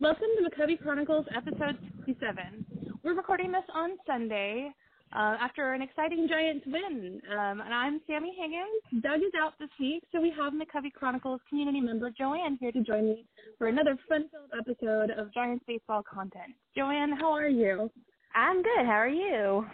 Welcome 0.00 0.28
to 0.38 0.48
McCovey 0.48 0.80
Chronicles, 0.80 1.26
episode 1.36 1.76
67. 2.06 2.64
We're 3.04 3.14
recording 3.14 3.52
this 3.52 3.64
on 3.74 3.98
Sunday 4.06 4.70
uh, 5.12 5.36
after 5.38 5.74
an 5.74 5.82
exciting 5.82 6.26
Giants 6.26 6.64
win. 6.66 7.20
Um, 7.30 7.60
and 7.60 7.74
I'm 7.74 8.00
Sammy 8.06 8.34
Higgins. 8.34 9.02
Doug 9.04 9.20
is 9.20 9.32
out 9.38 9.52
this 9.60 9.68
week, 9.78 10.02
so 10.10 10.18
we 10.18 10.32
have 10.34 10.54
McCovey 10.54 10.90
Chronicles 10.90 11.42
community 11.50 11.82
member 11.82 12.10
Joanne 12.16 12.56
here 12.58 12.72
to 12.72 12.82
join 12.82 13.10
me 13.10 13.26
for 13.58 13.66
another 13.66 13.94
fun-filled 14.08 14.52
episode 14.58 15.10
of 15.10 15.34
Giants 15.34 15.66
baseball 15.68 16.02
content. 16.02 16.54
Joanne, 16.74 17.12
how 17.20 17.32
are 17.32 17.50
you? 17.50 17.90
I'm 18.34 18.62
good. 18.62 18.86
How 18.86 19.04
are 19.04 19.06
you? 19.06 19.66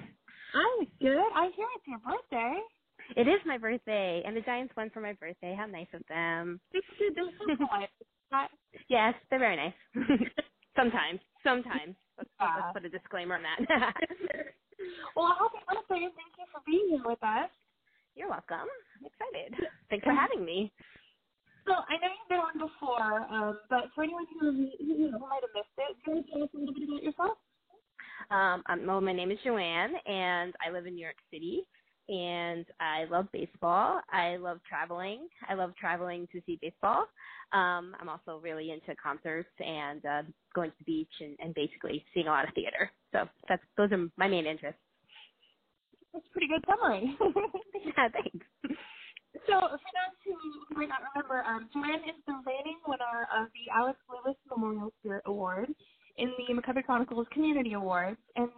I'm 0.54 0.86
good. 1.00 1.30
I 1.36 1.50
hear 1.54 1.66
it's 1.76 1.86
your 1.86 2.00
birthday. 2.00 2.58
It 3.16 3.28
is 3.28 3.38
my 3.46 3.58
birthday, 3.58 4.24
and 4.26 4.36
the 4.36 4.40
Giants 4.40 4.74
won 4.76 4.90
for 4.90 5.00
my 5.00 5.12
birthday. 5.12 5.54
How 5.56 5.66
nice 5.66 5.86
of 5.94 6.02
them. 6.08 6.58
Yes, 8.88 9.14
they're 9.30 9.38
very 9.38 9.56
nice. 9.56 9.74
sometimes, 10.76 11.20
sometimes. 11.42 11.96
Let's, 12.18 12.30
let's 12.40 12.72
put 12.72 12.84
a 12.84 12.88
disclaimer 12.88 13.36
on 13.36 13.42
that. 13.42 13.58
well, 15.16 15.36
happy 15.38 15.60
birthday 15.68 16.04
and 16.04 16.14
thank 16.14 16.32
you 16.38 16.46
for 16.52 16.60
being 16.66 16.86
here 16.90 17.02
with 17.04 17.22
us. 17.22 17.50
You're 18.14 18.30
welcome. 18.30 18.64
I'm 18.96 19.04
excited. 19.04 19.68
Thanks 19.90 20.04
for 20.04 20.12
having 20.12 20.44
me. 20.44 20.72
So 21.66 21.72
I 21.74 21.98
know 22.00 22.08
you've 22.08 22.30
been 22.30 22.38
on 22.38 22.56
before, 22.56 23.26
um, 23.28 23.58
but 23.68 23.90
for 23.94 24.04
anyone 24.04 24.24
who, 24.40 24.70
you 24.78 25.10
who 25.10 25.18
might 25.18 25.42
have 25.42 25.52
missed 25.52 25.76
it, 25.76 25.96
can 26.04 26.16
you 26.16 26.24
tell 26.32 26.42
us 26.44 26.48
a 26.54 26.58
little 26.58 26.72
bit 26.72 26.88
about 26.88 27.02
yourself? 27.02 27.38
Um, 28.30 28.62
um, 28.68 28.86
well, 28.86 29.00
my 29.00 29.12
name 29.12 29.30
is 29.30 29.38
Joanne, 29.44 29.92
and 30.06 30.54
I 30.64 30.70
live 30.72 30.86
in 30.86 30.94
New 30.94 31.02
York 31.02 31.18
City. 31.30 31.66
And 32.08 32.64
I 32.80 33.04
love 33.10 33.26
baseball. 33.32 34.00
I 34.12 34.36
love 34.36 34.60
traveling. 34.68 35.28
I 35.48 35.54
love 35.54 35.74
traveling 35.78 36.28
to 36.32 36.40
see 36.46 36.58
baseball. 36.62 37.06
Um, 37.52 37.94
I'm 38.00 38.08
also 38.08 38.40
really 38.42 38.70
into 38.70 38.94
concerts 39.00 39.48
and 39.58 40.04
uh, 40.04 40.22
going 40.54 40.70
to 40.70 40.76
the 40.78 40.84
beach 40.84 41.12
and, 41.20 41.36
and 41.40 41.54
basically 41.54 42.04
seeing 42.14 42.26
a 42.26 42.30
lot 42.30 42.46
of 42.48 42.54
theater. 42.54 42.90
So 43.12 43.28
that's 43.48 43.62
those 43.76 43.90
are 43.92 44.08
my 44.16 44.28
main 44.28 44.46
interests. 44.46 44.80
That's 46.12 46.24
a 46.26 46.32
pretty 46.32 46.48
good 46.48 46.64
summary. 46.66 47.16
yeah, 47.84 48.08
thanks. 48.08 48.46
so 49.46 49.54
for 49.60 49.90
those 49.94 50.16
who 50.24 50.76
might 50.76 50.88
not 50.88 51.00
remember, 51.14 51.44
um, 51.44 51.68
Joanne 51.72 52.08
is 52.08 52.16
the 52.26 52.40
reigning 52.46 52.78
winner 52.86 53.28
of 53.34 53.48
the 53.52 53.70
Alex 53.74 53.98
Lewis 54.08 54.36
Memorial 54.48 54.92
Spirit 55.00 55.22
Award 55.26 55.74
in 56.18 56.32
the 56.38 56.54
McCovey 56.54 56.84
Chronicles 56.84 57.26
Community 57.32 57.74
Awards, 57.74 58.18
and 58.36 58.48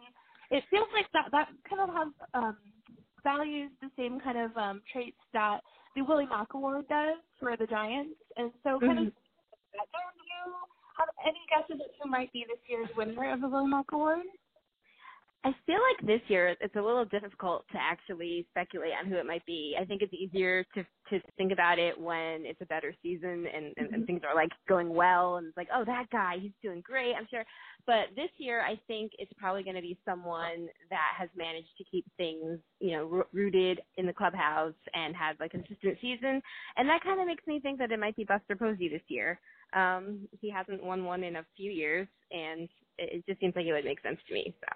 it 0.50 0.64
feels 0.70 0.88
like 0.94 1.06
that 1.12 1.28
that 1.32 1.48
kind 1.68 1.82
of 1.82 1.88
has 1.94 2.08
um, 2.34 2.56
values 3.28 3.70
the 3.82 3.90
same 3.98 4.20
kind 4.20 4.38
of 4.38 4.56
um, 4.56 4.82
traits 4.92 5.20
that 5.34 5.60
the 5.96 6.02
Willie 6.02 6.26
Mac 6.26 6.54
Award 6.54 6.88
does 6.88 7.18
for 7.40 7.56
the 7.56 7.66
Giants, 7.66 8.16
and 8.38 8.52
so 8.64 8.80
kind 8.80 8.98
of 9.00 9.06
Mhm. 9.06 9.12
do 10.16 10.22
you 10.32 10.54
have 10.98 11.10
any 11.26 11.42
guesses 11.50 11.80
at 11.84 11.92
who 12.02 12.08
might 12.10 12.32
be 12.32 12.44
this 12.48 12.62
year's 12.68 12.90
winner 12.96 13.32
of 13.34 13.40
the 13.42 13.48
Willie 13.48 13.68
Mac 13.68 13.86
Award? 13.92 14.26
I 15.48 15.54
feel 15.64 15.78
like 15.80 16.06
this 16.06 16.20
year 16.28 16.54
it's 16.60 16.76
a 16.76 16.82
little 16.82 17.06
difficult 17.06 17.64
to 17.72 17.78
actually 17.80 18.46
speculate 18.50 18.92
on 19.02 19.10
who 19.10 19.16
it 19.16 19.24
might 19.24 19.46
be. 19.46 19.74
I 19.80 19.84
think 19.86 20.02
it's 20.02 20.12
easier 20.12 20.62
to 20.74 20.84
to 21.08 21.20
think 21.38 21.52
about 21.52 21.78
it 21.78 21.98
when 21.98 22.44
it's 22.44 22.60
a 22.60 22.66
better 22.66 22.94
season 23.02 23.46
and, 23.54 23.72
and, 23.78 23.94
and 23.94 24.06
things 24.06 24.20
are 24.28 24.34
like 24.34 24.50
going 24.68 24.90
well 24.90 25.36
and 25.36 25.46
it's 25.46 25.56
like, 25.56 25.68
oh, 25.74 25.82
that 25.86 26.04
guy, 26.12 26.36
he's 26.38 26.52
doing 26.62 26.82
great, 26.82 27.14
I'm 27.18 27.26
sure. 27.30 27.44
But 27.86 28.14
this 28.14 28.28
year, 28.36 28.60
I 28.60 28.78
think 28.86 29.12
it's 29.18 29.32
probably 29.38 29.62
going 29.62 29.76
to 29.76 29.80
be 29.80 29.96
someone 30.04 30.68
that 30.90 31.14
has 31.18 31.30
managed 31.34 31.74
to 31.78 31.84
keep 31.90 32.04
things, 32.18 32.58
you 32.78 32.90
know, 32.90 33.24
rooted 33.32 33.80
in 33.96 34.04
the 34.04 34.12
clubhouse 34.12 34.74
and 34.92 35.16
had 35.16 35.40
like 35.40 35.54
a 35.54 35.56
consistent 35.56 35.96
season, 36.02 36.42
and 36.76 36.86
that 36.90 37.02
kind 37.02 37.22
of 37.22 37.26
makes 37.26 37.46
me 37.46 37.58
think 37.58 37.78
that 37.78 37.90
it 37.90 37.98
might 37.98 38.16
be 38.16 38.24
Buster 38.24 38.54
Posey 38.54 38.90
this 38.90 39.00
year. 39.08 39.40
Um, 39.72 40.28
he 40.42 40.50
hasn't 40.50 40.84
won 40.84 41.04
one 41.04 41.24
in 41.24 41.36
a 41.36 41.46
few 41.56 41.70
years, 41.70 42.06
and 42.30 42.68
it, 42.98 43.16
it 43.16 43.26
just 43.26 43.40
seems 43.40 43.56
like 43.56 43.64
it 43.64 43.72
would 43.72 43.86
make 43.86 44.02
sense 44.02 44.18
to 44.28 44.34
me. 44.34 44.54
So. 44.60 44.66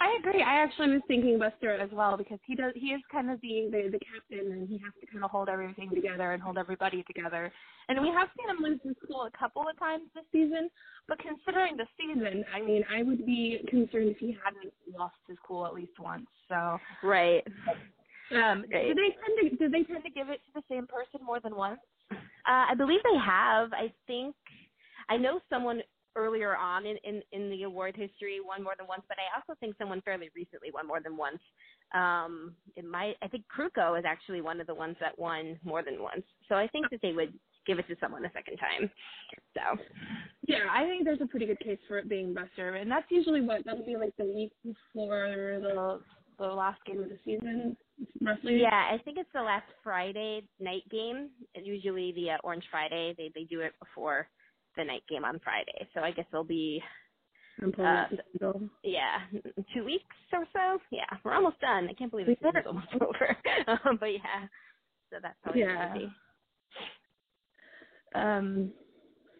I 0.00 0.16
agree. 0.18 0.42
I 0.42 0.62
actually 0.62 0.90
was 0.92 1.02
thinking 1.06 1.38
Buster 1.38 1.72
as 1.72 1.90
well 1.92 2.16
because 2.16 2.38
he 2.44 2.54
does. 2.54 2.72
He 2.74 2.88
is 2.88 3.00
kind 3.10 3.30
of 3.30 3.40
the, 3.40 3.68
the 3.70 3.90
the 3.92 4.00
captain, 4.00 4.52
and 4.52 4.68
he 4.68 4.76
has 4.78 4.92
to 5.00 5.06
kind 5.06 5.24
of 5.24 5.30
hold 5.30 5.48
everything 5.48 5.90
together 5.94 6.32
and 6.32 6.42
hold 6.42 6.58
everybody 6.58 7.02
together. 7.04 7.52
And 7.88 8.00
we 8.02 8.08
have 8.08 8.28
seen 8.36 8.50
him 8.50 8.62
lose 8.62 8.80
his 8.82 8.96
cool 9.06 9.28
a 9.32 9.38
couple 9.38 9.62
of 9.68 9.78
times 9.78 10.04
this 10.14 10.24
season. 10.32 10.68
But 11.08 11.18
considering 11.20 11.76
the 11.76 11.86
season, 11.96 12.44
I 12.54 12.60
mean, 12.60 12.84
I 12.92 13.02
would 13.02 13.24
be 13.24 13.60
concerned 13.68 14.08
if 14.10 14.18
he 14.18 14.36
hadn't 14.44 14.72
lost 14.98 15.16
his 15.28 15.38
cool 15.46 15.64
at 15.66 15.74
least 15.74 15.98
once. 16.00 16.26
So, 16.48 16.78
Right. 17.02 17.46
um, 18.32 18.64
Right. 18.72 18.88
do 18.88 18.94
they 18.94 19.10
tend 19.10 19.50
to 19.50 19.56
do 19.56 19.68
they 19.68 19.84
tend 19.84 20.02
to 20.04 20.10
give 20.10 20.28
it 20.28 20.40
to 20.46 20.52
the 20.54 20.62
same 20.68 20.86
person 20.86 21.20
more 21.24 21.40
than 21.40 21.54
once? 21.54 21.80
Uh, 22.10 22.66
I 22.68 22.74
believe 22.74 23.00
they 23.04 23.18
have. 23.18 23.72
I 23.72 23.92
think 24.06 24.34
I 25.08 25.16
know 25.16 25.40
someone 25.48 25.82
earlier 26.16 26.56
on 26.56 26.86
in, 26.86 26.96
in, 27.04 27.22
in 27.32 27.50
the 27.50 27.64
award 27.64 27.96
history 27.96 28.38
won 28.44 28.62
more 28.62 28.74
than 28.78 28.86
once, 28.86 29.02
but 29.08 29.18
I 29.18 29.36
also 29.36 29.58
think 29.60 29.76
someone 29.78 30.00
fairly 30.02 30.30
recently 30.34 30.70
won 30.72 30.86
more 30.86 31.00
than 31.00 31.16
once. 31.16 31.40
Um, 31.92 32.54
it 32.76 32.84
might. 32.84 33.16
I 33.22 33.28
think 33.28 33.44
Krukow 33.54 33.98
is 33.98 34.04
actually 34.06 34.40
one 34.40 34.60
of 34.60 34.66
the 34.66 34.74
ones 34.74 34.96
that 35.00 35.18
won 35.18 35.58
more 35.64 35.82
than 35.82 36.02
once. 36.02 36.24
So 36.48 36.54
I 36.56 36.66
think 36.68 36.90
that 36.90 37.00
they 37.02 37.12
would 37.12 37.32
give 37.66 37.78
it 37.78 37.88
to 37.88 37.96
someone 38.00 38.24
a 38.24 38.32
second 38.32 38.58
time. 38.58 38.90
So 39.54 39.82
Yeah, 40.46 40.66
I 40.70 40.84
think 40.84 41.04
there's 41.04 41.20
a 41.20 41.26
pretty 41.26 41.46
good 41.46 41.60
case 41.60 41.78
for 41.88 41.98
it 41.98 42.08
being 42.08 42.34
best 42.34 42.50
Buster, 42.50 42.74
and 42.76 42.90
that's 42.90 43.06
usually 43.10 43.40
what 43.40 43.64
that'll 43.64 43.86
be 43.86 43.96
like 43.96 44.14
the 44.18 44.24
week 44.24 44.52
before 44.62 45.58
the 45.60 46.00
the 46.38 46.46
last 46.46 46.84
game 46.84 47.00
of 47.00 47.08
the 47.08 47.18
season, 47.24 47.76
roughly. 48.20 48.60
yeah, 48.60 48.90
I 48.92 48.98
think 49.04 49.18
it's 49.18 49.30
the 49.32 49.40
last 49.42 49.66
Friday 49.84 50.42
night 50.58 50.82
game. 50.90 51.30
And 51.54 51.64
usually 51.64 52.12
the 52.12 52.32
uh, 52.32 52.36
Orange 52.42 52.64
Friday. 52.70 53.14
They 53.16 53.30
they 53.34 53.44
do 53.44 53.60
it 53.60 53.72
before 53.78 54.28
the 54.76 54.84
night 54.84 55.02
game 55.08 55.24
on 55.24 55.38
Friday. 55.42 55.88
So 55.94 56.00
I 56.00 56.10
guess 56.10 56.26
it'll 56.32 56.44
be 56.44 56.82
Uh, 57.62 57.64
up 57.82 58.10
the 58.10 58.18
schedule. 58.32 58.68
yeah, 58.82 59.18
two 59.72 59.84
weeks 59.84 60.04
or 60.32 60.44
so. 60.52 60.78
Yeah, 60.90 61.06
we're 61.24 61.34
almost 61.34 61.60
done. 61.60 61.88
I 61.88 61.92
can't 61.94 62.10
believe 62.10 62.26
the 62.26 62.32
We 62.32 62.36
season's 62.36 62.66
are. 62.66 62.68
almost 62.68 62.88
over. 63.00 63.36
um, 63.88 63.96
but 63.98 64.12
yeah, 64.12 64.46
so 65.10 65.16
that's 65.22 65.38
probably 65.42 65.62
Yeah. 65.62 65.94
Um, 68.14 68.72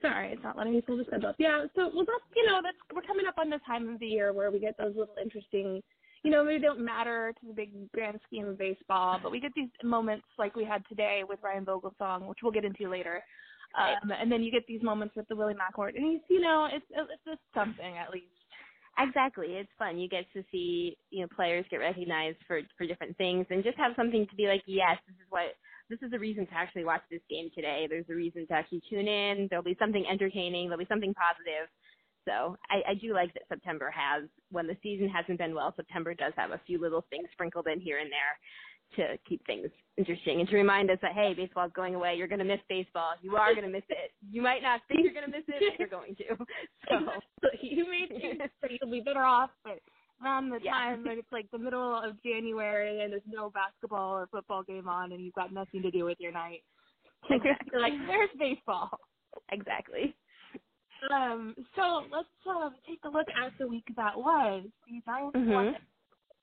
sorry, 0.03 0.33
it's 0.33 0.43
not 0.43 0.57
letting 0.57 0.75
me 0.75 0.81
pull 0.81 0.97
the 0.97 1.05
schedule 1.05 1.29
up. 1.29 1.37
Yeah, 1.39 1.65
so 1.77 1.91
well, 1.95 2.05
that's 2.05 2.25
you 2.35 2.47
know 2.47 2.61
that's 2.63 2.77
we're 2.95 3.03
coming 3.03 3.27
up 3.27 3.39
on 3.39 3.51
the 3.51 3.61
time 3.67 3.89
of 3.89 4.01
the 4.01 4.07
year 4.07 4.33
where 4.33 4.51
we 4.51 4.59
get 4.59 4.77
those 4.77 4.95
little 4.97 5.15
interesting, 5.23 5.81
you 6.23 6.31
know, 6.31 6.45
maybe 6.45 6.61
don't 6.63 6.81
matter 6.85 7.33
to 7.41 7.47
the 7.47 7.53
big 7.53 7.71
grand 7.93 8.19
scheme 8.27 8.47
of 8.49 8.59
baseball, 8.59 9.21
but 9.23 9.31
we 9.31 9.41
get 9.41 9.53
these 9.55 9.69
moments 9.83 10.27
like 10.39 10.57
we 10.57 10.65
had 10.65 10.83
today 10.89 11.23
with 11.29 11.39
Ryan 11.43 11.65
Vogelsong, 11.65 12.27
which 12.27 12.39
we'll 12.43 12.53
get 12.53 12.65
into 12.65 12.89
later. 12.89 13.23
Um, 13.77 14.13
and 14.13 14.31
then 14.33 14.43
you 14.43 14.51
get 14.53 14.67
these 14.69 14.83
moments 14.83 15.17
with 15.17 15.29
the 15.29 15.37
Willie 15.37 15.55
Mac 15.55 15.75
and 15.79 16.13
he's, 16.13 16.23
you 16.31 16.41
know, 16.41 16.69
it's 16.73 16.87
it's 16.91 17.25
just 17.27 17.41
something 17.55 17.99
at 17.99 18.11
least. 18.11 18.27
Exactly, 18.99 19.55
it's 19.55 19.71
fun. 19.79 19.99
You 19.99 20.09
get 20.09 20.27
to 20.35 20.45
see 20.53 20.97
you 21.11 21.23
know 21.23 21.29
players 21.35 21.67
get 21.71 21.79
recognized 21.79 22.39
for 22.47 22.61
for 22.79 22.87
different 22.87 23.17
things, 23.19 23.47
and 23.51 23.65
just 23.65 23.79
have 23.79 23.93
something 23.97 24.27
to 24.29 24.37
be 24.37 24.47
like, 24.49 24.63
yes, 24.67 24.99
this 25.07 25.17
is 25.17 25.31
what 25.31 25.55
this 25.91 25.99
is 26.03 26.13
a 26.15 26.19
reason 26.19 26.47
to 26.47 26.55
actually 26.55 26.85
watch 26.85 27.03
this 27.11 27.23
game 27.31 27.51
today. 27.55 27.87
There's 27.89 28.09
a 28.11 28.15
reason 28.15 28.47
to 28.49 28.55
actually 28.55 28.83
tune 28.91 29.09
in. 29.09 29.49
There'll 29.51 29.65
be 29.65 29.77
something 29.79 30.05
entertaining. 30.11 30.69
There'll 30.69 30.85
be 30.85 30.89
something 30.91 31.15
positive. 31.15 31.69
So 32.27 32.57
I, 32.71 32.93
I 32.93 32.95
do 32.95 33.13
like 33.15 33.35
that 33.35 33.45
September 33.49 33.91
has, 33.91 34.25
when 34.51 34.67
the 34.67 34.77
season 34.83 35.09
hasn't 35.11 35.39
been 35.39 35.55
well, 35.55 35.75
September 35.77 36.15
does 36.15 36.33
have 36.37 36.53
a 36.53 36.61
few 36.67 36.81
little 36.81 37.05
things 37.11 37.29
sprinkled 37.33 37.67
in 37.69 37.81
here 37.81 37.99
and 37.99 38.11
there 38.11 38.35
to 38.97 39.19
keep 39.29 39.45
things 39.47 39.69
interesting 39.99 40.41
and 40.41 40.49
to 40.49 40.57
remind 40.57 40.91
us 40.91 40.99
that 41.03 41.13
hey, 41.15 41.35
baseball's 41.35 41.73
going 41.75 41.95
away. 41.95 42.17
You're 42.17 42.29
going 42.29 42.41
to 42.41 42.45
miss 42.45 42.61
baseball. 42.69 43.13
You 43.23 43.37
are 43.37 43.55
going 43.55 43.67
to 43.67 43.73
miss 43.73 43.85
it. 43.89 44.13
You 44.31 44.43
might 44.43 44.63
not 44.63 44.83
think 44.89 45.01
you're 45.05 45.13
going 45.15 45.27
to 45.27 45.31
miss 45.31 45.45
it, 45.49 45.63
but 45.73 45.79
you're 45.79 45.89
going 45.89 46.17
to. 46.17 46.47
So 47.43 47.49
you 47.63 47.85
may 47.91 48.07
think 48.09 48.39
that 48.63 48.71
you'll 48.81 48.91
be 48.91 49.01
better 49.01 49.23
off, 49.25 49.51
but 49.65 49.81
around 50.23 50.51
the 50.51 50.61
Yeah. 50.63 50.73
time 50.73 51.05
that 51.05 51.19
it's 51.19 51.33
like 51.33 51.51
the 51.53 51.59
middle 51.59 51.95
of 52.03 52.23
January 52.23 53.03
and 53.03 53.13
there's 53.13 53.23
no 53.27 53.51
basketball 53.51 54.13
or 54.17 54.27
football 54.29 54.63
game 54.63 54.89
on 54.89 55.13
and 55.13 55.25
you've 55.25 55.35
got 55.35 55.53
nothing 55.53 55.83
to 55.83 55.91
do 55.91 56.05
with 56.05 56.19
your 56.21 56.33
night. 56.33 56.63
You're 57.31 57.81
like, 57.81 57.95
where's 58.09 58.31
baseball? 58.39 58.91
exactly. 59.53 60.15
Um, 61.13 61.55
so 61.77 62.05
let's 62.13 62.29
um, 62.49 62.75
take 62.89 63.01
a 63.05 63.09
look 63.09 63.27
at 63.37 63.53
the 63.59 63.67
week 63.69 63.85
that 63.97 64.17
was. 64.17 64.65
The 64.89 65.01
Giants 65.07 65.35
won 65.37 65.67
Mhm. 65.67 65.75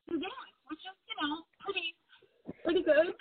the 0.07 0.13
game, 0.13 0.31
which 0.69 0.79
is, 0.79 0.97
you 1.09 1.15
know, 1.27 1.43
pretty 1.59 1.95
pretty 2.63 2.83
good. 2.83 3.13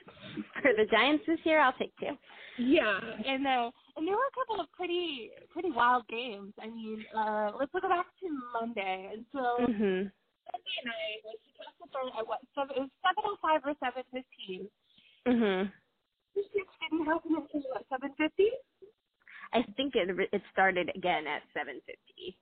For 0.63 0.73
the 0.77 0.87
Giants 0.91 1.25
this 1.27 1.39
year, 1.45 1.61
I'll 1.61 1.73
take 1.75 1.93
two. 1.99 2.17
Yeah, 2.59 2.99
and 3.01 3.47
uh, 3.47 3.71
and 3.97 4.07
there 4.07 4.15
were 4.17 4.29
a 4.31 4.37
couple 4.39 4.61
of 4.61 4.71
pretty 4.73 5.31
pretty 5.53 5.71
wild 5.71 6.07
games. 6.09 6.53
I 6.61 6.67
mean, 6.69 7.05
uh, 7.17 7.53
let's 7.59 7.73
look 7.75 7.83
back 7.85 8.07
to 8.21 8.29
Monday. 8.53 9.11
And 9.13 9.25
so 9.33 9.39
Mhm. 9.61 10.11
Sunday 10.51 10.81
night 10.85 11.21
was 11.25 11.39
supposed 11.57 11.79
to 11.83 11.89
start 11.89 12.07
at 12.19 12.27
what? 12.29 12.41
Seven, 12.55 12.77
it 12.77 12.81
was 12.81 12.91
seven 13.03 13.23
oh 13.27 13.37
five 13.41 13.61
or 13.65 13.75
seven 13.81 14.03
fifteen. 14.13 14.71
Mhm. 15.27 15.73
This 16.35 16.45
just 16.55 16.69
didn't 16.81 17.07
happen 17.07 17.37
until 17.37 17.61
what? 17.71 17.87
Seven 17.89 18.13
fifty. 18.19 18.51
I 19.53 19.63
think 19.77 19.95
it 19.97 20.09
it 20.33 20.43
started 20.53 20.91
again 20.95 21.27
at 21.27 21.43
7:50. 21.57 22.37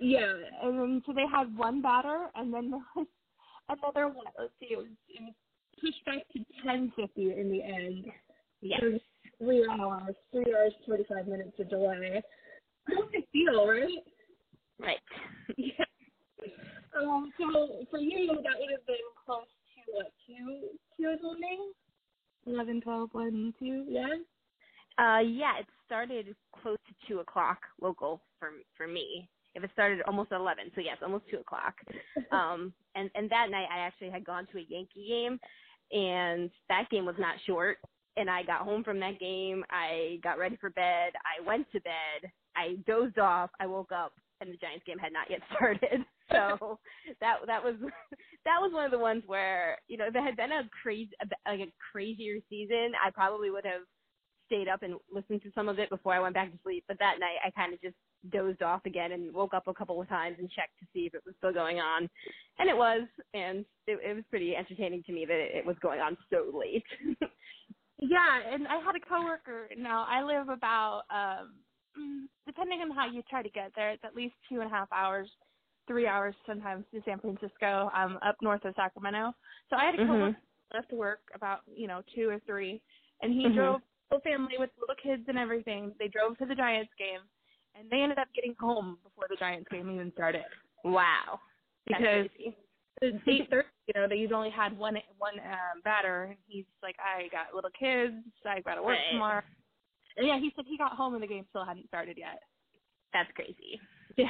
Yeah, 0.00 0.32
and 0.62 0.78
then 0.78 1.02
so 1.06 1.12
they 1.12 1.26
had 1.30 1.56
one 1.56 1.82
batter, 1.82 2.30
and 2.34 2.52
then 2.52 2.70
there 2.70 2.80
was 2.96 3.06
another 3.68 4.08
one. 4.08 4.26
Let's 4.38 4.52
see, 4.58 4.72
it 4.72 4.78
was, 4.78 4.86
it 5.08 5.20
was 5.22 5.34
pushed 5.80 6.04
back 6.04 6.22
to 6.32 6.44
ten 6.64 6.92
fifty 6.96 7.32
in 7.32 7.50
the 7.50 7.62
end. 7.62 8.06
Yes. 8.60 8.80
Three 9.38 9.66
hours, 9.70 10.14
three 10.32 10.54
hours 10.54 10.72
forty 10.86 11.04
five 11.08 11.26
minutes 11.26 11.58
of 11.58 11.70
delay. 11.70 12.22
perfect 12.86 13.32
deal, 13.32 13.66
right? 13.66 13.88
Right. 14.78 14.98
yeah. 15.56 15.84
Um, 16.98 17.32
so 17.38 17.84
for 17.90 17.98
you, 17.98 18.26
that 18.28 18.58
would 18.58 18.70
have 18.70 18.86
been 18.86 18.96
close 19.24 19.44
to 19.44 19.92
what 19.92 20.12
two 20.26 20.68
two 20.96 21.08
in 21.10 21.16
the 21.16 21.22
morning? 21.22 21.72
Eleven, 22.46 22.80
twelve, 22.80 23.10
one, 23.12 23.54
two, 23.58 23.84
yeah. 23.88 24.06
Uh, 24.98 25.20
yeah, 25.20 25.58
it 25.60 25.66
started 25.86 26.34
close 26.62 26.78
to 26.88 26.94
two 27.08 27.20
o'clock 27.20 27.58
local 27.80 28.20
for 28.38 28.50
for 28.76 28.86
me. 28.86 29.28
If 29.54 29.64
it 29.64 29.70
started 29.72 30.00
almost 30.06 30.32
at 30.32 30.40
eleven, 30.40 30.70
so 30.74 30.80
yes, 30.80 30.98
almost 31.02 31.24
two 31.30 31.38
o'clock. 31.38 31.74
Um, 32.32 32.72
and 32.94 33.10
and 33.16 33.28
that 33.30 33.50
night 33.50 33.66
I 33.72 33.80
actually 33.80 34.10
had 34.10 34.24
gone 34.24 34.46
to 34.52 34.58
a 34.58 34.66
Yankee 34.68 35.08
game, 35.08 35.40
and 35.92 36.50
that 36.68 36.88
game 36.90 37.06
was 37.06 37.16
not 37.18 37.36
short. 37.46 37.78
And 38.16 38.28
I 38.28 38.42
got 38.42 38.62
home 38.62 38.84
from 38.84 39.00
that 39.00 39.18
game. 39.20 39.64
I 39.70 40.18
got 40.22 40.38
ready 40.38 40.56
for 40.56 40.70
bed. 40.70 41.12
I 41.24 41.46
went 41.46 41.70
to 41.72 41.80
bed. 41.80 42.30
I 42.56 42.76
dozed 42.86 43.18
off. 43.18 43.50
I 43.60 43.66
woke 43.66 43.92
up, 43.92 44.12
and 44.40 44.50
the 44.50 44.56
Giants 44.56 44.84
game 44.86 44.98
had 44.98 45.12
not 45.12 45.30
yet 45.30 45.40
started. 45.54 46.04
So 46.30 46.78
that 47.20 47.38
that 47.46 47.62
was 47.62 47.76
that 48.44 48.60
was 48.60 48.72
one 48.72 48.84
of 48.84 48.90
the 48.90 48.98
ones 48.98 49.22
where 49.26 49.78
you 49.88 49.96
know 49.96 50.06
if 50.06 50.14
it 50.14 50.22
had 50.22 50.36
been 50.36 50.52
a 50.52 50.68
crazy 50.82 51.10
like 51.46 51.60
a 51.60 51.72
crazier 51.92 52.38
season, 52.48 52.92
I 53.04 53.10
probably 53.10 53.50
would 53.50 53.64
have 53.64 53.82
stayed 54.46 54.68
up 54.68 54.82
and 54.82 54.94
listened 55.12 55.42
to 55.42 55.52
some 55.54 55.68
of 55.68 55.78
it 55.78 55.90
before 55.90 56.12
I 56.12 56.20
went 56.20 56.34
back 56.34 56.50
to 56.50 56.58
sleep. 56.62 56.84
But 56.88 56.98
that 56.98 57.20
night, 57.20 57.38
I 57.44 57.50
kind 57.50 57.72
of 57.72 57.80
just 57.80 57.94
dozed 58.30 58.62
off 58.62 58.84
again 58.84 59.12
and 59.12 59.32
woke 59.32 59.54
up 59.54 59.66
a 59.66 59.74
couple 59.74 60.00
of 60.00 60.08
times 60.08 60.36
and 60.38 60.50
checked 60.50 60.78
to 60.80 60.86
see 60.92 61.06
if 61.06 61.14
it 61.14 61.22
was 61.24 61.34
still 61.38 61.52
going 61.52 61.78
on, 61.78 62.08
and 62.58 62.68
it 62.68 62.76
was, 62.76 63.02
and 63.34 63.64
it, 63.86 63.98
it 64.04 64.14
was 64.14 64.24
pretty 64.30 64.54
entertaining 64.54 65.02
to 65.04 65.12
me 65.12 65.24
that 65.24 65.38
it, 65.38 65.56
it 65.56 65.66
was 65.66 65.76
going 65.80 66.00
on 66.00 66.16
so 66.30 66.46
late. 66.56 66.84
yeah, 67.98 68.40
and 68.52 68.68
I 68.68 68.76
had 68.84 68.96
a 68.96 69.00
coworker. 69.00 69.68
Now 69.76 70.06
I 70.08 70.22
live 70.22 70.48
about, 70.48 71.02
um 71.10 71.54
depending 72.46 72.80
on 72.80 72.90
how 72.90 73.10
you 73.10 73.22
try 73.28 73.42
to 73.42 73.50
get 73.50 73.72
there, 73.74 73.90
it's 73.90 74.04
at 74.04 74.14
least 74.14 74.34
two 74.48 74.60
and 74.60 74.70
a 74.70 74.74
half 74.74 74.88
hours, 74.92 75.28
three 75.86 76.06
hours 76.06 76.34
sometimes 76.46 76.84
to 76.94 77.00
San 77.04 77.18
Francisco. 77.18 77.90
Um, 77.94 78.18
up 78.26 78.36
north 78.42 78.64
of 78.64 78.74
Sacramento. 78.76 79.32
So 79.68 79.76
I 79.76 79.86
had 79.86 79.94
a 79.94 79.98
coworker 79.98 80.30
mm-hmm. 80.30 80.76
left 80.76 80.92
work 80.92 81.20
about 81.34 81.60
you 81.74 81.88
know 81.88 82.02
two 82.14 82.28
or 82.28 82.38
three, 82.46 82.80
and 83.22 83.32
he 83.32 83.46
Mhm. 83.46 83.54
drove 83.54 83.80
whole 84.10 84.20
family 84.20 84.54
with 84.58 84.70
little 84.78 84.96
kids 85.02 85.24
and 85.28 85.38
everything. 85.38 85.94
They 85.98 86.08
drove 86.08 86.36
to 86.38 86.46
the 86.46 86.54
Giants 86.54 86.92
game, 86.98 87.20
and 87.78 87.88
they 87.90 88.00
ended 88.02 88.18
up 88.18 88.28
getting 88.34 88.54
home 88.58 88.98
before 89.02 89.26
the 89.28 89.36
Giants 89.36 89.68
game 89.70 89.90
even 89.90 90.12
started 90.12 90.42
wow, 90.84 91.40
because 91.86 92.28
it's 93.02 93.18
eight 93.28 93.48
thirty. 93.50 93.68
You 93.86 94.00
know, 94.00 94.06
they've 94.08 94.30
only 94.32 94.50
had 94.50 94.76
one 94.78 94.96
one 95.18 95.34
um, 95.40 95.80
batter, 95.84 96.24
and 96.24 96.36
he's 96.46 96.64
like, 96.82 96.96
I 97.00 97.28
got 97.28 97.54
little 97.54 97.70
kids, 97.78 98.14
I 98.46 98.60
got 98.60 98.74
to 98.76 98.82
work 98.82 98.98
Right. 98.98 99.12
tomorrow. 99.12 99.42
And 100.16 100.26
yeah, 100.26 100.38
he 100.38 100.52
said 100.54 100.64
he 100.68 100.76
got 100.76 100.92
home 100.92 101.14
and 101.14 101.22
the 101.22 101.26
game 101.26 101.46
still 101.50 101.64
hadn't 101.64 101.86
started 101.88 102.18
yet. 102.18 102.40
that's 103.12 103.30
crazy. 103.34 103.80
Yeah, 104.16 104.26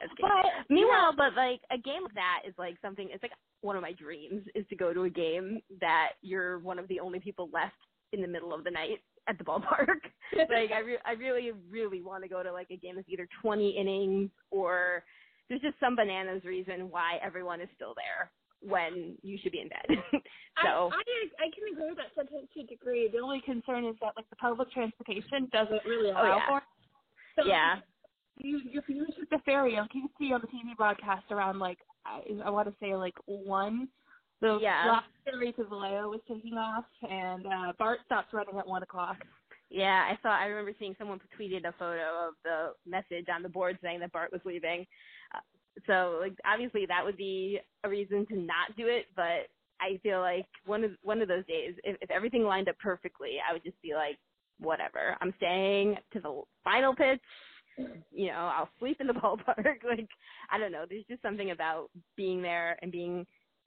That's 0.00 0.12
crazy. 0.14 0.32
but 0.32 0.70
Meanwhile, 0.74 1.14
but 1.16 1.34
like 1.34 1.60
a 1.70 1.78
game 1.78 2.04
like 2.04 2.14
that 2.14 2.40
is 2.46 2.54
like 2.58 2.76
something. 2.82 3.08
It's 3.12 3.22
like 3.22 3.32
one 3.62 3.76
of 3.76 3.82
my 3.82 3.92
dreams 3.92 4.44
is 4.54 4.64
to 4.68 4.76
go 4.76 4.92
to 4.92 5.04
a 5.04 5.10
game 5.10 5.60
that 5.80 6.10
you're 6.22 6.58
one 6.60 6.78
of 6.78 6.86
the 6.88 7.00
only 7.00 7.18
people 7.18 7.48
left 7.52 7.74
in 8.12 8.20
the 8.20 8.28
middle 8.28 8.52
of 8.54 8.62
the 8.64 8.70
night 8.70 9.00
at 9.28 9.38
the 9.38 9.44
ballpark. 9.44 10.00
like 10.36 10.72
I, 10.74 10.80
re- 10.84 10.98
I 11.04 11.12
really, 11.12 11.52
really 11.70 12.02
want 12.02 12.22
to 12.22 12.28
go 12.28 12.42
to 12.42 12.52
like 12.52 12.68
a 12.70 12.76
game 12.76 12.96
that's 12.96 13.08
either 13.08 13.28
20 13.40 13.70
innings 13.70 14.30
or 14.50 15.04
there's 15.48 15.60
just 15.60 15.78
some 15.80 15.96
bananas 15.96 16.44
reason 16.44 16.90
why 16.90 17.18
everyone 17.22 17.60
is 17.60 17.68
still 17.76 17.94
there 17.94 18.30
when 18.62 19.16
you 19.22 19.38
should 19.42 19.52
be 19.52 19.60
in 19.60 19.68
bed. 19.68 19.84
so 20.62 20.90
I, 20.92 20.94
I 20.94 21.46
I 21.46 21.50
can 21.54 21.72
agree 21.72 21.88
with 21.88 21.98
that 21.98 22.14
sentence 22.14 22.48
to 22.54 22.60
a 22.60 22.64
degree. 22.64 23.08
The 23.12 23.18
only 23.18 23.40
concern 23.44 23.84
is 23.84 23.96
that 24.00 24.12
like 24.16 24.28
the 24.30 24.36
public 24.36 24.70
transportation 24.72 25.48
doesn't 25.52 25.84
really 25.84 26.10
Oh, 26.10 26.22
allow 26.22 26.36
yeah. 26.36 26.48
for 26.48 26.58
it. 26.58 26.64
So 27.36 27.44
yeah, 27.46 27.76
you 28.38 28.60
if 28.72 28.84
you 28.88 29.06
took 29.18 29.28
the 29.30 29.38
ferry, 29.44 29.76
like 29.76 29.90
you 29.94 30.02
can 30.02 30.10
see 30.18 30.32
on 30.32 30.40
the 30.40 30.46
TV 30.46 30.76
broadcast 30.76 31.24
around 31.30 31.58
like 31.58 31.78
I, 32.06 32.22
I 32.44 32.50
want 32.50 32.68
to 32.68 32.74
say 32.80 32.94
like 32.94 33.14
one. 33.26 33.88
The 34.42 34.58
Yeah. 34.60 34.84
last 34.86 35.06
ferry 35.24 35.52
to 35.52 35.64
Vallejo 35.64 36.10
was 36.10 36.20
taking 36.28 36.54
off, 36.58 36.84
and 37.08 37.46
uh 37.46 37.72
BART 37.78 38.00
stops 38.04 38.32
running 38.34 38.58
at 38.58 38.66
one 38.66 38.82
o'clock. 38.82 39.16
yeah. 39.70 40.04
I 40.10 40.18
saw. 40.22 40.28
I 40.38 40.44
remember 40.46 40.74
seeing 40.78 40.94
someone 40.98 41.20
tweeted 41.38 41.64
a 41.66 41.72
photo 41.78 42.28
of 42.28 42.34
the 42.44 42.72
message 42.84 43.28
on 43.34 43.42
the 43.42 43.48
board 43.48 43.78
saying 43.82 44.00
that 44.00 44.12
BART 44.12 44.32
was 44.32 44.42
leaving. 44.44 44.86
Uh, 45.34 45.38
so 45.86 46.18
like 46.20 46.34
obviously 46.44 46.84
that 46.86 47.02
would 47.04 47.16
be 47.16 47.58
a 47.84 47.88
reason 47.88 48.26
to 48.26 48.36
not 48.36 48.76
do 48.76 48.86
it, 48.88 49.06
but 49.16 49.48
I 49.80 49.98
feel 50.02 50.20
like 50.20 50.46
one 50.66 50.84
of 50.84 50.90
one 51.02 51.22
of 51.22 51.28
those 51.28 51.46
days, 51.46 51.74
if, 51.84 51.96
if 52.02 52.10
everything 52.10 52.42
lined 52.44 52.68
up 52.68 52.78
perfectly, 52.78 53.36
I 53.48 53.52
would 53.52 53.64
just 53.64 53.80
be 53.80 53.94
like, 53.94 54.18
whatever. 54.60 55.16
I'm 55.20 55.32
staying 55.38 55.96
to 56.12 56.20
the 56.20 56.42
final 56.64 56.94
pitch. 56.94 57.20
You 58.12 58.26
know, 58.28 58.50
I'll 58.54 58.68
sleep 58.78 59.00
in 59.00 59.06
the 59.06 59.12
ballpark. 59.22 59.82
like 59.88 60.08
I 60.50 60.58
don't 60.58 60.72
know. 60.72 60.84
There's 60.88 61.06
just 61.08 61.22
something 61.22 61.50
about 61.52 61.88
being 62.16 62.42
there 62.42 62.76
and 62.82 62.92
being, 62.92 63.26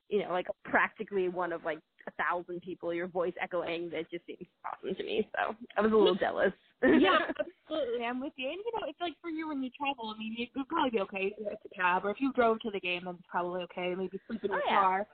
you 0.09 0.23
know, 0.23 0.31
like 0.31 0.47
practically 0.63 1.29
one 1.29 1.51
of 1.53 1.63
like 1.63 1.79
a 2.07 2.11
thousand 2.11 2.61
people, 2.61 2.93
your 2.93 3.07
voice 3.07 3.33
echoing. 3.41 3.89
That 3.89 4.09
just 4.11 4.25
seems 4.27 4.47
awesome 4.65 4.95
to 4.95 5.03
me. 5.03 5.27
So 5.35 5.55
I 5.77 5.81
was 5.81 5.91
a 5.91 5.95
little 5.95 6.15
jealous. 6.15 6.53
yeah, 6.83 7.19
absolutely. 7.39 8.05
I'm 8.05 8.19
with 8.21 8.33
you. 8.35 8.47
And 8.49 8.57
you 8.63 8.71
know, 8.75 8.87
it's 8.87 9.01
like 9.01 9.13
for 9.21 9.29
you 9.29 9.47
when 9.49 9.63
you 9.63 9.69
travel. 9.77 10.13
I 10.13 10.17
mean, 10.19 10.35
it 10.37 10.49
would 10.55 10.67
probably 10.67 10.91
be 10.91 10.99
okay 11.01 11.33
if 11.33 11.39
you 11.39 11.45
had 11.45 11.53
a 11.65 11.75
cab, 11.75 12.05
or 12.05 12.11
if 12.11 12.21
you 12.21 12.31
drove 12.33 12.59
to 12.61 12.71
the 12.71 12.79
game, 12.79 13.03
then 13.05 13.15
it's 13.15 13.27
probably 13.29 13.63
okay. 13.63 13.95
Maybe 13.97 14.19
sleep 14.27 14.43
in 14.43 14.51
your 14.51 14.59
Oh, 14.59 14.63
yeah. 14.67 14.79
car. 14.81 15.07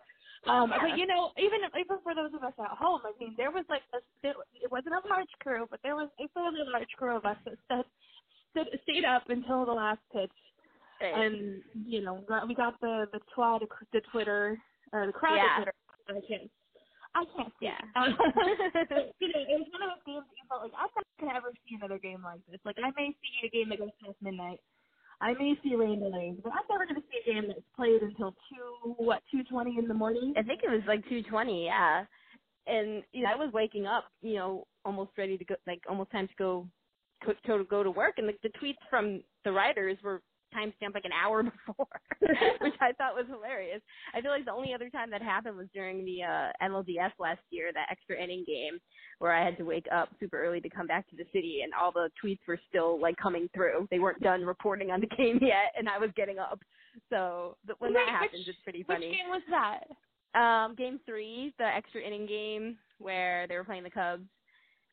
Um, 0.48 0.72
Yeah. 0.72 0.80
but 0.90 0.98
you 0.98 1.06
know, 1.08 1.32
even 1.38 1.60
even 1.80 1.98
for 2.04 2.16
those 2.16 2.34
of 2.34 2.44
us 2.44 2.54
at 2.60 2.78
home, 2.78 3.02
I 3.06 3.12
mean, 3.20 3.36
there 3.38 3.52
was 3.52 3.64
like 3.70 3.84
a, 3.94 4.00
there, 4.24 4.34
it 4.62 4.72
wasn't 4.72 4.96
a 4.96 5.08
large 5.08 5.30
crew, 5.40 5.68
but 5.70 5.80
there 5.84 5.96
was 5.96 6.10
a 6.20 6.28
fairly 6.34 6.60
large 6.74 6.90
crew 6.98 7.16
of 7.16 7.26
us 7.26 7.38
that 7.46 7.56
stood, 7.66 7.86
stood 8.52 8.80
stayed 8.84 9.06
up 9.06 9.30
until 9.30 9.66
the 9.66 9.72
last 9.72 10.02
pitch, 10.12 10.32
Right. 11.00 11.14
and 11.16 11.62
you 11.86 12.02
know, 12.02 12.26
we 12.48 12.56
got 12.56 12.80
the 12.82 13.08
the 13.14 13.20
twat, 13.38 13.62
the 13.94 14.02
Twitter, 14.12 14.58
or 14.94 15.06
the 15.08 15.14
crowd 15.14 15.36
Yeah. 15.36 15.56
Twitter. 15.58 15.74
I 16.10 16.14
can't, 16.28 16.52
I 17.16 17.24
can't 17.36 17.54
see. 17.60 17.66
Yeah. 17.68 17.80
Um, 17.96 18.16
you 19.20 19.28
know, 19.30 19.42
it 19.48 19.60
was 19.60 19.68
one 19.72 19.84
of 19.84 19.90
those 19.96 20.06
games 20.06 20.26
that 20.28 20.38
you 20.38 20.46
felt 20.50 20.64
like 20.64 20.74
I'm 20.78 20.90
not 20.96 21.06
gonna 21.20 21.38
ever 21.38 21.52
see 21.68 21.76
another 21.76 22.00
game 22.00 22.24
like 22.24 22.42
this. 22.50 22.60
Like 22.66 22.78
I 22.84 22.92
may 22.98 23.16
see 23.22 23.48
a 23.48 23.50
game 23.50 23.70
that 23.70 23.80
goes 23.80 23.90
past 24.04 24.18
midnight. 24.22 24.60
I 25.22 25.34
may 25.34 25.54
see 25.64 25.76
rain 25.76 26.00
delays, 26.00 26.38
but 26.44 26.52
I'm 26.52 26.66
never 26.70 26.86
gonna 26.88 27.06
see 27.12 27.20
a 27.22 27.34
game 27.34 27.48
that's 27.48 27.62
played 27.76 28.02
until 28.02 28.34
two 28.50 28.96
what, 28.98 29.22
two 29.32 29.44
twenty 29.44 29.78
in 29.78 29.88
the 29.88 29.94
morning. 29.94 30.34
I 30.38 30.42
think 30.44 30.62
it 30.64 30.70
was 30.72 30.82
like 30.88 31.04
220, 31.04 31.66
yeah. 31.66 32.06
And 32.68 33.04
you 33.12 33.24
know, 33.24 33.30
I 33.32 33.36
was 33.36 33.54
waking 33.54 33.86
up, 33.86 34.06
you 34.22 34.36
know, 34.36 34.66
almost 34.86 35.12
ready 35.18 35.38
to 35.38 35.46
go, 35.46 35.56
like 35.68 35.82
almost 35.88 36.12
time 36.12 36.28
to 36.28 36.34
go, 36.38 36.68
to, 37.26 37.34
to 37.46 37.64
go 37.66 37.84
to 37.84 37.92
work, 37.92 38.16
and 38.18 38.28
like 38.28 38.42
the 38.42 38.50
tweets 38.62 38.82
from 38.90 39.22
the 39.46 39.52
writers 39.52 39.98
were 40.04 40.22
timestamped 40.56 40.94
like 40.94 41.06
an 41.06 41.12
hour 41.14 41.44
before, 41.68 41.88
which 42.62 42.74
I 42.82 42.92
thought 42.94 43.16
was 43.16 43.26
hilarious. 43.30 43.82
I 44.14 44.22
feel 44.22 44.32
like 44.32 44.46
the 44.46 44.52
only 44.54 44.74
other 44.74 44.90
time 44.90 45.10
that 45.12 45.22
happened 45.22 45.58
was 45.58 45.68
during 45.74 46.06
the 46.06 46.24
uh 46.24 46.52
NLDS 46.66 47.12
last 47.20 47.42
year, 47.50 47.72
that 47.74 47.88
extra 47.92 48.22
inning 48.22 48.44
game, 48.48 48.80
where 49.20 49.34
I 49.34 49.44
had 49.44 49.58
to 49.58 49.64
wake 49.64 49.88
up 49.94 50.10
super 50.20 50.42
early 50.44 50.62
to 50.62 50.70
come 50.70 50.88
back 50.88 51.10
to 51.10 51.16
the 51.16 51.26
city, 51.34 51.62
and 51.64 51.74
all 51.74 51.92
the 51.92 52.10
tweets 52.24 52.40
were 52.48 52.60
still 52.70 53.00
like 53.00 53.18
coming 53.18 53.50
through. 53.54 53.88
They 53.92 54.00
weren't 54.00 54.22
done 54.22 54.44
reporting 54.46 54.92
on 54.92 55.02
the 55.02 55.08
game 55.18 55.40
yet, 55.42 55.74
and 55.78 55.88
I 55.90 55.98
was 55.98 56.10
getting 56.16 56.40
up. 56.40 56.60
So 57.10 57.56
the, 57.68 57.74
when 57.80 57.94
Wait, 57.94 58.02
that 58.06 58.28
which- 58.34 58.48
it's 58.48 58.58
pretty 58.64 58.84
funny. 58.84 59.08
Which 59.10 59.18
game 59.18 59.30
was 59.30 59.42
that? 59.50 59.84
Um, 60.34 60.76
game 60.76 61.00
three, 61.06 61.54
the 61.58 61.66
extra 61.66 62.02
inning 62.02 62.26
game 62.26 62.78
where 63.00 63.48
they 63.48 63.56
were 63.56 63.64
playing 63.66 63.84
the 63.84 63.90
Cubs. 63.90 64.24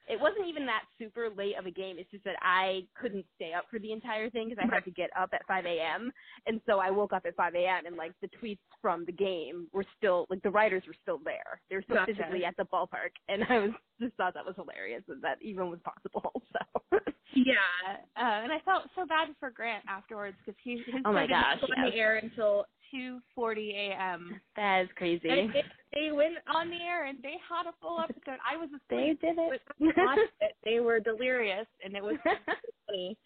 It 0.08 0.20
wasn't 0.20 0.46
even 0.48 0.66
that 0.66 0.84
super 0.98 1.28
late 1.36 1.56
of 1.58 1.66
a 1.66 1.70
game. 1.70 1.96
It's 1.98 2.10
just 2.10 2.24
that 2.24 2.36
I 2.42 2.82
couldn't 3.00 3.26
stay 3.36 3.52
up 3.52 3.64
for 3.70 3.78
the 3.78 3.92
entire 3.92 4.30
thing 4.30 4.48
because 4.48 4.64
I 4.70 4.74
had 4.74 4.84
to 4.84 4.90
get 4.90 5.10
up 5.18 5.30
at 5.32 5.46
5 5.46 5.66
a.m. 5.66 6.10
And 6.46 6.60
so 6.66 6.78
I 6.78 6.90
woke 6.90 7.12
up 7.12 7.24
at 7.26 7.36
5 7.36 7.54
a.m. 7.54 7.86
and 7.86 7.96
like 7.96 8.12
the 8.22 8.28
tweets 8.42 8.58
from 8.80 9.04
the 9.04 9.12
game 9.12 9.68
were 9.72 9.84
still 9.98 10.26
like 10.30 10.42
the 10.42 10.50
writers 10.50 10.82
were 10.86 10.96
still 11.02 11.20
there. 11.24 11.60
They 11.68 11.76
were 11.76 11.82
still 11.82 11.96
Gotcha. 11.96 12.14
physically 12.14 12.44
at 12.44 12.56
the 12.56 12.64
ballpark, 12.64 13.12
and 13.28 13.44
I 13.48 13.58
was 13.58 13.70
just 14.00 14.14
thought 14.16 14.34
that 14.34 14.46
was 14.46 14.54
hilarious 14.56 15.02
that 15.08 15.20
that 15.22 15.38
even 15.42 15.70
was 15.70 15.80
possible. 15.84 16.32
So 16.92 16.98
Yeah, 17.34 17.98
uh, 18.16 18.42
and 18.42 18.50
I 18.50 18.58
felt 18.64 18.84
so 18.96 19.04
bad 19.06 19.28
for 19.38 19.50
Grant 19.50 19.84
afterwards 19.86 20.36
because 20.44 20.58
he 20.64 20.82
his 20.90 21.02
Oh 21.04 21.12
my 21.12 21.22
show 21.24 21.26
did 21.28 21.32
not 21.34 21.60
gosh, 21.60 21.68
go 21.68 21.74
on 21.76 21.84
yes. 21.84 21.92
the 21.92 21.98
air 22.00 22.16
until 22.16 22.64
two 22.90 23.20
forty 23.34 23.72
a.m. 23.76 24.40
that 24.56 24.82
is 24.82 24.88
crazy. 24.96 25.28
It, 25.28 25.64
they 25.94 26.12
went 26.12 26.34
on 26.52 26.68
the 26.70 26.76
air 26.76 27.06
and 27.06 27.18
they 27.22 27.34
had 27.48 27.66
a 27.66 27.74
full 27.80 28.00
episode. 28.00 28.38
I 28.48 28.56
was 28.56 28.68
asleep. 28.68 29.20
They 29.20 29.28
did 29.28 29.38
it. 29.38 29.60
It. 29.80 30.52
They 30.64 30.80
were 30.80 31.00
delirious, 31.00 31.66
and 31.84 31.96
it 31.96 32.02
was 32.02 32.16
funny. 32.86 33.16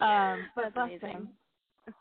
Um, 0.00 0.46
but 0.56 0.72
That's 0.74 0.76
amazing. 0.76 1.00
them. 1.00 1.28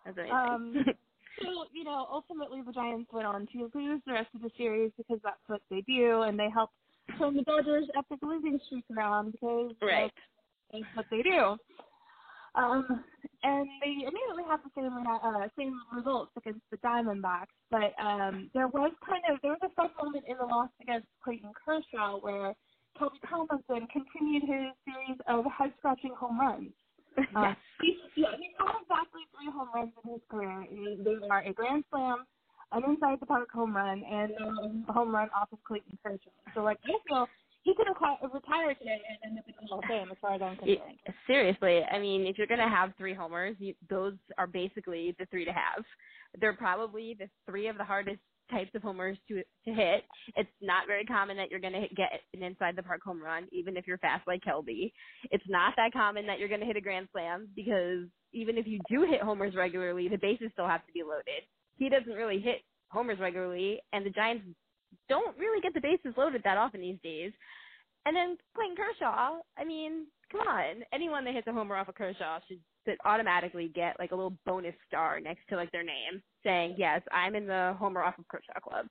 That's 0.05 0.17
amazing. 0.17 0.31
Um, 0.31 0.85
So 1.39 1.65
you 1.73 1.83
know, 1.83 2.07
ultimately 2.11 2.61
the 2.61 2.73
Giants 2.73 3.09
went 3.11 3.25
on 3.25 3.47
to 3.53 3.69
lose 3.73 4.01
the 4.05 4.13
rest 4.13 4.29
of 4.35 4.41
the 4.41 4.51
series 4.57 4.91
because 4.97 5.19
that's 5.23 5.39
what 5.47 5.61
they 5.69 5.81
do, 5.81 6.23
and 6.23 6.37
they 6.37 6.49
helped 6.53 6.73
turn 7.17 7.35
the 7.35 7.43
Dodgers' 7.43 7.87
epic 7.97 8.19
losing 8.21 8.59
streak 8.65 8.83
around 8.95 9.31
because 9.31 9.71
right. 9.81 10.11
that's 10.71 10.83
what 10.93 11.05
they 11.09 11.21
do. 11.21 11.57
Um, 12.55 13.03
and 13.43 13.67
they 13.81 14.03
immediately 14.03 14.43
have 14.47 14.59
the 14.63 14.71
same 14.75 14.91
uh, 15.07 15.47
same 15.57 15.79
results 15.95 16.31
against 16.37 16.61
the 16.69 16.77
Diamondbacks, 16.77 17.55
but 17.69 17.95
um, 18.01 18.49
there 18.53 18.67
was 18.67 18.91
kind 19.07 19.23
of 19.31 19.39
there 19.41 19.51
was 19.51 19.63
a 19.63 19.73
fun 19.73 19.89
moment 20.01 20.25
in 20.27 20.35
the 20.37 20.45
loss 20.45 20.69
against 20.81 21.07
Clayton 21.23 21.51
Kershaw 21.55 22.19
where 22.19 22.53
Toby 22.99 23.17
Tomlinson 23.29 23.87
continued 23.87 24.43
his 24.43 24.75
series 24.83 25.17
of 25.27 25.45
head 25.45 25.73
scratching 25.79 26.13
home 26.17 26.39
runs. 26.39 26.71
Uh, 27.35 27.53
he, 27.81 27.97
he 28.15 28.23
times 29.73 29.91
in 30.03 30.11
his 30.11 30.21
career. 30.29 30.65
They 31.03 31.27
are 31.29 31.43
a 31.43 31.53
grand 31.53 31.83
slam, 31.89 32.25
an 32.71 32.83
inside 32.87 33.19
the 33.19 33.25
park 33.25 33.49
home 33.51 33.75
run, 33.75 34.03
and 34.03 34.31
a 34.87 34.93
home 34.93 35.13
run 35.13 35.29
off 35.35 35.49
of 35.51 35.59
Clayton 35.63 35.97
Kershaw. 36.03 36.29
So 36.53 36.63
like 36.63 36.77
I 36.85 36.93
feel 37.07 37.27
he 37.63 37.75
could 37.75 37.87
have 37.87 38.31
retired 38.33 38.77
today 38.79 39.01
and 39.09 39.31
end 39.31 39.39
up 39.39 39.45
in 39.47 39.55
the 39.61 39.67
Hall 39.67 39.79
of 39.79 39.85
Fame 39.87 40.09
as 40.11 40.17
far 40.21 40.35
as 40.35 40.41
I'm 40.41 40.57
concerned. 40.57 40.99
Seriously, 41.27 41.81
I 41.83 41.99
mean, 41.99 42.27
if 42.27 42.37
you're 42.37 42.47
gonna 42.47 42.69
have 42.69 42.93
three 42.97 43.13
homers, 43.13 43.55
you, 43.59 43.75
those 43.89 44.15
are 44.37 44.47
basically 44.47 45.15
the 45.19 45.25
three 45.27 45.45
to 45.45 45.53
have. 45.53 45.83
They're 46.39 46.53
probably 46.55 47.15
the 47.19 47.29
three 47.49 47.67
of 47.67 47.77
the 47.77 47.83
hardest 47.85 48.19
types 48.51 48.71
of 48.75 48.83
homers 48.83 49.17
to 49.29 49.43
to 49.65 49.73
hit. 49.73 50.05
It's 50.35 50.49
not 50.61 50.87
very 50.87 51.05
common 51.05 51.37
that 51.37 51.51
you're 51.51 51.59
going 51.61 51.73
to 51.73 51.87
get 51.95 52.21
an 52.33 52.43
inside 52.43 52.75
the 52.75 52.83
park 52.83 53.01
home 53.03 53.21
run, 53.21 53.47
even 53.51 53.77
if 53.77 53.87
you're 53.87 53.99
fast 53.99 54.27
like 54.27 54.43
Kelby. 54.43 54.91
It's 55.31 55.43
not 55.47 55.73
that 55.77 55.93
common 55.93 56.27
that 56.27 56.39
you're 56.39 56.49
going 56.49 56.61
to 56.61 56.65
hit 56.67 56.77
a 56.77 56.81
grand 56.81 57.09
slam 57.13 57.49
because 57.55 58.07
even 58.33 58.57
if 58.57 58.67
you 58.67 58.79
do 58.89 59.03
hit 59.09 59.21
homers 59.21 59.55
regularly, 59.55 60.09
the 60.09 60.17
bases 60.17 60.49
still 60.53 60.67
have 60.67 60.85
to 60.87 60.93
be 60.93 61.03
loaded. 61.03 61.43
He 61.77 61.89
doesn't 61.89 62.13
really 62.13 62.39
hit 62.39 62.61
homers 62.89 63.19
regularly, 63.19 63.79
and 63.93 64.05
the 64.05 64.09
Giants 64.11 64.45
don't 65.09 65.37
really 65.37 65.61
get 65.61 65.73
the 65.73 65.81
bases 65.81 66.13
loaded 66.17 66.41
that 66.43 66.57
often 66.57 66.81
these 66.81 66.99
days. 67.03 67.31
And 68.05 68.15
then 68.15 68.37
Clayton 68.55 68.75
Kershaw, 68.75 69.39
I 69.57 69.63
mean, 69.63 70.07
come 70.31 70.41
on, 70.41 70.83
anyone 70.93 71.23
that 71.25 71.35
hits 71.35 71.47
a 71.47 71.53
homer 71.53 71.75
off 71.75 71.87
of 71.87 71.95
Kershaw 71.95 72.39
should 72.47 72.59
that 72.85 72.97
automatically 73.05 73.71
get 73.73 73.95
like 73.99 74.11
a 74.11 74.15
little 74.15 74.37
bonus 74.45 74.73
star 74.87 75.19
next 75.19 75.41
to 75.49 75.55
like 75.55 75.71
their 75.71 75.83
name 75.83 76.21
saying, 76.43 76.75
Yes, 76.77 77.01
I'm 77.11 77.35
in 77.35 77.45
the 77.45 77.75
Homer 77.77 78.01
off 78.01 78.17
of 78.17 78.27
Kershaw 78.27 78.59
Club. 78.61 78.87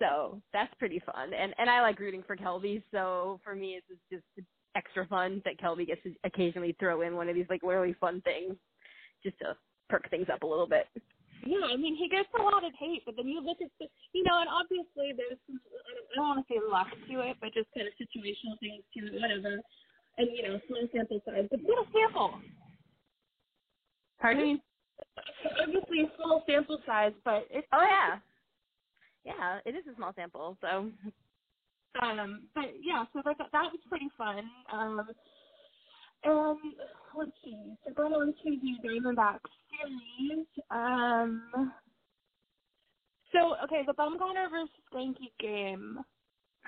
So 0.00 0.42
that's 0.52 0.72
pretty 0.78 1.00
fun. 1.00 1.32
And 1.32 1.54
and 1.58 1.70
I 1.70 1.80
like 1.80 1.98
rooting 1.98 2.22
for 2.26 2.36
Kelby, 2.36 2.82
so 2.92 3.40
for 3.44 3.54
me 3.54 3.78
it's 3.78 4.00
just 4.10 4.46
extra 4.76 5.06
fun 5.06 5.40
that 5.44 5.58
Kelby 5.58 5.86
gets 5.86 6.02
to 6.02 6.14
occasionally 6.24 6.76
throw 6.78 7.02
in 7.02 7.14
one 7.16 7.28
of 7.28 7.34
these 7.34 7.46
like 7.48 7.62
really 7.62 7.94
fun 8.00 8.20
things 8.22 8.54
just 9.22 9.38
to 9.38 9.56
perk 9.88 10.08
things 10.10 10.26
up 10.32 10.42
a 10.42 10.46
little 10.46 10.68
bit. 10.68 10.86
Yeah, 11.48 11.64
I 11.72 11.76
mean 11.80 11.96
he 11.96 12.12
gets 12.12 12.28
a 12.38 12.42
lot 12.42 12.60
of 12.60 12.76
hate, 12.76 13.08
but 13.08 13.16
then 13.16 13.26
you 13.26 13.40
look 13.40 13.56
at 13.64 13.72
the, 13.80 13.88
you 14.12 14.22
know, 14.22 14.36
and 14.44 14.52
obviously 14.52 15.16
there's 15.16 15.40
some, 15.48 15.56
I 15.64 15.92
don't, 15.96 16.08
I 16.12 16.14
don't 16.20 16.28
want 16.28 16.40
to 16.44 16.52
say 16.52 16.60
luck 16.60 16.92
to 16.92 17.14
it, 17.24 17.36
but 17.40 17.56
just 17.56 17.72
kind 17.72 17.88
of 17.88 17.96
situational 17.96 18.60
things 18.60 18.84
to 18.92 19.00
it, 19.08 19.16
whatever. 19.16 19.56
And 20.20 20.28
you 20.36 20.44
know, 20.44 20.60
small 20.68 20.84
sample 20.92 21.24
size, 21.24 21.48
but 21.48 21.60
what 21.64 21.80
a 21.80 21.88
sample. 21.88 22.36
Pardon? 24.20 24.42
I 24.42 24.44
mean, 24.44 24.60
obviously 25.56 26.00
a 26.04 26.12
small 26.20 26.44
sample 26.44 26.80
size, 26.84 27.16
but 27.24 27.48
it's 27.48 27.68
oh 27.72 27.80
yeah, 27.80 28.20
yeah, 29.24 29.64
it 29.64 29.72
is 29.72 29.88
a 29.90 29.96
small 29.96 30.12
sample. 30.12 30.58
So, 30.60 30.92
um, 32.02 32.48
but 32.54 32.76
yeah, 32.84 33.08
so 33.12 33.22
that 33.24 33.40
that 33.40 33.72
was 33.72 33.80
pretty 33.88 34.10
fun. 34.18 34.44
Um, 34.70 35.00
and 36.24 36.58
let's 37.16 37.32
see, 37.44 37.74
so 37.86 37.94
going 37.94 38.12
on 38.12 38.28
to 38.28 38.44
the 38.44 38.88
Diamondbacks 38.88 39.40
series. 39.70 40.46
Um, 40.70 41.72
so 43.32 43.56
okay, 43.64 43.82
the 43.86 43.94
Bumgarner 43.94 44.50
versus 44.50 44.70
Greinke 44.92 45.30
game. 45.40 45.98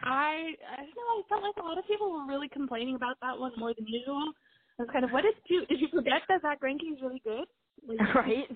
I 0.03 0.55
I 0.73 0.77
don't 0.77 0.97
know. 0.97 1.21
I 1.21 1.23
felt 1.29 1.43
like 1.43 1.57
a 1.59 1.67
lot 1.67 1.79
of 1.79 1.87
people 1.87 2.13
were 2.13 2.27
really 2.27 2.49
complaining 2.49 2.97
about 2.97 3.17
that 3.23 3.39
one 3.39 3.53
more 3.59 3.75
than 3.75 3.87
usual. 3.87 4.33
I 4.79 4.83
was 4.83 4.91
kind 4.93 5.05
of, 5.05 5.11
what 5.11 5.23
did 5.23 5.35
you 5.49 5.67
did 5.67 5.81
you 5.81 5.89
forget 5.93 6.23
that 6.29 6.43
Zack 6.43 6.61
Greinke 6.61 6.93
is 6.93 7.03
really 7.03 7.21
good? 7.25 7.47
Like, 7.87 7.99
right. 8.15 8.49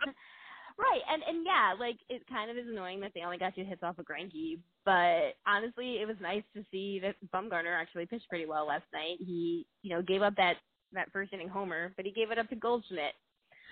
Right, 0.77 1.03
and 1.09 1.23
and 1.23 1.47
yeah, 1.47 1.75
like 1.79 1.99
it 2.09 2.27
kind 2.29 2.51
of 2.51 2.57
is 2.57 2.67
annoying 2.69 3.01
that 3.01 3.13
they 3.15 3.23
only 3.23 3.39
got 3.39 3.55
two 3.55 3.65
hits 3.65 3.83
off 3.85 3.99
of 3.99 4.07
Greinke, 4.07 4.59
but 4.85 5.37
honestly, 5.47 5.99
it 6.01 6.07
was 6.07 6.17
nice 6.21 6.43
to 6.55 6.65
see 6.71 6.99
that 7.01 7.15
Bumgarner 7.33 7.81
actually 7.81 8.07
pitched 8.07 8.29
pretty 8.29 8.47
well 8.47 8.67
last 8.67 8.87
night. 8.93 9.19
He, 9.21 9.67
you 9.83 9.95
know, 9.95 10.03
gave 10.03 10.23
up 10.23 10.35
that 10.37 10.57
that 10.95 11.13
first 11.13 11.33
inning 11.33 11.49
homer, 11.49 11.93
but 11.97 12.05
he 12.05 12.13
gave 12.13 12.31
it 12.31 12.39
up 12.39 12.49
to 12.51 12.57
Goldschmidt. 12.57 13.15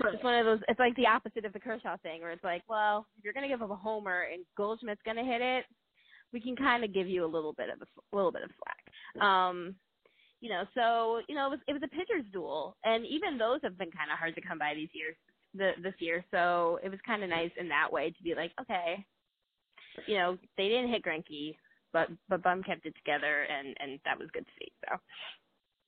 Right. 0.02 0.14
It's 0.14 0.24
one 0.24 0.38
of 0.38 0.46
those. 0.46 0.60
It's 0.68 0.80
like 0.80 0.96
the 0.96 1.06
opposite 1.06 1.44
of 1.44 1.52
the 1.52 1.60
Kershaw 1.60 1.96
thing, 1.98 2.20
where 2.20 2.30
it's 2.30 2.44
like, 2.44 2.62
well, 2.68 3.06
if 3.18 3.24
you're 3.24 3.34
gonna 3.34 3.48
give 3.48 3.62
up 3.62 3.70
a 3.70 3.76
homer 3.76 4.26
and 4.32 4.44
Goldschmidt's 4.56 5.02
gonna 5.04 5.24
hit 5.24 5.42
it, 5.42 5.64
we 6.32 6.40
can 6.40 6.56
kind 6.56 6.82
of 6.84 6.94
give 6.94 7.08
you 7.08 7.24
a 7.24 7.26
little 7.26 7.52
bit 7.52 7.68
of 7.68 7.80
a, 7.80 7.84
a 7.84 8.16
little 8.16 8.32
bit 8.32 8.42
of 8.42 8.50
slack. 8.56 9.22
Um, 9.22 9.74
you 10.40 10.48
know, 10.48 10.64
so 10.74 11.20
you 11.28 11.34
know, 11.34 11.46
it 11.46 11.50
was 11.50 11.60
it 11.68 11.72
was 11.72 11.82
a 11.84 11.88
pitcher's 11.88 12.24
duel, 12.32 12.76
and 12.84 13.04
even 13.06 13.38
those 13.38 13.60
have 13.62 13.78
been 13.78 13.90
kind 13.90 14.10
of 14.10 14.18
hard 14.18 14.34
to 14.34 14.40
come 14.40 14.58
by 14.58 14.74
these 14.74 14.88
years, 14.92 15.14
the 15.54 15.72
this 15.82 15.94
year. 15.98 16.24
So 16.30 16.80
it 16.82 16.88
was 16.88 16.98
kind 17.06 17.22
of 17.22 17.30
nice 17.30 17.52
in 17.58 17.68
that 17.68 17.92
way 17.92 18.10
to 18.10 18.22
be 18.22 18.34
like, 18.34 18.52
okay, 18.60 19.04
you 20.06 20.16
know, 20.16 20.38
they 20.56 20.68
didn't 20.68 20.90
hit 20.90 21.04
Greinke, 21.04 21.56
but 21.92 22.08
but 22.28 22.42
Bum 22.42 22.62
kept 22.62 22.86
it 22.86 22.94
together, 22.96 23.42
and 23.42 23.76
and 23.78 24.00
that 24.04 24.18
was 24.18 24.28
good 24.32 24.46
to 24.46 24.52
see. 24.58 24.72
So. 24.88 24.96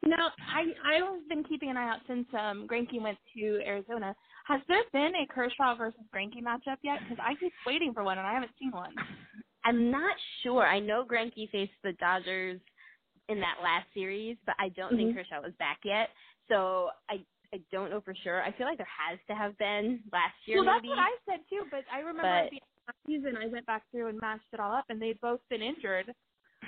Now, 0.06 0.28
I 0.38 0.62
I've 0.84 1.28
been 1.28 1.44
keeping 1.44 1.70
an 1.70 1.76
eye 1.76 1.88
out 1.88 2.00
since 2.06 2.26
um 2.34 2.66
Greinke 2.70 3.00
went 3.00 3.18
to 3.36 3.60
Arizona. 3.66 4.14
Has 4.46 4.60
there 4.68 4.82
been 4.92 5.12
a 5.16 5.26
Kershaw 5.32 5.74
versus 5.76 6.00
Greinke 6.14 6.42
matchup 6.42 6.76
yet? 6.82 6.98
Because 7.02 7.22
I 7.22 7.34
keep 7.40 7.52
waiting 7.66 7.94
for 7.94 8.04
one 8.04 8.18
and 8.18 8.26
I 8.26 8.34
haven't 8.34 8.52
seen 8.58 8.70
one. 8.70 8.94
I'm 9.64 9.90
not 9.90 10.14
sure. 10.42 10.66
I 10.66 10.78
know 10.78 11.04
Greinke 11.10 11.50
faced 11.50 11.72
the 11.82 11.92
Dodgers 11.92 12.60
in 13.30 13.40
that 13.40 13.62
last 13.62 13.86
series, 13.94 14.36
but 14.44 14.54
I 14.58 14.68
don't 14.70 14.88
mm-hmm. 14.92 15.14
think 15.14 15.16
Kershaw 15.16 15.40
was 15.40 15.54
back 15.58 15.78
yet. 15.84 16.10
So 16.48 16.90
I 17.08 17.24
I 17.54 17.60
don't 17.72 17.90
know 17.90 18.00
for 18.00 18.14
sure. 18.22 18.42
I 18.42 18.52
feel 18.52 18.66
like 18.66 18.78
there 18.78 18.86
has 19.08 19.18
to 19.28 19.34
have 19.34 19.56
been 19.58 20.00
last 20.12 20.34
year. 20.44 20.62
Well, 20.62 20.74
maybe. 20.74 20.88
that's 20.88 20.98
what 20.98 20.98
I 20.98 21.12
said 21.24 21.40
too. 21.48 21.62
But 21.70 21.84
I 21.92 22.00
remember 22.00 22.22
but, 22.22 22.44
at 22.44 22.50
the 22.50 22.60
end 22.60 22.74
of 22.88 22.94
the 22.94 23.12
season, 23.12 23.36
I 23.40 23.46
went 23.46 23.64
back 23.66 23.82
through 23.90 24.08
and 24.08 24.18
matched 24.20 24.50
it 24.52 24.60
all 24.60 24.72
up, 24.72 24.86
and 24.88 25.00
they'd 25.00 25.20
both 25.20 25.40
been 25.48 25.62
injured. 25.62 26.12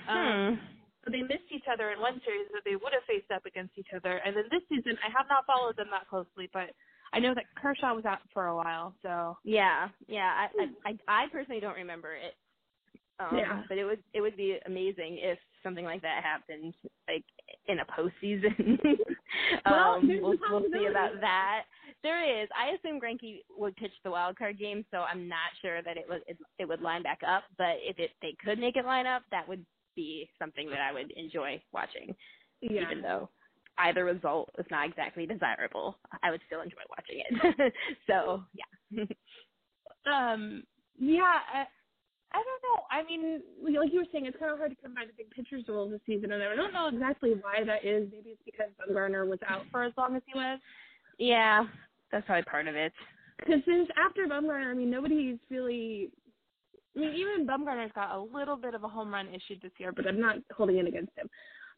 Um, 0.09 0.59
hmm. 0.59 0.76
They 1.13 1.23
missed 1.23 1.51
each 1.51 1.67
other 1.71 1.91
in 1.91 2.01
one 2.01 2.21
series 2.25 2.49
that 2.53 2.63
they 2.65 2.77
would 2.77 2.93
have 2.93 3.07
faced 3.07 3.31
up 3.31 3.47
against 3.47 3.79
each 3.79 3.95
other. 3.95 4.21
And 4.25 4.37
then 4.37 4.45
this 4.51 4.63
season, 4.69 4.99
I 5.07 5.11
have 5.17 5.27
not 5.29 5.47
followed 5.47 5.77
them 5.77 5.89
that 5.91 6.09
closely, 6.09 6.51
but 6.53 6.71
I 7.13 7.19
know 7.19 7.35
that 7.35 7.45
Kershaw 7.55 7.95
was 7.95 8.05
out 8.05 8.19
for 8.33 8.47
a 8.47 8.57
while. 8.57 8.95
So 9.03 9.37
yeah, 9.45 9.89
yeah. 10.09 10.33
I 10.35 10.47
I 10.63 10.91
I, 10.91 11.25
I 11.25 11.27
personally 11.31 11.61
don't 11.61 11.77
remember 11.77 12.15
it. 12.15 12.35
Um, 13.19 13.37
yeah. 13.37 13.63
But 13.69 13.79
it 13.79 13.85
would 13.85 14.03
it 14.13 14.21
would 14.21 14.37
be 14.37 14.59
amazing 14.67 15.19
if 15.21 15.39
something 15.63 15.85
like 15.85 16.03
that 16.03 16.23
happened, 16.23 16.75
like 17.09 17.25
in 17.67 17.79
a 17.81 17.87
postseason. 17.87 18.79
well, 19.67 19.95
um, 19.95 20.09
we'll, 20.09 20.35
we'll 20.51 20.63
see 20.73 20.87
about 20.87 21.21
that. 21.21 21.63
There 22.03 22.43
is. 22.43 22.49
I 22.55 22.77
assume 22.77 23.01
Greinke 23.01 23.41
would 23.57 23.75
pitch 23.77 23.93
the 24.05 24.11
wild 24.11 24.37
card 24.37 24.59
game, 24.59 24.85
so 24.91 24.99
I'm 24.99 25.29
not 25.29 25.51
sure 25.63 25.83
that 25.83 25.97
it 25.97 26.05
would 26.09 26.23
it, 26.27 26.37
it 26.59 26.69
would 26.69 26.83
line 26.83 27.03
back 27.03 27.21
up. 27.27 27.45
But 27.57 27.77
if 27.83 27.99
it 27.99 28.11
they 28.21 28.35
could 28.45 28.59
make 28.59 28.77
it 28.77 28.85
line 28.85 29.07
up, 29.07 29.23
that 29.31 29.49
would 29.49 29.65
be 29.97 30.29
something 30.39 30.69
that 30.71 30.81
I 30.81 30.93
would 30.93 31.11
enjoy 31.13 31.61
watching. 31.73 32.15
Yeah. 32.61 32.83
Even 32.83 33.03
though 33.03 33.29
either 33.79 34.05
result 34.05 34.51
is 34.59 34.67
not 34.71 34.89
exactly 34.89 35.27
desirable, 35.27 35.99
I 36.23 36.31
would 36.31 36.41
still 36.47 36.61
enjoy 36.61 36.83
watching 36.91 37.23
it. 37.29 37.73
so 38.07 38.43
yeah. 38.55 39.05
um. 40.13 40.63
Yeah. 40.99 41.41
I, 41.53 41.65
I 42.33 42.43
don't 42.43 42.63
know. 42.69 42.83
I 42.91 43.03
mean, 43.05 43.41
like 43.63 43.93
you 43.93 44.01
were 44.01 44.07
saying, 44.13 44.27
it's 44.27 44.37
kind 44.39 44.53
of 44.53 44.59
hard 44.59 44.71
to 44.71 44.77
come 44.83 44.95
by 44.95 45.05
the 45.07 45.13
big 45.17 45.31
pitchers 45.31 45.65
duels 45.65 45.91
this 45.91 46.01
season, 46.07 46.33
and 46.33 46.43
I 46.43 46.55
don't 46.55 46.73
know 46.73 46.89
exactly 46.89 47.31
why 47.41 47.65
that 47.65 47.85
is. 47.85 48.09
Maybe 48.13 48.31
it's 48.31 48.43
because 48.45 48.69
Bumgarner 48.77 49.27
was 49.29 49.39
out 49.49 49.63
for 49.71 49.85
as 49.85 49.93
long 49.97 50.17
as 50.17 50.23
he 50.27 50.37
was. 50.37 50.59
Yeah, 51.19 51.65
that's 52.13 52.27
probably 52.27 52.45
part 52.45 52.69
of 52.69 52.75
it. 52.75 52.93
Because 53.39 53.61
since 53.65 53.89
after 53.97 54.27
Bumgarner, 54.27 54.71
I 54.71 54.75
mean, 54.75 54.91
nobody's 54.91 55.39
really. 55.51 56.11
I 56.97 57.01
mean, 57.01 57.15
even 57.15 57.47
Bumgarner's 57.47 57.93
got 57.95 58.17
a 58.17 58.21
little 58.21 58.57
bit 58.57 58.75
of 58.75 58.85
a 58.85 58.89
home 58.89 59.13
run 59.13 59.29
issue 59.29 59.59
this 59.63 59.73
year, 59.79 59.93
but 59.93 60.07
I'm 60.07 60.21
not 60.21 60.37
holding 60.57 60.79
it 60.79 60.87
against 60.87 61.13
him. 61.17 61.29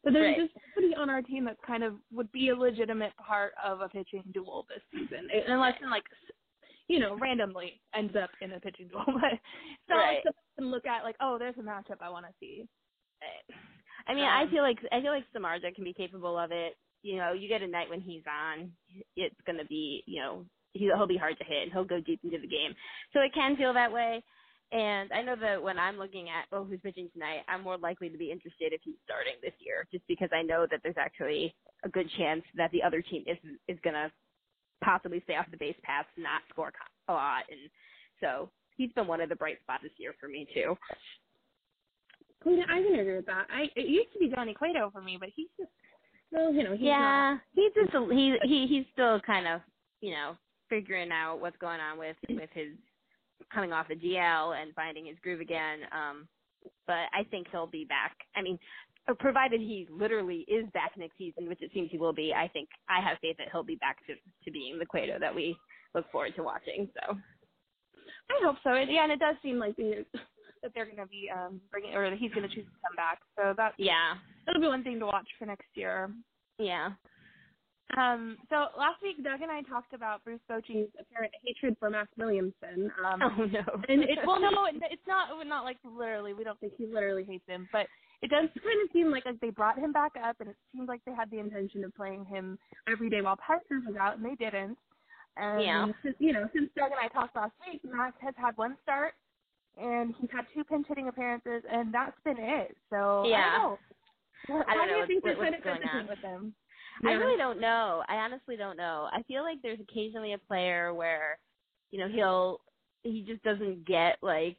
But 0.03 0.13
there's 0.13 0.37
right. 0.37 0.47
just 0.47 0.65
somebody 0.73 0.95
on 0.95 1.09
our 1.09 1.21
team 1.21 1.43
that 1.45 1.57
kind 1.67 1.83
of 1.83 1.95
would 2.13 2.31
be 2.31 2.49
a 2.49 2.55
legitimate 2.55 3.11
part 3.17 3.51
of 3.63 3.81
a 3.81 3.89
pitching 3.89 4.23
duel 4.33 4.65
this 4.69 4.81
season, 4.93 5.27
unless 5.47 5.75
in 5.83 5.89
like 5.89 6.03
you 6.89 6.99
know, 6.99 7.15
randomly 7.17 7.79
ends 7.95 8.15
up 8.21 8.31
in 8.41 8.51
a 8.51 8.59
pitching 8.59 8.89
duel. 8.89 9.05
But 9.07 9.33
it's 9.33 9.87
not 9.87 9.97
right. 9.97 10.15
like 10.15 10.23
something 10.23 10.43
to 10.59 10.65
look 10.65 10.85
at 10.85 11.03
like, 11.03 11.15
oh, 11.21 11.37
there's 11.37 11.55
a 11.57 11.61
matchup 11.61 12.01
I 12.01 12.09
want 12.09 12.25
to 12.25 12.33
see. 12.39 12.67
I 14.07 14.13
mean, 14.13 14.23
um, 14.23 14.29
I 14.29 14.49
feel 14.49 14.63
like 14.63 14.79
I 14.91 15.01
feel 15.01 15.11
like 15.11 15.23
Samardzija 15.35 15.75
can 15.75 15.83
be 15.83 15.93
capable 15.93 16.37
of 16.37 16.51
it. 16.51 16.73
You 17.03 17.17
know, 17.17 17.33
you 17.33 17.47
get 17.47 17.61
a 17.61 17.67
night 17.67 17.89
when 17.89 18.01
he's 18.01 18.23
on, 18.27 18.71
it's 19.15 19.35
gonna 19.45 19.65
be, 19.65 20.03
you 20.05 20.19
know, 20.21 20.45
he'll 20.73 21.07
be 21.07 21.17
hard 21.17 21.37
to 21.37 21.45
hit 21.45 21.63
and 21.63 21.71
he'll 21.71 21.85
go 21.85 22.01
deep 22.01 22.19
into 22.23 22.39
the 22.39 22.47
game. 22.47 22.73
So 23.13 23.19
it 23.19 23.33
can 23.33 23.55
feel 23.55 23.73
that 23.73 23.91
way. 23.91 24.23
And 24.71 25.11
I 25.11 25.23
know 25.23 25.35
that 25.41 25.61
when 25.61 25.79
I'm 25.79 25.97
looking 25.97 26.27
at 26.29 26.45
oh 26.51 26.63
who's 26.63 26.79
pitching 26.81 27.09
tonight, 27.13 27.41
I'm 27.47 27.63
more 27.63 27.77
likely 27.77 28.09
to 28.09 28.17
be 28.17 28.31
interested 28.31 28.71
if 28.71 28.81
he's 28.83 29.01
starting 29.03 29.33
this 29.41 29.53
year, 29.59 29.87
just 29.91 30.05
because 30.07 30.29
I 30.31 30.43
know 30.43 30.67
that 30.69 30.81
there's 30.83 30.99
actually 30.99 31.55
a 31.83 31.89
good 31.89 32.09
chance 32.17 32.43
that 32.55 32.71
the 32.71 32.83
other 32.83 33.01
team 33.01 33.23
is 33.25 33.37
is 33.67 33.79
gonna 33.83 34.11
possibly 34.83 35.21
stay 35.23 35.35
off 35.35 35.49
the 35.49 35.57
base 35.57 35.75
paths, 35.83 36.07
not 36.17 36.41
score 36.49 36.71
a 37.07 37.13
lot, 37.13 37.43
and 37.49 37.69
so 38.21 38.51
he's 38.77 38.91
been 38.93 39.07
one 39.07 39.21
of 39.21 39.29
the 39.29 39.35
bright 39.35 39.57
spots 39.63 39.83
this 39.83 39.91
year 39.97 40.13
for 40.19 40.27
me 40.27 40.47
too. 40.53 40.77
I 42.45 42.81
can 42.81 42.99
agree 42.99 43.17
with 43.17 43.25
that. 43.25 43.47
I 43.51 43.69
it 43.75 43.87
used 43.87 44.13
to 44.13 44.19
be 44.19 44.29
Johnny 44.29 44.53
Cueto 44.53 44.91
for 44.91 45.01
me, 45.01 45.17
but 45.19 45.29
he's 45.35 45.49
just 45.59 45.71
well, 46.31 46.53
you 46.53 46.63
know, 46.63 46.73
he's 46.73 46.81
yeah, 46.81 47.37
not. 47.37 47.41
he's 47.55 47.73
just 47.73 47.95
a, 47.95 48.13
he 48.13 48.35
he 48.43 48.67
he's 48.67 48.85
still 48.93 49.19
kind 49.21 49.47
of 49.47 49.61
you 50.01 50.11
know 50.11 50.37
figuring 50.69 51.11
out 51.11 51.41
what's 51.41 51.57
going 51.57 51.79
on 51.79 51.97
with 51.97 52.15
with 52.29 52.49
his 52.53 52.69
coming 53.53 53.73
off 53.73 53.87
the 53.87 53.95
DL 53.95 54.61
and 54.61 54.73
finding 54.73 55.05
his 55.05 55.17
groove 55.21 55.41
again. 55.41 55.79
Um, 55.91 56.27
but 56.87 57.07
I 57.13 57.23
think 57.29 57.47
he'll 57.51 57.67
be 57.67 57.85
back. 57.85 58.15
I 58.35 58.41
mean, 58.41 58.59
uh, 59.07 59.13
provided 59.19 59.61
he 59.61 59.87
literally 59.89 60.45
is 60.47 60.65
back 60.73 60.91
next 60.97 61.17
season, 61.17 61.47
which 61.47 61.61
it 61.61 61.71
seems 61.73 61.89
he 61.91 61.97
will 61.97 62.13
be, 62.13 62.33
I 62.33 62.47
think 62.49 62.69
I 62.89 63.01
have 63.01 63.17
faith 63.21 63.37
that 63.37 63.47
he'll 63.51 63.63
be 63.63 63.75
back 63.77 63.97
to 64.07 64.15
to 64.15 64.51
being 64.51 64.77
the 64.77 64.85
Cueto 64.85 65.19
that 65.19 65.33
we 65.33 65.55
look 65.95 66.11
forward 66.11 66.35
to 66.35 66.43
watching. 66.43 66.89
So 66.93 67.15
I 68.29 68.39
hope 68.43 68.57
so. 68.63 68.71
And, 68.71 68.91
yeah, 68.91 69.03
and 69.03 69.11
it 69.11 69.19
does 69.19 69.35
seem 69.41 69.57
like 69.57 69.75
the, 69.75 70.05
that 70.63 70.71
they're 70.75 70.85
going 70.85 70.97
to 70.97 71.07
be 71.07 71.29
um 71.35 71.61
bringing 71.71 71.95
or 71.95 72.09
that 72.09 72.19
he's 72.19 72.31
going 72.31 72.47
to 72.47 72.53
choose 72.53 72.65
to 72.65 72.87
come 72.87 72.95
back. 72.95 73.19
So 73.37 73.53
that 73.57 73.73
yeah, 73.77 74.15
that'll 74.45 74.61
be 74.61 74.67
one 74.67 74.83
thing 74.83 74.99
to 74.99 75.05
watch 75.05 75.27
for 75.37 75.45
next 75.45 75.67
year. 75.75 76.11
Yeah. 76.57 76.91
Um, 77.97 78.37
so 78.49 78.67
last 78.77 79.01
week, 79.01 79.23
Doug 79.23 79.41
and 79.41 79.51
I 79.51 79.61
talked 79.63 79.93
about 79.93 80.23
Bruce 80.23 80.39
Bochy's 80.49 80.89
apparent 80.99 81.33
hatred 81.43 81.75
for 81.79 81.89
Mac 81.89 82.07
Williamson. 82.17 82.91
Um, 83.03 83.21
oh 83.23 83.45
no! 83.45 83.63
and 83.89 84.03
it, 84.03 84.19
well, 84.25 84.39
no, 84.39 84.49
it's 84.91 85.01
not. 85.07 85.29
Not 85.47 85.63
like 85.63 85.77
literally. 85.83 86.33
We 86.33 86.43
don't 86.43 86.59
think 86.59 86.73
he 86.77 86.85
literally 86.85 87.23
hates 87.23 87.45
him, 87.47 87.67
but 87.71 87.87
it 88.21 88.29
does 88.29 88.49
kind 88.63 88.81
of 88.83 88.91
seem 88.93 89.11
like 89.11 89.25
like 89.25 89.39
they 89.39 89.49
brought 89.49 89.79
him 89.79 89.91
back 89.91 90.11
up, 90.23 90.35
and 90.39 90.49
it 90.49 90.55
seems 90.71 90.87
like 90.87 91.01
they 91.05 91.13
had 91.13 91.31
the 91.31 91.39
intention 91.39 91.83
of 91.83 91.95
playing 91.95 92.25
him 92.25 92.59
every 92.87 93.09
day 93.09 93.21
while 93.21 93.37
Parker 93.37 93.81
was 93.85 93.95
out, 93.99 94.17
and 94.17 94.25
they 94.25 94.35
didn't. 94.35 94.77
And 95.37 95.63
yeah. 95.63 95.87
since, 96.03 96.15
you 96.19 96.33
know, 96.33 96.47
since 96.53 96.69
Doug 96.75 96.91
and 96.91 96.99
I 97.01 97.07
talked 97.07 97.35
last 97.35 97.53
week, 97.65 97.81
Mac 97.83 98.13
has 98.21 98.33
had 98.37 98.57
one 98.57 98.75
start, 98.83 99.13
and 99.81 100.13
he's 100.19 100.29
had 100.31 100.45
two 100.53 100.63
pinch 100.63 100.85
hitting 100.87 101.07
appearances, 101.07 101.63
and 101.71 101.93
that's 101.93 102.17
been 102.23 102.37
it. 102.37 102.75
So 102.89 103.23
yeah. 103.25 103.55
I 103.55 103.57
don't 103.57 103.69
know. 103.69 103.77
I 104.49 104.53
don't 104.53 104.67
How 104.67 104.85
do 104.85 104.99
you 104.99 105.07
think 105.07 105.25
what, 105.25 105.37
they're 105.39 105.61
kind 105.61 105.83
of 105.83 106.09
with 106.09 106.19
him? 106.19 106.53
I 107.05 107.11
really 107.13 107.37
don't 107.37 107.61
know. 107.61 108.03
I 108.07 108.15
honestly 108.17 108.57
don't 108.57 108.77
know. 108.77 109.09
I 109.11 109.23
feel 109.23 109.43
like 109.43 109.61
there's 109.61 109.79
occasionally 109.79 110.33
a 110.33 110.37
player 110.39 110.93
where, 110.93 111.39
you 111.91 111.99
know, 111.99 112.09
he'll 112.09 112.61
he 113.03 113.23
just 113.27 113.43
doesn't 113.43 113.85
get 113.87 114.17
like 114.21 114.57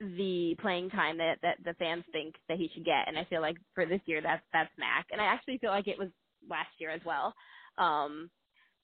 the 0.00 0.56
playing 0.60 0.90
time 0.90 1.18
that 1.18 1.38
that 1.42 1.58
the 1.64 1.74
fans 1.74 2.04
think 2.12 2.34
that 2.48 2.58
he 2.58 2.70
should 2.74 2.84
get, 2.84 3.08
and 3.08 3.18
I 3.18 3.24
feel 3.26 3.42
like 3.42 3.56
for 3.74 3.86
this 3.86 4.00
year 4.06 4.22
that's 4.22 4.42
that's 4.52 4.70
Mac, 4.78 5.06
and 5.12 5.20
I 5.20 5.24
actually 5.26 5.58
feel 5.58 5.70
like 5.70 5.88
it 5.88 5.98
was 5.98 6.08
last 6.48 6.70
year 6.78 6.90
as 6.90 7.02
well. 7.04 7.34
Um, 7.78 8.30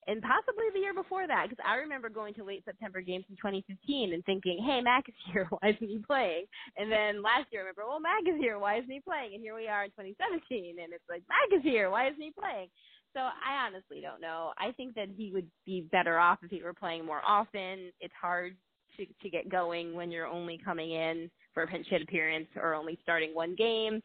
and 0.07 0.23
possibly 0.23 0.67
the 0.75 0.81
year 0.81 0.95
before 0.95 1.27
that, 1.27 1.49
because 1.49 1.65
I 1.67 1.77
remember 1.77 2.09
going 2.09 2.35
to 2.35 2.45
late 2.45 2.65
September 2.65 3.01
games 3.01 3.25
in 3.31 3.37
2015 3.37 4.15
and 4.15 4.25
thinking, 4.25 4.63
"Hey, 4.65 4.81
Mac 4.81 5.09
is 5.09 5.15
here. 5.33 5.47
Why 5.51 5.71
isn't 5.71 5.89
he 5.89 5.99
playing?" 5.99 6.47
And 6.77 6.91
then 6.91 7.23
last 7.23 7.49
year, 7.53 7.63
I 7.63 7.65
remember, 7.65 7.87
"Well, 7.89 8.01
Mac 8.01 8.23
is 8.27 8.41
here. 8.41 8.59
Why 8.59 8.79
isn't 8.79 8.91
he 8.91 9.01
playing?" 9.01 9.35
And 9.35 9.43
here 9.43 9.55
we 9.55 9.69
are 9.69 9.85
in 9.85 9.91
2017, 9.91 10.79
and 10.83 10.93
it's 10.93 11.05
like, 11.09 11.23
"Mac 11.29 11.51
is 11.59 11.65
here. 11.65 11.91
Why 11.91 12.09
isn't 12.09 12.23
he 12.23 12.33
playing?" 12.33 12.69
So 13.15 13.21
I 13.21 13.67
honestly 13.67 14.01
don't 14.03 14.21
know. 14.21 14.53
I 14.59 14.73
think 14.73 14.95
that 14.97 15.09
he 15.17 15.33
would 15.33 15.51
be 15.65 15.89
better 15.93 16.19
off 16.19 16.39
if 16.43 16.51
he 16.51 16.63
were 16.63 16.75
playing 16.75 17.05
more 17.07 17.23
often. 17.27 17.93
It's 18.01 18.15
hard 18.21 18.57
to 18.97 19.07
to 19.07 19.31
get 19.31 19.49
going 19.51 19.95
when 19.95 20.11
you're 20.11 20.27
only 20.27 20.59
coming 20.65 20.93
in 20.93 21.31
for 21.55 21.65
a 21.65 21.67
pinch 21.67 21.87
hit 21.89 22.03
appearance 22.03 22.49
or 22.57 22.75
only 22.75 22.99
starting 23.03 23.35
one 23.35 23.55
game. 23.57 24.03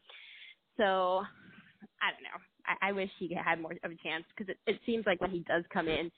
So 0.78 1.22
I 2.02 2.10
don't 2.12 2.24
know. 2.24 2.40
I, 2.66 2.88
I 2.88 2.92
wish 2.92 3.10
he 3.18 3.34
had 3.34 3.60
more 3.60 3.72
of 3.82 3.90
a 3.90 3.96
chance 4.02 4.24
because 4.36 4.48
it, 4.50 4.58
it 4.70 4.80
seems 4.86 5.04
like 5.06 5.20
when 5.20 5.30
he 5.30 5.40
does 5.40 5.64
come 5.72 5.88
in, 5.88 6.10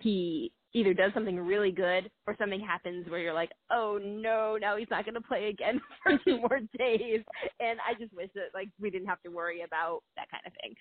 he 0.00 0.52
either 0.74 0.94
does 0.94 1.12
something 1.12 1.38
really 1.38 1.70
good 1.70 2.10
or 2.26 2.34
something 2.38 2.58
happens 2.60 3.06
where 3.10 3.20
you're 3.20 3.34
like, 3.34 3.50
oh 3.70 3.98
no, 4.02 4.56
now 4.60 4.76
he's 4.76 4.88
not 4.90 5.04
going 5.04 5.14
to 5.14 5.20
play 5.20 5.48
again 5.48 5.80
for 6.02 6.18
two 6.24 6.38
more 6.38 6.60
days. 6.78 7.20
And 7.60 7.78
I 7.86 7.92
just 8.00 8.14
wish 8.14 8.30
that 8.34 8.54
like 8.54 8.68
we 8.80 8.88
didn't 8.90 9.08
have 9.08 9.20
to 9.22 9.28
worry 9.30 9.62
about 9.62 10.00
that 10.16 10.30
kind 10.30 10.42
of 10.46 10.52
thing. 10.62 10.74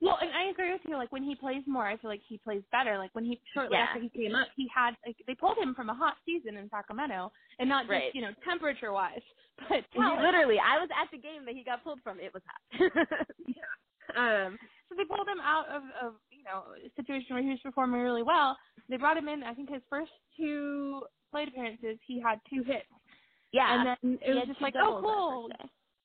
Well, 0.00 0.18
and 0.20 0.30
I 0.30 0.50
agree 0.50 0.72
with 0.72 0.80
you. 0.88 0.96
Like 0.96 1.12
when 1.12 1.22
he 1.22 1.34
plays 1.36 1.62
more, 1.66 1.86
I 1.86 1.96
feel 1.96 2.10
like 2.10 2.22
he 2.28 2.36
plays 2.38 2.62
better. 2.72 2.98
Like 2.98 3.10
when 3.12 3.24
he 3.24 3.40
shortly 3.54 3.76
Yeah. 3.76 3.84
after 3.88 4.00
he 4.00 4.08
came 4.08 4.34
up, 4.34 4.48
he 4.56 4.66
had 4.74 4.94
like 5.06 5.16
they 5.28 5.34
pulled 5.34 5.58
him 5.58 5.74
from 5.74 5.90
a 5.90 5.94
hot 5.94 6.14
season 6.26 6.56
in 6.56 6.68
Sacramento, 6.70 7.30
and 7.60 7.68
not 7.68 7.82
just 7.84 7.90
Right. 7.90 8.14
you 8.14 8.20
know 8.22 8.30
temperature 8.44 8.92
wise, 8.92 9.20
but 9.68 9.84
talent. 9.94 10.22
literally, 10.22 10.58
I 10.58 10.78
was 10.78 10.88
at 11.00 11.08
the 11.12 11.18
game 11.18 11.44
that 11.46 11.54
he 11.54 11.62
got 11.62 11.84
pulled 11.84 12.00
from. 12.02 12.18
It 12.18 12.32
was 12.34 12.42
hot. 12.46 12.90
Um, 14.16 14.58
so 14.88 14.94
they 14.96 15.04
pulled 15.04 15.28
him 15.28 15.40
out 15.40 15.66
of, 15.68 15.82
of 16.02 16.12
you 16.30 16.44
know 16.44 16.74
a 16.76 16.90
situation 16.96 17.34
where 17.34 17.42
he 17.42 17.50
was 17.50 17.60
performing 17.62 18.00
really 18.00 18.22
well. 18.22 18.56
They 18.88 18.96
brought 18.96 19.16
him 19.16 19.28
in. 19.28 19.42
I 19.42 19.54
think 19.54 19.70
his 19.70 19.82
first 19.88 20.12
two 20.36 21.02
plate 21.30 21.48
appearances, 21.48 21.98
he 22.06 22.20
had 22.20 22.40
two 22.48 22.62
hits, 22.62 22.86
yeah. 23.52 23.72
and 23.72 23.86
then 23.86 24.18
it 24.20 24.34
was 24.34 24.44
just 24.46 24.60
like, 24.60 24.74
oh 24.76 25.00
cool, 25.00 25.48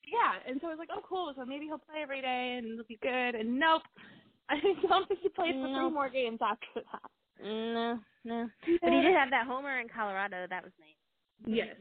yeah. 0.08 0.39
And 0.48 0.60
so 0.62 0.67
it 0.67 0.78
was 0.78 0.80
like, 0.80 0.89
oh 0.91 1.04
cool, 1.08 1.34
so 1.36 1.46
maybe 1.46 1.65
he'll 1.65 1.84
play 1.84 2.02
every 2.02 2.22
day 2.22 2.56
and 2.58 2.72
it'll 2.72 2.88
be 2.88 3.00
good. 3.02 3.36
And 3.36 3.60
nope, 3.60 3.84
I 4.50 4.56
don't 4.88 5.08
think 5.08 5.20
he 5.22 5.30
played 5.30 5.54
for 5.54 5.67
Nope. 5.67 5.76
three 5.76 5.93
more 5.93 6.10
games 6.10 6.39
after 6.41 6.67
that. 6.76 7.12
No, 7.43 8.00
no. 8.24 8.50
But 8.82 8.91
he 8.91 9.02
did 9.02 9.13
have 9.13 9.30
that 9.32 9.46
homer 9.46 9.80
in 9.80 9.88
Colorado. 9.89 10.48
That 10.50 10.63
was 10.63 10.72
nice. 10.80 10.96
Yes, 11.46 11.76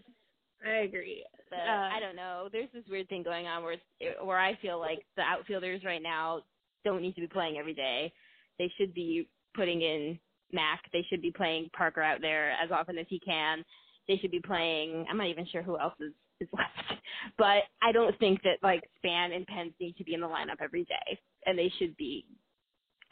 I 0.67 0.79
agree. 0.79 1.25
But 1.51 1.61
Uh, 1.61 1.91
I 1.95 2.01
don't 2.01 2.17
know. 2.17 2.49
There's 2.51 2.71
this 2.73 2.85
weird 2.89 3.09
thing 3.09 3.23
going 3.23 3.47
on 3.47 3.63
where 3.63 3.77
where 4.23 4.39
I 4.39 4.57
feel 4.57 4.79
like 4.79 5.07
the 5.17 5.23
outfielders 5.23 5.85
right 5.85 6.03
now 6.03 6.43
don't 6.85 7.03
need 7.03 7.15
to 7.15 7.21
be 7.21 7.29
playing 7.29 7.57
every 7.59 7.75
day. 7.75 8.13
They 8.59 8.73
should 8.77 8.95
be 8.95 9.29
putting 9.55 9.83
in 9.83 10.19
Mac. 10.53 10.83
They 10.93 11.05
should 11.09 11.23
be 11.23 11.33
playing 11.33 11.71
Parker 11.77 12.03
out 12.03 12.21
there 12.21 12.53
as 12.53 12.71
often 12.73 12.99
as 12.99 13.07
he 13.09 13.21
can. 13.21 13.65
They 14.09 14.17
should 14.19 14.31
be 14.33 14.41
playing. 14.41 15.07
I'm 15.09 15.19
not 15.19 15.29
even 15.29 15.47
sure 15.47 15.63
who 15.63 15.79
else 15.79 15.95
is 16.01 16.13
is 16.41 16.49
left, 16.53 17.01
but 17.39 17.65
I 17.83 17.93
don't 17.93 18.19
think 18.19 18.43
that 18.43 18.59
like 18.63 18.83
Span 18.99 19.33
and 19.33 19.47
Pence 19.47 19.73
need 19.81 19.97
to 19.99 20.05
be 20.05 20.15
in 20.15 20.21
the 20.21 20.29
lineup 20.29 20.61
every 20.61 20.85
day, 20.85 21.19
and 21.47 21.59
they 21.59 21.73
should 21.79 21.97
be. 21.97 22.27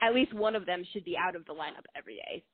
At 0.03 0.15
least 0.15 0.35
one 0.35 0.57
of 0.57 0.67
them 0.67 0.85
should 0.93 1.05
be 1.05 1.17
out 1.17 1.37
of 1.37 1.47
the 1.47 1.55
lineup 1.55 1.87
every 1.97 2.17
day, 2.17 2.45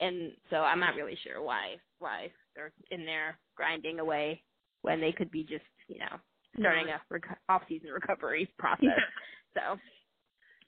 and 0.00 0.32
so 0.50 0.56
I'm 0.56 0.80
not 0.80 0.94
really 0.96 1.16
sure 1.22 1.42
why 1.42 1.76
why 1.98 2.30
they're 2.54 2.72
in 2.90 3.04
there 3.04 3.38
grinding 3.56 4.00
away 4.00 4.42
when 4.82 5.00
they 5.00 5.12
could 5.12 5.30
be 5.30 5.42
just 5.44 5.64
you 5.88 5.98
know 5.98 6.16
starting 6.58 6.86
a 6.88 7.00
reco- 7.12 7.36
off-season 7.48 7.90
recovery 7.90 8.48
process. 8.58 9.00
So 9.54 9.76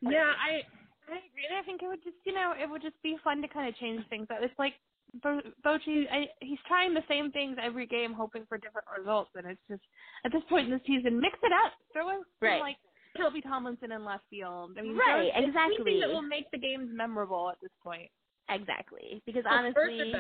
Yeah, 0.01 0.33
I 0.37 0.63
I 1.09 1.19
agree. 1.23 1.47
And 1.49 1.59
I 1.59 1.63
think 1.65 1.83
it 1.83 1.87
would 1.89 2.03
just 2.03 2.17
you 2.25 2.35
know 2.35 2.53
it 2.61 2.69
would 2.69 2.83
just 2.83 3.01
be 3.03 3.17
fun 3.23 3.41
to 3.43 3.49
kind 3.49 3.69
of 3.69 3.77
change 3.77 4.03
things 4.09 4.27
up. 4.31 4.39
It's 4.43 4.59
like 4.59 4.75
Bo- 5.23 5.41
Bochy, 5.65 6.05
I, 6.11 6.27
he's 6.41 6.59
trying 6.67 6.93
the 6.93 7.05
same 7.09 7.31
things 7.31 7.57
every 7.63 7.87
game, 7.87 8.13
hoping 8.13 8.45
for 8.49 8.59
different 8.59 8.89
results, 8.99 9.31
and 9.37 9.47
it's 9.47 9.61
just 9.71 9.81
at 10.25 10.33
this 10.33 10.43
point 10.49 10.67
in 10.67 10.73
the 10.75 10.81
season, 10.87 11.21
mix 11.21 11.39
it 11.43 11.53
up. 11.65 11.73
Throw 11.93 12.11
in 12.11 12.17
some, 12.19 12.49
Right. 12.49 12.61
like 12.61 12.77
Kelby 13.17 13.41
Tomlinson 13.43 13.93
in 13.93 14.05
left 14.05 14.25
field. 14.29 14.73
I 14.77 14.83
mean, 14.83 14.97
Right, 14.97 15.31
exactly. 15.35 15.77
Anything 15.95 16.01
that 16.01 16.11
will 16.11 16.27
make 16.27 16.51
the 16.51 16.59
games 16.59 16.91
memorable 16.93 17.49
at 17.49 17.57
this 17.63 17.71
point. 17.83 18.11
Exactly 18.49 19.23
because 19.27 19.45
first 19.45 19.55
honestly. 19.55 20.13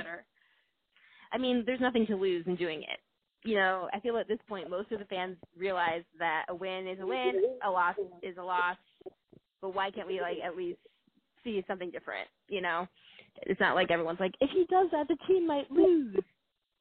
I 1.32 1.38
mean, 1.38 1.64
there's 1.66 1.80
nothing 1.80 2.06
to 2.06 2.16
lose 2.16 2.44
in 2.46 2.56
doing 2.56 2.82
it. 2.82 3.00
You 3.44 3.56
know, 3.56 3.88
I 3.92 4.00
feel 4.00 4.16
at 4.16 4.28
this 4.28 4.38
point 4.48 4.70
most 4.70 4.90
of 4.92 4.98
the 4.98 5.04
fans 5.06 5.36
realize 5.56 6.02
that 6.18 6.46
a 6.48 6.54
win 6.54 6.88
is 6.88 6.98
a 7.00 7.06
win, 7.06 7.42
a 7.64 7.70
loss 7.70 7.94
is 8.22 8.36
a 8.38 8.42
loss. 8.42 8.76
But 9.60 9.74
why 9.74 9.90
can't 9.90 10.08
we 10.08 10.20
like 10.20 10.38
at 10.44 10.56
least 10.56 10.78
see 11.44 11.62
something 11.68 11.90
different? 11.90 12.28
You 12.48 12.60
know, 12.60 12.86
it's 13.42 13.60
not 13.60 13.74
like 13.74 13.90
everyone's 13.90 14.20
like, 14.20 14.34
if 14.40 14.50
he 14.50 14.66
does 14.70 14.88
that, 14.92 15.08
the 15.08 15.16
team 15.26 15.46
might 15.46 15.70
lose. 15.70 16.16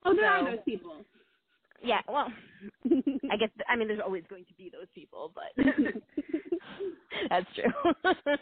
Oh, 0.05 0.15
there 0.15 0.29
are 0.29 0.45
those 0.45 0.63
people. 0.65 0.97
Yeah, 1.83 2.01
well, 2.07 2.31
I 3.31 3.37
guess 3.37 3.49
I 3.69 3.75
mean 3.75 3.87
there's 3.87 3.99
always 4.03 4.23
going 4.29 4.45
to 4.45 4.53
be 4.53 4.71
those 4.71 4.87
people, 4.95 5.31
but 5.35 5.65
that's 7.29 7.45
true. 7.55 7.93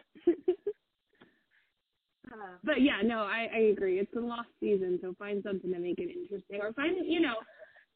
But 2.63 2.81
yeah, 2.81 3.01
no, 3.03 3.19
I, 3.19 3.47
I 3.53 3.59
agree. 3.71 3.99
It's 3.99 4.13
a 4.15 4.19
lost 4.19 4.49
season, 4.59 4.99
so 5.01 5.15
find 5.19 5.43
something 5.43 5.71
to 5.71 5.79
make 5.79 5.99
it 5.99 6.09
interesting, 6.09 6.61
or 6.61 6.73
find 6.73 6.95
you 7.05 7.19
know, 7.19 7.35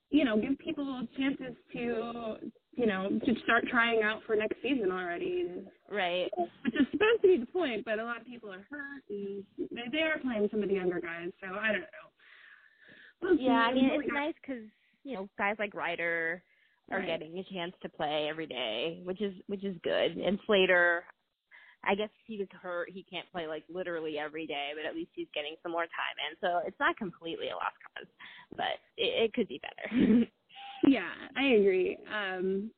you 0.10 0.26
know, 0.26 0.40
give 0.40 0.58
people 0.60 1.02
chances 1.18 1.56
to 1.74 2.36
you 2.76 2.86
know 2.86 3.10
to 3.10 3.34
start 3.44 3.66
trying 3.70 4.04
out 4.04 4.22
for 4.26 4.36
next 4.36 4.58
season 4.62 4.92
already, 4.92 5.64
right. 5.90 6.30
which 6.64 6.74
is 6.76 6.88
supposed 6.92 7.22
to 7.22 7.28
be 7.28 7.38
the 7.38 7.46
point. 7.48 7.86
But 7.86 8.00
a 8.00 8.04
lot 8.04 8.22
of 8.22 8.26
people 8.28 8.52
are 8.52 8.66
hurt, 8.70 9.04
and 9.10 9.44
they 9.72 9.90
they 9.92 10.04
are 10.04 10.20
playing 10.22 10.48
some 10.52 10.64
of 10.64 10.70
the 10.70 10.76
younger 10.76 11.00
guys, 11.00 11.32
so 11.42 11.48
I 11.48 11.72
don't 11.72 11.82
know. 11.82 12.08
We'll 13.22 13.38
Yeah, 13.38 13.52
I 13.52 13.74
mean 13.74 13.90
it's 13.94 14.14
nice 14.14 14.36
because 14.42 14.64
you 15.04 15.16
know 15.16 15.30
guys 15.38 15.56
like 15.60 15.74
Ryder 15.74 16.44
are 16.90 17.00
Right. 17.00 17.08
getting 17.08 17.38
a 17.38 17.44
chance 17.54 17.74
to 17.82 17.90
play 17.90 18.28
every 18.30 18.48
day, 18.48 19.02
which 19.04 19.22
is 19.22 19.34
which 19.48 19.64
is 19.64 19.76
good. 19.84 20.18
And 20.18 20.40
Slater, 20.46 21.04
I 21.84 21.96
guess 21.96 22.10
he 22.26 22.38
was 22.38 22.48
hurt; 22.62 22.90
he 22.92 23.04
can't 23.04 23.30
play 23.32 23.48
like 23.48 23.64
literally 23.70 24.18
every 24.20 24.46
day, 24.48 24.72
but 24.76 24.86
at 24.86 24.96
least 24.96 25.12
he's 25.16 25.28
getting 25.34 25.56
some 25.64 25.72
more 25.72 25.86
time 25.86 26.18
in. 26.30 26.38
So 26.42 26.62
it's 26.66 26.80
not 26.80 26.98
completely 26.98 27.50
a 27.50 27.56
lost 27.56 27.78
cause, 27.96 28.08
but 28.56 28.80
it, 28.98 29.26
it 29.26 29.34
could 29.34 29.48
be 29.48 29.62
better. 29.62 30.26
Yeah, 30.86 31.10
I 31.36 31.44
agree. 31.44 31.98
Um, 32.14 32.72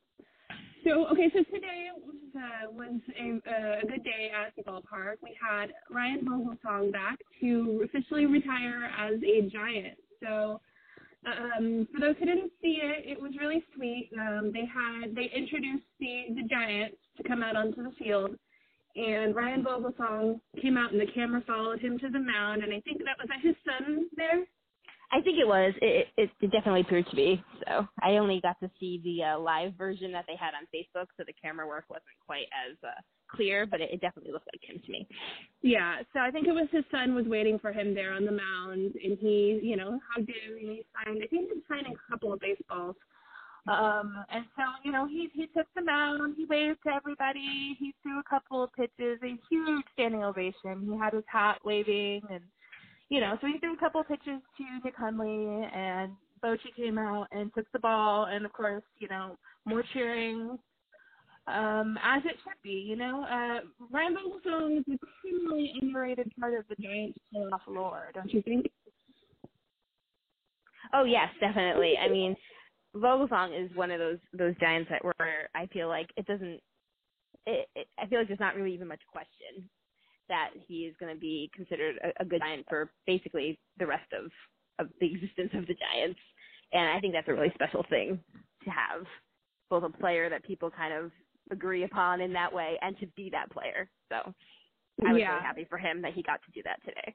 so 0.84 1.06
okay, 1.08 1.30
so 1.32 1.42
today 1.44 1.88
was, 1.96 2.14
uh, 2.34 2.70
was 2.70 3.00
a, 3.18 3.82
a 3.82 3.86
good 3.86 4.04
day 4.04 4.30
at 4.34 4.54
the 4.56 4.62
ballpark. 4.62 5.16
We 5.22 5.36
had 5.40 5.66
Ryan 5.90 6.24
Vogelsong 6.24 6.92
back 6.92 7.18
to 7.40 7.84
officially 7.84 8.26
retire 8.26 8.90
as 8.98 9.20
a 9.22 9.48
Giant. 9.50 9.98
So 10.22 10.60
um, 11.26 11.86
for 11.92 12.00
those 12.00 12.16
who 12.18 12.24
didn't 12.24 12.52
see 12.62 12.78
it, 12.82 13.04
it 13.06 13.20
was 13.20 13.32
really 13.38 13.62
sweet. 13.76 14.10
Um, 14.18 14.50
they 14.52 14.64
had 14.64 15.14
they 15.14 15.30
introduced 15.34 15.84
the 15.98 16.24
the 16.34 16.48
Giants 16.48 16.96
to 17.18 17.22
come 17.22 17.42
out 17.42 17.56
onto 17.56 17.82
the 17.82 17.92
field. 17.98 18.36
And 18.96 19.34
Ryan 19.34 19.64
Vogelsong 19.64 20.40
came 20.60 20.76
out, 20.76 20.92
and 20.92 21.00
the 21.00 21.12
camera 21.12 21.42
followed 21.46 21.80
him 21.80 21.98
to 22.00 22.08
the 22.08 22.18
mound. 22.18 22.62
And 22.62 22.72
I 22.72 22.80
think 22.80 22.98
that 22.98 23.18
was 23.18 23.28
that 23.28 23.40
his 23.42 23.56
son 23.64 24.08
there. 24.16 24.44
I 25.12 25.20
think 25.20 25.38
it 25.38 25.46
was. 25.46 25.74
It, 25.82 26.08
it 26.16 26.30
it 26.40 26.52
definitely 26.52 26.82
appeared 26.82 27.08
to 27.10 27.16
be. 27.16 27.42
So 27.66 27.86
I 28.02 28.12
only 28.18 28.40
got 28.40 28.58
to 28.60 28.70
see 28.78 29.00
the 29.02 29.24
uh, 29.24 29.38
live 29.38 29.74
version 29.74 30.12
that 30.12 30.24
they 30.28 30.36
had 30.36 30.54
on 30.54 30.66
Facebook, 30.74 31.06
so 31.16 31.24
the 31.26 31.34
camera 31.40 31.66
work 31.66 31.84
wasn't 31.88 32.04
quite 32.24 32.46
as 32.68 32.76
uh, 32.84 33.00
clear, 33.28 33.66
but 33.66 33.80
it, 33.80 33.90
it 33.92 34.00
definitely 34.00 34.32
looked 34.32 34.48
like 34.52 34.62
him 34.62 34.80
to 34.84 34.92
me. 34.92 35.06
Yeah, 35.62 35.98
so 36.12 36.20
I 36.20 36.30
think 36.30 36.46
it 36.46 36.52
was 36.52 36.68
his 36.70 36.84
son 36.90 37.14
was 37.14 37.26
waiting 37.26 37.58
for 37.58 37.72
him 37.72 37.94
there 37.94 38.12
on 38.12 38.24
the 38.24 38.32
mound, 38.32 38.94
and 39.02 39.18
he, 39.18 39.58
you 39.62 39.76
know, 39.76 39.98
hugged 40.12 40.28
him 40.28 40.56
and 40.58 40.70
he 40.70 40.84
signed. 40.94 41.20
I 41.22 41.26
think 41.26 41.50
he 41.52 41.60
signed 41.68 41.86
a 41.86 42.10
couple 42.10 42.32
of 42.32 42.40
baseballs. 42.40 42.96
Um, 43.68 44.24
and 44.32 44.44
so, 44.56 44.62
you 44.84 44.92
know, 44.92 45.06
he 45.06 45.28
he 45.34 45.46
took 45.48 45.66
the 45.76 45.82
mound, 45.82 46.34
he 46.36 46.46
waved 46.46 46.78
to 46.86 46.94
everybody, 46.94 47.76
he 47.78 47.94
threw 48.02 48.18
a 48.18 48.22
couple 48.28 48.62
of 48.64 48.72
pitches, 48.72 49.18
a 49.22 49.38
huge 49.50 49.84
standing 49.92 50.24
ovation. 50.24 50.88
He 50.90 50.98
had 50.98 51.12
his 51.12 51.24
hat 51.26 51.58
waving, 51.64 52.22
and 52.30 52.42
you 53.10 53.20
know, 53.20 53.36
so 53.40 53.46
he 53.46 53.58
threw 53.58 53.74
a 53.74 53.78
couple 53.78 54.00
of 54.00 54.08
pitches 54.08 54.40
to 54.56 54.64
Nick 54.82 54.96
Hundley, 54.96 55.68
and 55.74 56.12
Bochy 56.42 56.74
came 56.74 56.96
out 56.96 57.28
and 57.32 57.52
took 57.54 57.70
the 57.72 57.78
ball, 57.78 58.26
and 58.26 58.46
of 58.46 58.52
course, 58.52 58.82
you 58.98 59.08
know, 59.08 59.36
more 59.66 59.84
cheering, 59.92 60.58
um, 61.46 61.98
as 62.02 62.22
it 62.24 62.36
should 62.42 62.62
be. 62.62 62.86
You 62.88 62.96
know, 62.96 63.24
uh, 63.24 63.60
Ryan 63.90 64.16
Vogelsong 64.16 64.78
is 64.78 64.84
a 64.90 64.98
criminally 65.20 65.72
underrated 65.82 66.32
part 66.40 66.54
of 66.54 66.64
the 66.68 66.76
Giants 66.82 67.18
playoff 67.34 67.60
lore, 67.68 68.10
don't 68.14 68.32
you 68.32 68.40
think? 68.42 68.66
Oh 70.94 71.04
yes, 71.04 71.28
definitely. 71.40 71.94
I 72.02 72.08
mean, 72.08 72.34
Vogelsong 72.96 73.64
is 73.64 73.74
one 73.76 73.90
of 73.90 73.98
those 73.98 74.18
those 74.32 74.54
Giants 74.60 74.90
that 74.90 75.04
where 75.04 75.48
I 75.54 75.66
feel 75.66 75.88
like 75.88 76.10
it 76.16 76.26
doesn't. 76.26 76.60
It, 77.46 77.68
it, 77.74 77.88
I 77.98 78.06
feel 78.06 78.18
like 78.18 78.28
there's 78.28 78.40
not 78.40 78.54
really 78.54 78.74
even 78.74 78.88
much 78.88 79.00
question 79.10 79.68
that 80.28 80.50
he 80.66 80.86
is 80.86 80.94
going 81.00 81.14
to 81.14 81.20
be 81.20 81.50
considered 81.54 81.96
a, 82.02 82.22
a 82.22 82.24
good 82.24 82.40
Giant 82.40 82.66
for 82.68 82.90
basically 83.06 83.58
the 83.78 83.86
rest 83.86 84.12
of 84.12 84.30
of 84.78 84.90
the 85.00 85.06
existence 85.06 85.50
of 85.54 85.66
the 85.66 85.74
Giants, 85.74 86.20
and 86.72 86.88
I 86.90 87.00
think 87.00 87.12
that's 87.12 87.28
a 87.28 87.32
really 87.32 87.52
special 87.54 87.84
thing 87.88 88.18
to 88.64 88.70
have 88.70 89.06
both 89.68 89.84
a 89.84 89.98
player 89.98 90.28
that 90.28 90.44
people 90.44 90.70
kind 90.70 90.92
of 90.92 91.12
agree 91.50 91.84
upon 91.84 92.20
in 92.20 92.32
that 92.32 92.52
way 92.52 92.78
and 92.82 92.98
to 92.98 93.06
be 93.16 93.30
that 93.30 93.50
player. 93.50 93.88
So 94.10 94.34
I 95.06 95.12
was 95.12 95.20
yeah. 95.20 95.30
really 95.30 95.42
happy 95.42 95.66
for 95.68 95.78
him 95.78 96.02
that 96.02 96.12
he 96.12 96.22
got 96.22 96.40
to 96.42 96.50
do 96.52 96.62
that 96.64 96.82
today. 96.84 97.14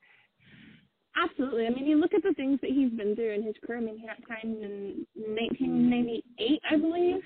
Absolutely. 1.16 1.66
I 1.66 1.70
mean, 1.70 1.86
you 1.86 2.00
look 2.00 2.14
at 2.14 2.24
the 2.24 2.34
things 2.34 2.60
that 2.62 2.72
he's 2.72 2.92
been 2.92 3.16
through 3.16 3.34
in 3.34 3.44
his 3.44 3.56
career. 3.66 3.80
I 3.80 3.82
mean, 3.82 3.98
he 3.98 4.06
got 4.06 4.18
signed 4.28 4.62
in 4.62 5.06
1998, 5.16 6.62
I 6.70 6.76
believe, 6.76 7.22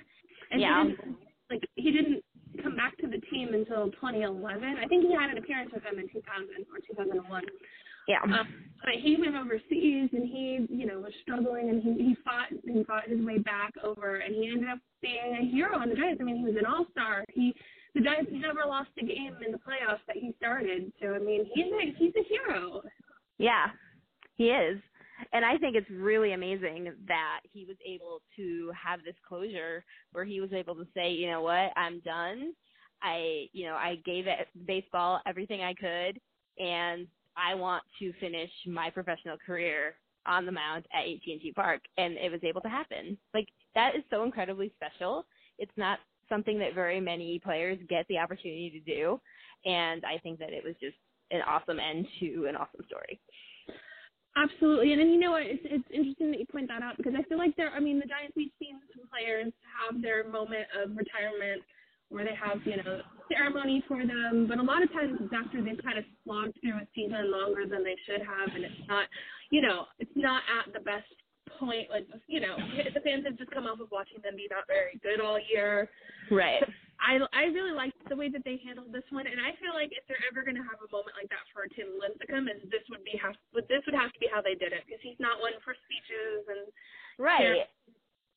and 0.52 0.62
yeah. 0.62 0.84
he 0.84 0.90
didn't 0.90 1.18
like 1.50 1.64
he 1.76 1.92
didn't 1.92 2.24
come 2.62 2.76
back 2.76 2.98
to 2.98 3.08
the 3.08 3.18
team 3.34 3.54
until 3.54 3.90
2011. 3.98 4.78
I 4.78 4.86
think 4.88 5.06
he 5.06 5.14
had 5.14 5.32
an 5.32 5.38
appearance 5.38 5.72
with 5.74 5.84
them 5.84 5.98
in 5.98 6.08
2000 6.10 6.22
or 6.70 6.80
2001. 6.86 7.44
Yeah. 8.08 8.22
Um, 8.24 8.48
but 8.82 8.94
he 9.02 9.18
went 9.20 9.36
overseas 9.36 10.10
and 10.14 10.26
he, 10.26 10.66
you 10.70 10.86
know, 10.86 11.00
was 11.00 11.14
struggling 11.22 11.70
and 11.70 11.82
he 11.82 12.14
he 12.14 12.16
fought 12.24 12.50
he 12.50 12.84
fought 12.84 13.08
his 13.08 13.22
way 13.26 13.38
back 13.38 13.74
over 13.84 14.18
and 14.18 14.34
he 14.36 14.50
ended 14.50 14.70
up 14.70 14.80
being 15.02 15.38
a 15.40 15.46
hero 15.46 15.78
on 15.78 15.90
the 15.90 15.96
Giants. 15.96 16.22
I 16.22 16.24
mean, 16.26 16.38
he 16.38 16.44
was 16.44 16.56
an 16.58 16.66
all 16.66 16.86
star. 16.92 17.24
He 17.34 17.54
the 17.94 18.02
Giants 18.02 18.32
never 18.34 18.66
lost 18.68 18.90
a 19.02 19.06
game 19.06 19.38
in 19.46 19.52
the 19.52 19.60
playoffs 19.60 20.06
that 20.08 20.18
he 20.18 20.34
started. 20.38 20.92
So 21.02 21.14
I 21.14 21.20
mean, 21.20 21.46
he's 21.54 21.68
a 21.68 21.94
he's 21.98 22.14
a 22.18 22.26
hero. 22.26 22.82
Yeah, 23.40 23.68
he 24.36 24.46
is. 24.50 24.80
And 25.34 25.44
I 25.44 25.58
think 25.58 25.76
it's 25.76 25.90
really 25.90 26.34
amazing 26.34 26.94
that 27.08 27.42
he 27.52 27.66
was 27.66 27.76
able 27.86 28.22
to 28.38 28.72
have 28.82 29.04
this 29.04 29.16
closure 29.28 29.84
where 30.12 30.26
he 30.26 30.40
was 30.40 30.54
able 30.54 30.76
to 30.76 30.88
say, 30.94 31.12
you 31.12 31.30
know 31.30 31.42
what, 31.42 31.72
I'm 31.76 32.00
done. 32.02 32.54
I, 33.02 33.48
you 33.54 33.66
know, 33.66 33.76
I 33.76 33.98
gave 34.06 34.28
it 34.28 34.48
baseball 34.66 35.22
everything 35.26 35.62
I 35.62 35.74
could, 35.74 36.20
and 36.58 37.08
I 37.38 37.56
want 37.56 37.84
to 38.00 38.14
finish 38.20 38.50
my 38.68 38.90
professional 38.90 39.38
career 39.46 39.96
on 40.26 40.46
the 40.46 40.52
mound 40.52 40.86
at 40.94 41.06
AT&T 41.08 41.54
Park, 41.56 41.82
and 41.98 42.18
it 42.18 42.32
was 42.32 42.42
able 42.44 42.62
to 42.62 42.70
happen. 42.70 43.18
Like 43.34 43.48
that 43.76 43.96
is 43.96 44.04
so 44.10 44.24
incredibly 44.24 44.74
special. 44.76 45.26
It's 45.58 45.72
not 45.78 46.00
something 46.28 46.60
that 46.60 46.76
very 46.76 47.00
many 47.00 47.40
players 47.40 47.80
get 47.90 48.06
the 48.10 48.18
opportunity 48.18 48.70
to 48.72 48.94
do, 48.94 49.20
and 49.66 50.04
I 50.06 50.18
think 50.20 50.40
that 50.40 50.52
it 50.54 50.64
was 50.64 50.76
just 50.82 50.96
an 51.32 51.42
awesome 51.48 51.80
end 51.80 52.08
to 52.20 52.48
an 52.48 52.56
awesome 52.56 52.84
story. 52.88 53.20
Absolutely, 54.38 54.94
and 54.94 55.02
then 55.02 55.10
you 55.10 55.20
know 55.20 55.32
what? 55.32 55.44
It's 55.44 55.62
it's 55.66 55.90
interesting 55.92 56.32
that 56.32 56.40
you 56.40 56.46
point 56.46 56.70
that 56.70 56.82
out 56.82 56.98
because 56.98 57.14
I 57.18 57.24
feel 57.24 57.38
like 57.38 57.56
there. 57.58 57.72
I 57.74 57.80
mean, 57.80 58.00
the 58.00 58.06
Giants 58.06 58.34
we've 58.38 58.54
seen 58.62 58.80
some 58.96 59.10
players 59.10 59.52
have 59.68 60.02
their 60.02 60.30
moment 60.30 60.70
of 60.78 60.96
retirement 60.96 61.62
where 62.10 62.24
they 62.24 62.38
have 62.38 62.62
you 62.64 62.78
know 62.78 63.02
ceremony 63.28 63.84
for 63.88 64.06
them, 64.06 64.46
but 64.48 64.58
a 64.58 64.64
lot 64.64 64.82
of 64.82 64.92
times 64.94 65.18
it's 65.20 65.34
after 65.34 65.62
they've 65.62 65.82
kind 65.84 65.98
of 65.98 66.06
slogged 66.24 66.56
through 66.62 66.78
a 66.78 66.88
season 66.94 67.32
longer 67.32 67.66
than 67.66 67.84
they 67.84 67.98
should 68.06 68.22
have, 68.22 68.54
and 68.54 68.64
it's 68.64 68.88
not, 68.88 69.10
you 69.52 69.62
know, 69.62 69.86
it's 69.98 70.16
not 70.16 70.42
at 70.46 70.72
the 70.74 70.80
best 70.80 71.10
point. 71.60 71.90
Like 71.90 72.08
you 72.28 72.40
know, 72.40 72.56
the 72.94 73.02
fans 73.02 73.26
have 73.26 73.38
just 73.38 73.52
come 73.52 73.66
off 73.66 73.82
of 73.82 73.90
watching 73.92 74.22
them 74.24 74.38
be 74.38 74.48
not 74.50 74.70
very 74.70 75.02
good 75.02 75.20
all 75.20 75.40
year. 75.42 75.90
Right. 76.32 76.64
I 77.00 77.20
I 77.32 77.48
really 77.56 77.72
liked 77.72 77.98
the 78.08 78.16
way 78.16 78.30
that 78.30 78.44
they 78.44 78.60
handled 78.64 78.92
this 78.92 79.08
one, 79.10 79.26
and 79.26 79.40
I 79.40 79.56
feel 79.58 79.72
like 79.74 79.96
if 79.96 80.04
they're 80.08 80.24
ever 80.28 80.44
going 80.44 80.60
to 80.60 80.68
have 80.68 80.84
a 80.84 80.92
moment 80.92 81.16
like 81.16 81.32
that 81.32 81.48
for 81.56 81.64
Tim 81.72 81.96
Lincecum, 81.96 82.52
and 82.52 82.60
this 82.68 82.84
would 82.92 83.04
be 83.08 83.16
have 83.18 83.36
this 83.56 83.84
would 83.88 83.96
have 83.96 84.12
to 84.12 84.20
be 84.20 84.28
how 84.28 84.44
they 84.44 84.56
did 84.60 84.76
it 84.76 84.84
because 84.84 85.00
he's 85.00 85.20
not 85.20 85.40
one 85.40 85.56
for 85.64 85.74
speeches 85.88 86.44
and 86.52 86.64
right. 87.16 87.68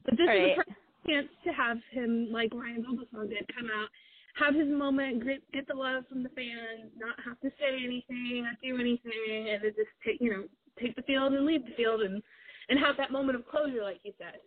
But 0.07 0.15
this 0.19 0.31
right. 0.31 0.55
is 0.55 0.63
a 0.63 1.07
chance 1.07 1.31
to 1.47 1.51
have 1.51 1.79
him 1.91 2.31
like 2.31 2.55
Ryan 2.55 2.87
Vogelsong 2.87 3.31
did 3.31 3.47
come 3.55 3.71
out, 3.71 3.91
have 4.39 4.55
his 4.55 4.71
moment, 4.71 5.27
get 5.27 5.43
get 5.51 5.67
the 5.67 5.79
love 5.79 6.07
from 6.07 6.23
the 6.23 6.33
fans, 6.35 6.91
not 6.95 7.19
have 7.27 7.39
to 7.43 7.51
say 7.59 7.83
anything, 7.83 8.47
not 8.47 8.63
do 8.63 8.79
anything, 8.79 9.51
and 9.51 9.63
then 9.63 9.75
just 9.75 9.93
take 10.07 10.23
you 10.23 10.31
know 10.31 10.45
take 10.79 10.95
the 10.95 11.07
field 11.07 11.35
and 11.35 11.47
leave 11.47 11.67
the 11.67 11.75
field 11.75 12.03
and 12.03 12.23
and 12.71 12.79
have 12.79 12.97
that 12.97 13.11
moment 13.11 13.37
of 13.37 13.47
closure, 13.47 13.83
like 13.83 14.01
you 14.07 14.15
said. 14.19 14.39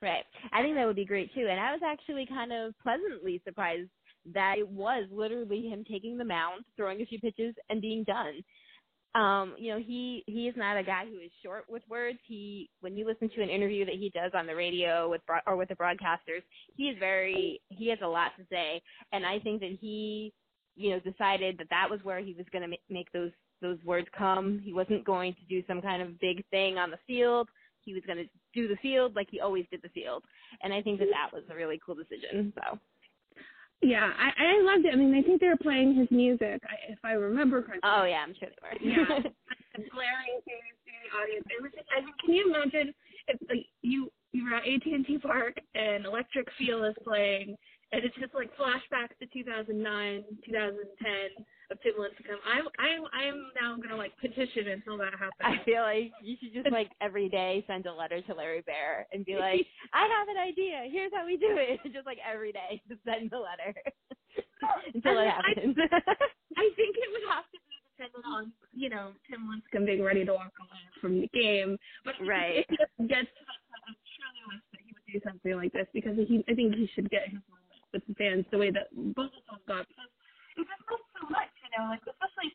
Right. 0.00 0.24
I 0.52 0.62
think 0.62 0.76
that 0.76 0.86
would 0.86 0.96
be 0.96 1.04
great 1.04 1.34
too. 1.34 1.48
And 1.50 1.58
I 1.58 1.72
was 1.72 1.80
actually 1.84 2.26
kind 2.26 2.52
of 2.52 2.74
pleasantly 2.82 3.42
surprised 3.44 3.90
that 4.32 4.56
it 4.58 4.68
was 4.68 5.08
literally 5.10 5.62
him 5.68 5.84
taking 5.90 6.18
the 6.18 6.24
mound, 6.24 6.64
throwing 6.76 7.00
a 7.00 7.06
few 7.06 7.18
pitches, 7.18 7.54
and 7.68 7.80
being 7.80 8.04
done. 8.04 8.42
Um, 9.14 9.54
you 9.58 9.72
know, 9.72 9.78
he 9.78 10.22
he 10.26 10.46
is 10.46 10.54
not 10.56 10.76
a 10.76 10.84
guy 10.84 11.04
who 11.06 11.18
is 11.18 11.30
short 11.42 11.64
with 11.68 11.82
words. 11.88 12.18
He 12.26 12.70
when 12.80 12.96
you 12.96 13.06
listen 13.06 13.30
to 13.30 13.42
an 13.42 13.48
interview 13.48 13.84
that 13.86 13.94
he 13.94 14.10
does 14.10 14.32
on 14.34 14.46
the 14.46 14.54
radio 14.54 15.08
with 15.10 15.22
or 15.46 15.56
with 15.56 15.68
the 15.70 15.74
broadcasters, 15.74 16.42
he 16.76 16.84
is 16.84 16.98
very 16.98 17.60
he 17.68 17.88
has 17.88 17.98
a 18.02 18.08
lot 18.08 18.32
to 18.38 18.44
say, 18.50 18.80
and 19.12 19.26
I 19.26 19.40
think 19.40 19.60
that 19.60 19.78
he 19.80 20.32
you 20.76 20.90
know 20.90 21.00
decided 21.00 21.58
that 21.58 21.70
that 21.70 21.88
was 21.90 22.00
where 22.04 22.20
he 22.20 22.34
was 22.34 22.46
going 22.52 22.70
to 22.70 22.76
make 22.88 23.10
those 23.12 23.32
those 23.62 23.78
words 23.84 24.06
come. 24.16 24.60
He 24.62 24.72
wasn't 24.72 25.04
going 25.04 25.34
to 25.34 25.44
do 25.48 25.66
some 25.66 25.82
kind 25.82 26.02
of 26.02 26.20
big 26.20 26.44
thing 26.50 26.78
on 26.78 26.90
the 26.90 26.98
field 27.06 27.48
he 27.88 27.94
was 27.94 28.02
going 28.06 28.18
to 28.18 28.28
do 28.52 28.68
the 28.68 28.76
field 28.76 29.16
like 29.16 29.28
he 29.30 29.40
always 29.40 29.64
did 29.70 29.80
the 29.80 29.88
field. 29.88 30.22
And 30.62 30.74
I 30.74 30.82
think 30.82 30.98
that 31.00 31.08
that 31.08 31.32
was 31.32 31.42
a 31.50 31.56
really 31.56 31.80
cool 31.84 31.94
decision. 31.94 32.52
So. 32.54 32.78
Yeah, 33.80 34.12
I, 34.12 34.28
I 34.36 34.62
loved 34.62 34.84
it. 34.84 34.92
I 34.92 34.96
mean, 34.96 35.14
I 35.14 35.22
think 35.22 35.40
they 35.40 35.48
were 35.48 35.56
playing 35.56 35.94
his 35.94 36.10
music, 36.10 36.60
if 36.88 36.98
I 37.02 37.12
remember 37.12 37.62
correctly. 37.62 37.88
Oh 37.88 38.04
yeah, 38.04 38.26
I'm 38.26 38.34
sure 38.38 38.48
they 38.50 38.60
were. 38.60 38.92
yeah, 38.92 39.06
blaring 39.94 40.36
through 40.44 40.68
the 40.84 41.10
audience. 41.16 41.46
It 41.48 41.62
was 41.62 41.72
just, 41.72 41.88
I 41.96 42.04
mean, 42.04 42.12
can 42.20 42.34
you 42.34 42.52
imagine 42.52 42.92
if 43.28 43.40
like 43.48 43.64
you 43.80 44.10
you 44.32 44.44
were 44.44 44.56
at 44.56 44.66
AT&T 44.66 45.18
Park 45.22 45.56
and 45.74 46.04
Electric 46.04 46.48
Feel 46.58 46.84
is 46.84 46.96
playing, 47.06 47.56
and 47.92 48.04
it's 48.04 48.18
just 48.18 48.34
like 48.34 48.50
flashbacks 48.58 49.16
to 49.22 49.26
2009, 49.32 49.78
2010 50.44 51.46
of 51.70 51.80
Tim 51.82 51.94
Lincecum. 52.00 52.40
I'm 52.48 52.64
I'm 52.80 53.02
I'm 53.12 53.38
now 53.60 53.76
gonna 53.76 53.96
like 53.96 54.16
petition 54.20 54.68
until 54.68 54.96
that 54.98 55.12
happens. 55.12 55.44
I 55.44 55.60
feel 55.64 55.82
like 55.82 56.12
you 56.22 56.36
should 56.40 56.54
just 56.54 56.72
like 56.72 56.90
every 57.00 57.28
day 57.28 57.64
send 57.66 57.86
a 57.86 57.92
letter 57.92 58.20
to 58.22 58.34
Larry 58.34 58.62
Baer 58.62 59.06
and 59.12 59.24
be 59.24 59.36
like, 59.36 59.66
I 59.92 60.08
have 60.08 60.28
an 60.28 60.40
idea. 60.40 60.88
Here's 60.90 61.12
how 61.14 61.26
we 61.26 61.36
do 61.36 61.56
it. 61.58 61.80
just 61.92 62.06
like 62.06 62.18
every 62.24 62.52
day, 62.52 62.80
just 62.88 63.00
send 63.04 63.30
the 63.30 63.38
letter 63.38 63.74
until 64.94 65.18
it 65.20 65.28
happens. 65.28 65.76
I, 65.76 66.00
I 66.56 66.66
think 66.76 66.96
it 66.96 67.08
would 67.12 67.26
have 67.28 67.44
to 67.52 67.58
be 67.68 67.76
dependent 67.92 68.24
on 68.24 68.52
you 68.72 68.88
know 68.88 69.12
Tim 69.28 69.44
Lincecum 69.48 69.86
being 69.86 70.02
ready 70.02 70.24
to 70.24 70.32
walk 70.32 70.52
away 70.56 70.84
from 71.00 71.20
the 71.20 71.28
game, 71.36 71.76
but 72.04 72.14
right. 72.26 72.64
if 72.68 72.88
he 72.96 73.06
gets 73.06 73.28
to 73.28 73.42
that 73.44 73.60
point, 73.68 73.84
I 73.84 73.92
truly 74.16 74.42
wish 74.48 74.64
that 74.72 74.80
he 74.80 74.90
would 74.96 75.06
do 75.12 75.18
something 75.20 75.54
like 75.56 75.72
this 75.72 75.86
because 75.92 76.16
he 76.16 76.44
I 76.48 76.54
think 76.54 76.74
he 76.74 76.88
should 76.94 77.10
get 77.10 77.28
his 77.28 77.40
moment 77.44 77.68
with 77.92 78.02
the 78.08 78.14
fans 78.14 78.44
the 78.50 78.58
way 78.58 78.70
that 78.70 78.88
both 78.94 79.32
of 79.36 79.44
them 79.48 79.60
got. 79.68 79.84
Because 79.88 80.08
it 80.56 80.66
just 80.66 80.84
does 80.90 81.04
so 81.14 81.22
much 81.30 81.52
know, 81.78 81.88
like 81.88 82.02
especially 82.02 82.50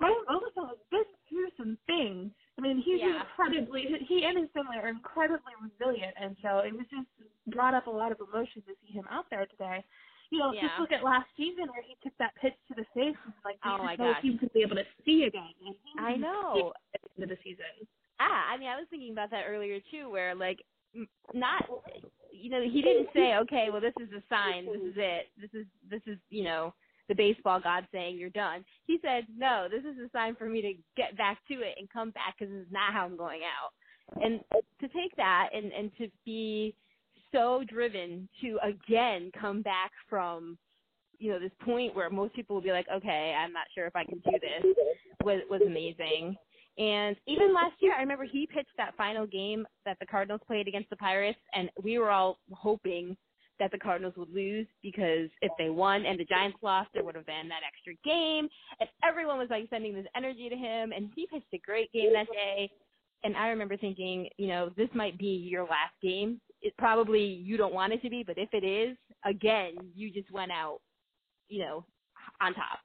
Ryan 0.00 0.22
Vogelsong 0.26 0.68
has 0.70 0.82
been 0.90 1.08
through 1.28 1.50
some 1.56 1.78
things. 1.86 2.30
I 2.58 2.60
mean, 2.60 2.82
he's 2.82 2.98
yeah. 2.98 3.22
incredibly 3.22 3.86
he 4.06 4.24
and 4.26 4.38
his 4.38 4.50
family 4.54 4.76
are 4.78 4.88
incredibly 4.88 5.54
resilient, 5.58 6.14
and 6.20 6.36
so 6.42 6.62
it 6.62 6.72
was 6.72 6.86
just 6.90 7.06
brought 7.50 7.74
up 7.74 7.86
a 7.86 7.94
lot 7.94 8.10
of 8.12 8.18
emotion 8.18 8.62
to 8.66 8.74
see 8.82 8.92
him 8.92 9.06
out 9.10 9.26
there 9.30 9.46
today. 9.46 9.84
You 10.30 10.38
know, 10.40 10.52
yeah. 10.52 10.62
just 10.64 10.80
look 10.80 10.92
at 10.92 11.04
last 11.04 11.28
season 11.36 11.68
where 11.68 11.84
he 11.84 11.94
took 12.02 12.16
that 12.18 12.32
pitch 12.40 12.56
to 12.68 12.74
the 12.74 12.88
face 12.96 13.18
and 13.20 13.34
like 13.44 13.60
oh 13.64 13.78
my 13.78 13.96
gosh, 13.96 14.18
he 14.22 14.36
could 14.38 14.52
be 14.52 14.62
able 14.62 14.76
to 14.76 14.86
see 15.04 15.24
again. 15.28 15.54
And 15.64 15.74
he 15.74 15.92
I 15.98 16.16
know. 16.16 16.72
At 16.94 17.00
the 17.02 17.22
end 17.22 17.30
of 17.30 17.36
the 17.36 17.40
season. 17.44 17.86
Ah, 18.20 18.52
I 18.52 18.56
mean, 18.56 18.68
I 18.68 18.76
was 18.76 18.86
thinking 18.88 19.12
about 19.12 19.30
that 19.30 19.44
earlier 19.48 19.78
too, 19.90 20.10
where 20.10 20.34
like 20.34 20.58
not 21.34 21.64
you 22.32 22.50
know 22.50 22.62
he 22.62 22.82
didn't 22.82 23.08
say 23.14 23.34
okay 23.36 23.68
well 23.70 23.80
this 23.80 23.94
is 24.00 24.08
a 24.12 24.22
sign 24.28 24.66
this 24.66 24.82
is 24.82 24.94
it 24.96 25.28
this 25.40 25.50
is 25.54 25.66
this 25.88 26.02
is 26.06 26.18
you 26.28 26.44
know 26.44 26.74
the 27.08 27.14
baseball 27.14 27.60
god 27.60 27.86
saying 27.92 28.16
you're 28.16 28.30
done. 28.30 28.64
He 28.86 28.98
said, 29.02 29.26
no, 29.36 29.66
this 29.70 29.80
is 29.80 29.98
a 29.98 30.10
sign 30.12 30.36
for 30.36 30.48
me 30.48 30.62
to 30.62 30.74
get 30.96 31.16
back 31.16 31.38
to 31.48 31.54
it 31.54 31.74
and 31.78 31.90
come 31.90 32.10
back 32.10 32.36
because 32.38 32.52
this 32.52 32.62
is 32.62 32.72
not 32.72 32.92
how 32.92 33.04
I'm 33.04 33.16
going 33.16 33.40
out. 33.42 33.72
And 34.22 34.40
to 34.80 34.88
take 34.88 35.14
that 35.16 35.50
and, 35.54 35.72
and 35.72 35.90
to 35.98 36.08
be 36.24 36.74
so 37.32 37.64
driven 37.66 38.28
to 38.42 38.58
again 38.62 39.30
come 39.38 39.62
back 39.62 39.90
from, 40.08 40.58
you 41.18 41.30
know, 41.30 41.38
this 41.38 41.52
point 41.64 41.94
where 41.94 42.10
most 42.10 42.34
people 42.34 42.54
will 42.54 42.62
be 42.62 42.72
like, 42.72 42.86
okay, 42.94 43.34
I'm 43.38 43.52
not 43.52 43.66
sure 43.74 43.86
if 43.86 43.96
I 43.96 44.04
can 44.04 44.18
do 44.18 44.32
this, 44.32 44.74
was 45.24 45.40
was 45.48 45.62
amazing. 45.66 46.36
And 46.78 47.16
even 47.26 47.52
last 47.52 47.74
year, 47.80 47.92
I 47.96 48.00
remember 48.00 48.24
he 48.24 48.46
pitched 48.46 48.76
that 48.78 48.96
final 48.96 49.26
game 49.26 49.66
that 49.84 49.98
the 50.00 50.06
Cardinals 50.06 50.40
played 50.46 50.68
against 50.68 50.88
the 50.90 50.96
Pirates, 50.96 51.38
and 51.54 51.70
we 51.82 51.98
were 51.98 52.10
all 52.10 52.38
hoping 52.52 53.16
that 53.62 53.70
the 53.70 53.78
Cardinals 53.78 54.14
would 54.16 54.34
lose 54.34 54.66
because 54.82 55.30
if 55.40 55.52
they 55.56 55.70
won 55.70 56.04
and 56.04 56.18
the 56.18 56.24
Giants 56.24 56.58
lost, 56.62 56.90
there 56.92 57.04
would 57.04 57.14
have 57.14 57.26
been 57.26 57.48
that 57.48 57.62
extra 57.64 57.94
game. 58.04 58.48
And 58.80 58.88
everyone 59.04 59.38
was 59.38 59.46
like 59.50 59.68
sending 59.70 59.94
this 59.94 60.06
energy 60.16 60.48
to 60.48 60.56
him, 60.56 60.90
and 60.90 61.10
he 61.14 61.28
pitched 61.28 61.46
a 61.54 61.58
great 61.58 61.92
game 61.92 62.12
that 62.12 62.26
day. 62.32 62.72
And 63.22 63.36
I 63.36 63.48
remember 63.48 63.76
thinking, 63.76 64.28
you 64.36 64.48
know, 64.48 64.72
this 64.76 64.88
might 64.94 65.16
be 65.16 65.46
your 65.48 65.62
last 65.62 65.94
game. 66.02 66.40
It 66.60 66.74
probably 66.76 67.22
you 67.22 67.56
don't 67.56 67.72
want 67.72 67.92
it 67.92 68.02
to 68.02 68.10
be, 68.10 68.24
but 68.26 68.36
if 68.36 68.48
it 68.52 68.64
is, 68.64 68.96
again, 69.24 69.74
you 69.94 70.10
just 70.10 70.32
went 70.32 70.50
out, 70.50 70.80
you 71.48 71.60
know, 71.60 71.84
on 72.40 72.54
top, 72.54 72.80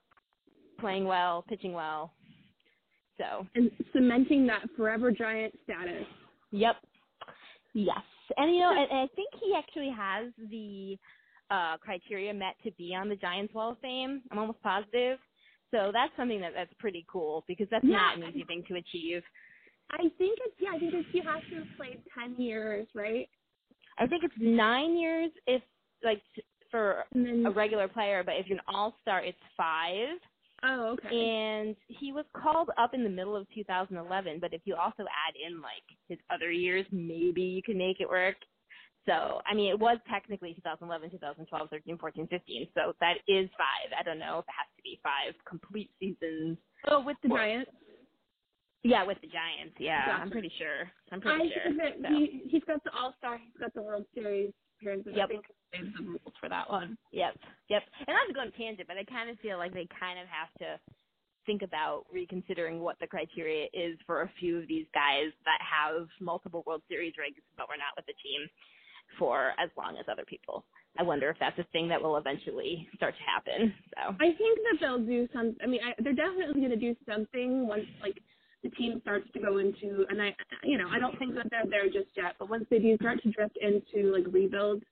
playing 0.79 1.05
well, 1.05 1.43
pitching 1.49 1.73
well. 1.73 2.13
So 3.17 3.47
and 3.55 3.71
cementing 3.93 4.45
that 4.45 4.61
forever 4.77 5.09
giant 5.09 5.55
status. 5.63 6.05
Yep. 6.51 6.75
Yes. 7.73 7.97
And 8.37 8.53
you 8.53 8.59
know, 8.61 8.71
and, 8.71 8.91
and 8.91 8.99
I 8.99 9.07
think 9.15 9.29
he 9.41 9.53
actually 9.57 9.89
has 9.95 10.31
the 10.49 10.97
uh 11.49 11.77
criteria 11.77 12.33
met 12.33 12.55
to 12.63 12.71
be 12.71 12.93
on 12.93 13.07
the 13.09 13.15
Giants 13.15 13.53
Wall 13.53 13.71
of 13.71 13.79
Fame. 13.79 14.21
I'm 14.31 14.39
almost 14.39 14.61
positive. 14.61 15.17
So 15.71 15.91
that's 15.93 16.11
something 16.17 16.41
that 16.41 16.51
that's 16.55 16.73
pretty 16.79 17.05
cool 17.09 17.43
because 17.47 17.67
that's 17.71 17.83
Yeah. 17.85 17.97
not 17.97 18.17
an 18.17 18.23
easy 18.29 18.43
thing 18.45 18.63
to 18.67 18.75
achieve. 18.75 19.23
I 19.91 20.03
think 20.17 20.37
it's 20.45 20.55
yeah. 20.59 20.71
I 20.75 20.79
think 20.79 20.93
it's, 20.93 21.07
he 21.11 21.19
has 21.21 21.41
to 21.49 21.55
have 21.57 21.77
played 21.77 22.01
ten 22.17 22.35
years, 22.41 22.87
right? 22.93 23.29
I 23.97 24.07
think 24.07 24.23
it's 24.23 24.33
nine 24.39 24.97
years 24.97 25.31
if 25.47 25.61
like 26.03 26.21
for 26.69 27.05
then 27.13 27.45
a 27.47 27.51
regular 27.51 27.87
player, 27.87 28.23
but 28.23 28.35
if 28.35 28.47
you're 28.47 28.57
an 28.57 28.63
all 28.67 28.95
star, 29.01 29.23
it's 29.23 29.37
five. 29.55 30.17
Oh, 30.67 30.93
okay. 30.93 31.07
And 31.15 31.75
he 31.87 32.11
was 32.11 32.25
called 32.33 32.69
up 32.77 32.93
in 32.93 33.03
the 33.03 33.09
middle 33.09 33.35
of 33.35 33.47
2011, 33.55 34.39
but 34.39 34.53
if 34.53 34.61
you 34.65 34.75
also 34.75 35.03
add 35.03 35.33
in 35.45 35.61
like 35.61 35.83
his 36.09 36.19
other 36.29 36.51
years, 36.51 36.85
maybe 36.91 37.41
you 37.41 37.61
can 37.63 37.77
make 37.77 37.99
it 37.99 38.09
work. 38.09 38.35
So, 39.05 39.39
I 39.49 39.53
mean, 39.55 39.71
it 39.71 39.79
was 39.79 39.97
technically 40.11 40.53
2011, 40.55 41.11
2012, 41.11 41.69
13, 41.69 41.97
14, 41.97 42.27
15. 42.27 42.67
So 42.75 42.93
that 42.99 43.15
is 43.27 43.49
five. 43.57 43.95
I 43.97 44.03
don't 44.03 44.19
know 44.19 44.39
if 44.39 44.45
it 44.45 44.51
has 44.57 44.67
to 44.75 44.83
be 44.83 44.99
five 45.01 45.33
complete 45.47 45.89
seasons. 45.99 46.57
oh, 46.89 46.99
with 47.01 47.15
the 47.23 47.29
Or- 47.31 47.37
Giants. 47.37 47.71
Yeah, 48.83 49.03
with 49.03 49.17
the 49.21 49.27
Giants. 49.27 49.75
Yeah, 49.79 50.05
Gotcha. 50.05 50.21
I'm 50.21 50.29
pretty 50.31 50.51
sure. 50.57 50.89
I'm 51.11 51.19
I 51.19 51.21
pretty 51.21 51.51
sure. 51.53 51.73
think 51.75 52.05
So, 52.05 52.09
he 52.13 52.41
he's 52.49 52.63
got 52.65 52.83
the 52.83 52.91
All 52.93 53.13
Star. 53.17 53.37
He's 53.37 53.59
got 53.59 53.73
the 53.73 53.81
World 53.81 54.05
Series 54.13 54.51
appearances. 54.79 55.13
Yep. 55.15 55.25
I 55.25 55.27
think 55.27 55.45
he 55.73 55.83
the 55.83 56.03
rules 56.03 56.33
for 56.39 56.49
that 56.49 56.69
one. 56.69 56.97
Yep, 57.11 57.37
yep. 57.69 57.83
And 58.07 58.15
not 58.15 58.27
to 58.27 58.33
go 58.33 58.41
on 58.41 58.51
tangent, 58.53 58.87
but 58.87 58.97
I 58.97 59.03
kind 59.03 59.29
of 59.29 59.39
feel 59.39 59.57
like 59.57 59.73
they 59.73 59.87
kind 59.99 60.19
of 60.19 60.27
have 60.27 60.51
to 60.59 60.79
think 61.45 61.61
about 61.61 62.05
reconsidering 62.11 62.79
what 62.81 62.97
the 62.99 63.07
criteria 63.07 63.67
is 63.73 63.97
for 64.05 64.21
a 64.21 64.31
few 64.39 64.57
of 64.59 64.67
these 64.67 64.85
guys 64.93 65.31
that 65.45 65.59
have 65.63 66.07
multiple 66.19 66.63
World 66.67 66.81
Series 66.89 67.13
rings 67.17 67.37
but 67.57 67.69
were 67.69 67.77
not 67.77 67.95
with 67.95 68.05
the 68.05 68.13
team 68.21 68.47
for 69.17 69.53
as 69.57 69.69
long 69.77 69.95
as 69.97 70.05
other 70.11 70.25
people. 70.25 70.65
I 70.99 71.03
wonder 71.03 71.29
if 71.29 71.37
that's 71.39 71.57
a 71.59 71.65
thing 71.71 71.87
that 71.89 72.01
will 72.01 72.17
eventually 72.17 72.87
start 72.95 73.15
to 73.15 73.23
happen. 73.23 73.73
So 73.95 74.15
I 74.19 74.33
think 74.35 74.59
that 74.65 74.77
they'll 74.81 74.99
do 74.99 75.27
some. 75.33 75.55
I 75.63 75.67
mean, 75.67 75.79
I, 75.85 75.93
they're 76.01 76.13
definitely 76.13 76.59
going 76.59 76.71
to 76.71 76.75
do 76.75 76.95
something 77.07 77.67
once 77.67 77.85
like 78.01 78.17
the 78.63 78.69
team 78.71 78.99
starts 79.01 79.27
to 79.33 79.39
go 79.39 79.59
into. 79.59 80.05
And 80.09 80.21
I, 80.21 80.35
you 80.63 80.77
know, 80.77 80.89
I 80.91 80.99
don't 80.99 81.17
think 81.19 81.35
that 81.35 81.47
they're 81.49 81.69
there 81.69 81.85
just 81.85 82.09
yet. 82.17 82.35
But 82.39 82.49
once 82.49 82.65
they 82.69 82.79
do 82.79 82.97
start 82.97 83.21
to 83.23 83.31
drift 83.31 83.57
into 83.61 84.11
like 84.11 84.25
rebuild, 84.31 84.77
and 84.77 84.85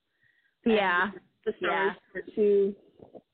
yeah, 0.66 1.10
the 1.44 1.52
stars 1.58 1.60
Yeah. 1.62 1.92
start 2.10 2.34
to. 2.34 2.74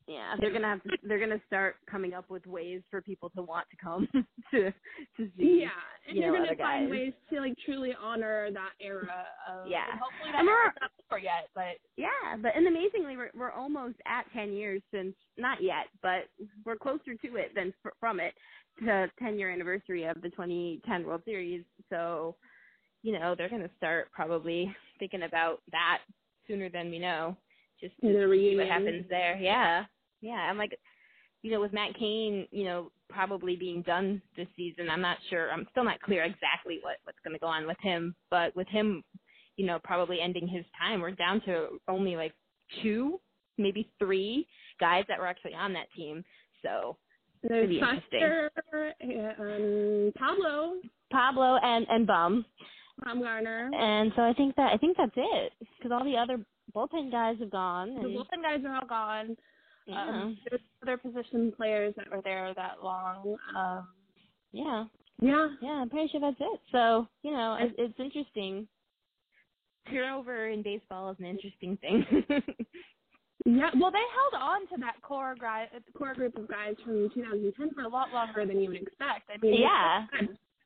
yeah, 0.07 0.35
they're 0.41 0.53
gonna 0.53 0.67
have 0.69 0.83
to, 0.83 0.91
they're 1.05 1.19
gonna 1.21 1.41
start 1.47 1.77
coming 1.91 2.13
up 2.13 2.29
with 2.29 2.47
ways 2.47 2.83
for 2.91 3.01
people 3.01 3.31
to 3.31 3.43
want 3.43 3.67
to 3.71 3.77
come 3.77 4.07
to 4.53 4.71
to 5.17 5.31
see. 5.39 5.61
Yeah, 5.63 5.69
and 6.09 6.17
you 6.17 6.23
you're 6.25 6.33
gonna 6.33 6.49
find 6.57 6.87
guys. 6.87 6.91
ways 6.91 7.13
to 7.31 7.41
like 7.41 7.55
truly 7.65 7.95
honor 8.01 8.51
that 8.53 8.73
era. 8.81 9.27
Of, 9.49 9.69
Yeah. 9.69 9.85
and 9.91 9.99
hopefully 10.01 10.31
And 10.35 10.47
that 10.47 10.51
we're- 10.53 10.63
era's 10.65 10.75
not 10.81 10.91
over 11.11 11.19
yet, 11.21 11.49
but 11.55 11.77
Yeah, 11.97 12.37
but 12.41 12.53
and 12.57 12.67
amazingly, 12.67 13.17
we're 13.17 13.31
we're 13.35 13.53
almost 13.53 13.97
at 14.07 14.31
ten 14.33 14.53
years 14.53 14.83
since 14.91 15.15
not 15.39 15.63
yet, 15.63 15.87
but 16.03 16.29
we're 16.67 16.77
closer 16.77 17.15
to 17.15 17.37
it 17.37 17.55
than 17.55 17.73
fr- 17.83 17.97
from 18.01 18.21
it 18.21 18.35
to 18.81 19.11
ten 19.19 19.39
year 19.39 19.51
anniversary 19.51 20.05
of 20.05 20.21
the 20.23 20.31
2010 20.31 21.05
World 21.07 21.23
Series. 21.25 21.65
So, 21.91 22.37
you 23.03 23.13
know, 23.19 23.35
they're 23.35 23.49
gonna 23.51 23.71
start 23.77 24.11
probably 24.13 24.75
thinking 24.99 25.23
about 25.23 25.61
that 25.71 25.99
sooner 26.47 26.69
than 26.69 26.91
we 26.91 26.99
know. 26.99 27.37
Just 27.81 27.95
to 28.01 28.07
the 28.13 28.29
see 28.31 28.57
what 28.57 28.69
happens 28.69 29.07
there. 29.11 29.37
Yeah, 29.41 29.85
yeah. 30.21 30.49
I'm 30.49 30.57
like, 30.59 30.79
you 31.43 31.51
know, 31.51 31.61
with 31.61 31.73
Matt 31.73 31.95
Cain, 31.99 32.47
you 32.53 32.65
know, 32.65 32.93
probably 33.11 33.57
being 33.57 33.83
done 33.83 34.23
this 34.37 34.47
season. 34.57 34.89
I'm 34.89 35.01
not 35.01 35.19
sure. 35.29 35.51
I'm 35.51 35.67
still 35.71 35.85
not 35.85 36.01
clear 36.01 36.23
exactly 36.23 36.79
what 36.83 36.97
what's 37.05 37.19
going 37.25 37.35
to 37.35 37.41
go 37.41 37.49
on 37.49 37.67
with 37.67 37.79
him. 37.81 38.15
But 38.31 38.55
with 38.55 38.69
him, 38.69 39.03
you 39.57 39.67
know, 39.67 39.79
probably 39.83 40.21
ending 40.21 40.47
his 40.49 40.65
time, 40.81 41.01
we're 41.01 41.11
down 41.13 41.41
to 41.43 41.79
only 41.89 42.17
like 42.17 42.33
two, 42.83 43.21
maybe 43.59 43.91
three 43.99 44.47
guys 44.81 45.05
that 45.09 45.19
were 45.19 45.27
actually 45.27 45.55
on 45.55 45.73
that 45.73 45.91
team. 45.97 46.25
So 46.63 46.97
There's 47.43 47.67
Pretty 47.67 47.81
interesting. 47.81 48.21
Buster, 48.21 48.51
uh, 49.03 49.43
um, 49.43 50.13
Pablo, 50.17 50.75
Pablo 51.11 51.59
and 51.63 51.87
and 51.91 52.07
Bum, 52.07 52.45
Bumgarner. 53.05 53.75
and 53.75 54.13
so 54.17 54.23
I 54.23 54.33
think 54.35 54.55
that 54.57 54.73
I 54.73 54.77
think 54.77 54.97
that's 54.97 55.13
it 55.17 55.53
because 55.79 55.93
all 55.93 56.05
the 56.05 56.17
other 56.17 56.39
bullpen 56.75 57.11
guys 57.11 57.37
have 57.41 57.51
gone. 57.51 57.95
The 57.97 58.09
bullpen 58.09 58.43
guys 58.43 58.61
are 58.67 58.75
all 58.77 58.87
gone. 58.89 59.37
yeah, 59.87 60.09
Um, 60.09 60.39
there's 60.49 60.61
other 60.83 60.97
position 60.97 61.53
players 61.57 61.95
that 61.97 62.11
were 62.11 62.23
there 62.23 62.53
that 62.55 62.83
long. 62.83 63.37
Um, 63.57 63.89
yeah. 64.53 64.85
yeah. 65.21 65.49
Yeah, 65.61 65.71
I'm 65.83 65.91
pretty 65.91 66.09
sure 66.11 66.21
that's 66.21 66.37
it. 66.41 66.61
So, 66.71 67.07
you 67.23 67.33
know, 67.33 67.57
it's, 67.61 67.75
it's 67.79 67.99
interesting. 68.01 68.69
Turnover 69.91 70.49
in 70.49 70.63
baseball 70.63 71.11
is 71.11 71.17
an 71.19 71.27
interesting 71.27 71.77
thing. 71.79 72.07
Yeah, 73.45 73.71
well, 73.81 73.91
they 73.91 73.99
held 74.15 74.41
on 74.41 74.61
to 74.69 74.77
that 74.79 75.03
core 75.03 75.35
guy, 75.41 75.67
core 75.99 76.15
group 76.15 76.37
of 76.37 76.47
guys 76.47 76.77
from 76.85 77.11
2010 77.13 77.71
for 77.75 77.81
a 77.81 77.89
lot 77.89 78.13
longer 78.13 78.47
than 78.47 78.61
you 78.61 78.69
would 78.69 78.81
expect. 78.83 79.29
I 79.35 79.45
mean, 79.45 79.61
yeah. 79.61 80.07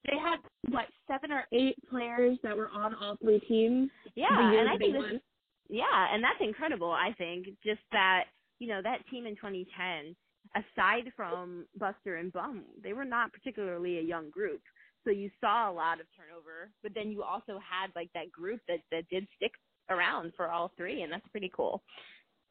They 0.07 0.19
had 0.19 0.39
what 0.71 0.87
seven 1.09 1.33
or 1.33 1.45
eight 1.53 1.77
players 1.91 2.39
that 2.43 2.57
were 2.57 2.71
on 2.71 2.95
all 2.95 3.17
three 3.23 3.41
teams. 3.41 3.91
Yeah, 4.15 4.29
and 4.31 4.69
I 4.69 4.77
think 4.77 4.95
this, 4.95 5.21
yeah, 5.69 6.09
and 6.13 6.23
that's 6.23 6.41
incredible, 6.41 6.91
I 6.91 7.15
think. 7.19 7.47
Just 7.65 7.81
that, 7.93 8.25
you 8.59 8.69
know, 8.69 8.81
that 8.83 9.07
team 9.11 9.27
in 9.27 9.35
2010, 9.37 10.15
aside 10.55 11.13
from 11.17 11.67
Buster 11.79 12.17
and 12.17 12.33
Bum, 12.33 12.65
they 12.83 12.93
were 12.93 13.05
not 13.05 13.33
particularly 13.33 13.99
a 13.99 14.03
young 14.03 14.31
group. 14.31 14.61
So 15.05 15.11
you 15.11 15.31
saw 15.41 15.71
a 15.71 15.73
lot 15.73 16.01
of 16.01 16.07
turnover, 16.17 16.71
but 16.83 16.93
then 16.95 17.11
you 17.11 17.23
also 17.23 17.61
had 17.61 17.91
like 17.95 18.11
that 18.15 18.33
group 18.33 18.61
that 18.69 18.81
that 18.91 19.09
did 19.09 19.27
stick 19.37 19.53
around 19.89 20.33
for 20.37 20.51
all 20.51 20.73
three, 20.77 21.03
and 21.03 21.13
that's 21.13 21.27
pretty 21.29 21.51
cool. 21.55 21.83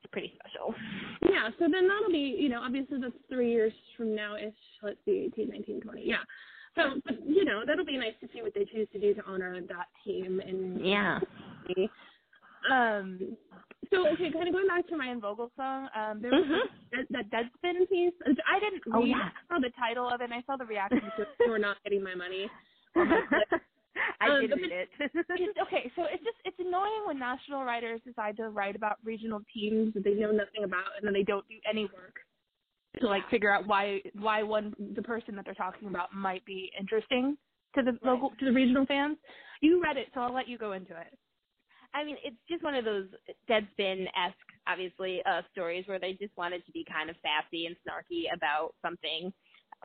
It's 0.04 0.12
pretty 0.12 0.34
special. 0.40 0.74
Yeah, 1.30 1.50
so 1.60 1.68
then 1.72 1.88
that'll 1.88 2.12
be, 2.12 2.38
you 2.40 2.48
know, 2.48 2.62
obviously 2.62 3.00
that's 3.02 3.14
three 3.30 3.52
years 3.52 3.74
from 3.98 4.16
now 4.16 4.36
ish. 4.38 4.54
Let's 4.84 5.00
see, 5.06 5.30
18, 5.34 5.50
19, 5.50 5.82
20. 5.82 6.02
Yeah. 6.06 6.18
So, 6.76 7.02
but, 7.06 7.16
you 7.28 7.46
know, 7.46 7.64
that'll 7.66 7.86
be 7.86 7.98
nice 7.98 8.16
to 8.22 8.30
see 8.34 8.42
what 8.42 8.54
they 8.54 8.66
choose 8.66 8.88
to 8.94 9.00
do 9.00 9.14
to 9.16 9.26
honor 9.26 9.62
that 9.62 9.88
team. 10.06 10.42
And 10.42 10.86
Yeah. 10.86 11.20
um, 12.72 13.38
so 13.92 14.10
okay, 14.10 14.32
kind 14.32 14.48
of 14.48 14.54
going 14.54 14.68
back 14.68 14.88
to 14.90 14.98
Ryan 14.98 15.22
Vogelsong. 15.22 15.98
Um, 15.98 16.22
there 16.22 16.32
was 16.34 16.46
Mhm. 16.46 16.70
that, 16.92 17.08
that 17.12 17.30
Deadspin 17.32 17.90
piece. 17.90 18.14
I 18.48 18.60
didn't 18.60 18.86
read. 18.86 18.96
Oh, 18.96 19.06
yeah. 19.06 19.32
I 19.50 19.56
saw 19.56 19.60
the 19.62 19.72
title 19.72 20.10
of 20.10 20.22
it. 20.22 20.26
and 20.26 20.34
I 20.34 20.44
saw 20.44 20.58
the 20.58 20.66
reaction 20.66 21.12
to 21.18 21.28
"We're 21.48 21.58
not 21.60 21.78
getting 21.84 22.04
my 22.04 22.16
money." 22.16 22.52
I 24.22 24.30
Um, 24.30 24.42
did 24.42 24.52
read 24.58 24.72
it. 24.72 24.90
It's, 25.00 25.60
okay, 25.68 25.92
so 25.96 26.04
it's 26.06 26.24
just 26.24 26.38
it's 26.46 26.58
annoying 26.60 27.04
when 27.08 27.20
national 27.20 27.64
writers 27.66 28.02
decide 28.06 28.38
to 28.38 28.50
write 28.50 28.76
about 28.76 28.98
regional 29.04 29.42
teams 29.54 29.94
that 29.94 30.04
they 30.04 30.14
know 30.16 30.32
nothing 30.32 30.64
about, 30.66 30.86
and 30.98 31.06
then 31.06 31.14
they 31.14 31.24
don't 31.24 31.48
do 31.50 31.56
any 31.70 31.86
work 31.86 32.16
to 33.00 33.08
like 33.08 33.30
figure 33.30 33.52
out 33.52 33.68
why 33.68 34.02
why 34.20 34.44
one 34.44 34.74
the 34.96 35.02
person 35.02 35.36
that 35.36 35.46
they're 35.46 35.54
talking 35.54 35.88
about 35.88 36.14
might 36.14 36.46
be 36.46 36.72
interesting 36.80 37.38
to 37.76 37.84
the 37.84 37.98
local 38.04 38.32
to 38.40 38.46
the 38.46 38.52
regional 38.52 38.86
fans. 38.86 39.18
You 39.62 39.82
read 39.82 39.98
it, 39.98 40.08
so 40.14 40.22
I'll 40.22 40.34
let 40.34 40.48
you 40.48 40.58
go 40.58 40.74
into 40.74 40.92
it. 41.00 41.18
I 41.94 42.04
mean, 42.04 42.18
it's 42.26 42.36
just 42.50 42.64
one 42.64 42.76
of 42.76 42.84
those 42.84 43.08
Deadspin 43.50 44.06
esque, 44.18 44.38
obviously, 44.68 45.22
uh, 45.26 45.42
stories 45.54 45.88
where 45.88 46.00
they 46.00 46.12
just 46.14 46.36
wanted 46.36 46.66
to 46.66 46.72
be 46.74 46.86
kind 46.92 47.10
of 47.10 47.16
sassy 47.22 47.68
and 47.68 47.76
snarky 47.88 48.24
about 48.36 48.76
something 48.82 49.32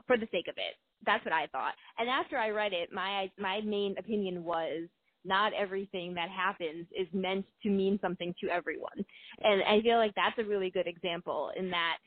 for 0.07 0.17
the 0.17 0.27
sake 0.31 0.47
of 0.49 0.55
it. 0.57 0.75
That's 1.05 1.23
what 1.23 1.33
I 1.33 1.47
thought. 1.47 1.73
And 1.97 2.09
after 2.09 2.37
I 2.37 2.49
read 2.49 2.73
it, 2.73 2.91
my 2.91 3.31
my 3.37 3.61
main 3.61 3.95
opinion 3.97 4.43
was 4.43 4.89
not 5.23 5.53
everything 5.53 6.13
that 6.15 6.29
happens 6.29 6.87
is 6.97 7.07
meant 7.13 7.45
to 7.63 7.69
mean 7.69 7.99
something 8.01 8.33
to 8.41 8.49
everyone. 8.49 9.05
And 9.43 9.63
I 9.63 9.81
feel 9.81 9.97
like 9.97 10.13
that's 10.15 10.37
a 10.39 10.49
really 10.49 10.71
good 10.71 10.87
example 10.87 11.51
in 11.55 11.69
that 11.71 11.97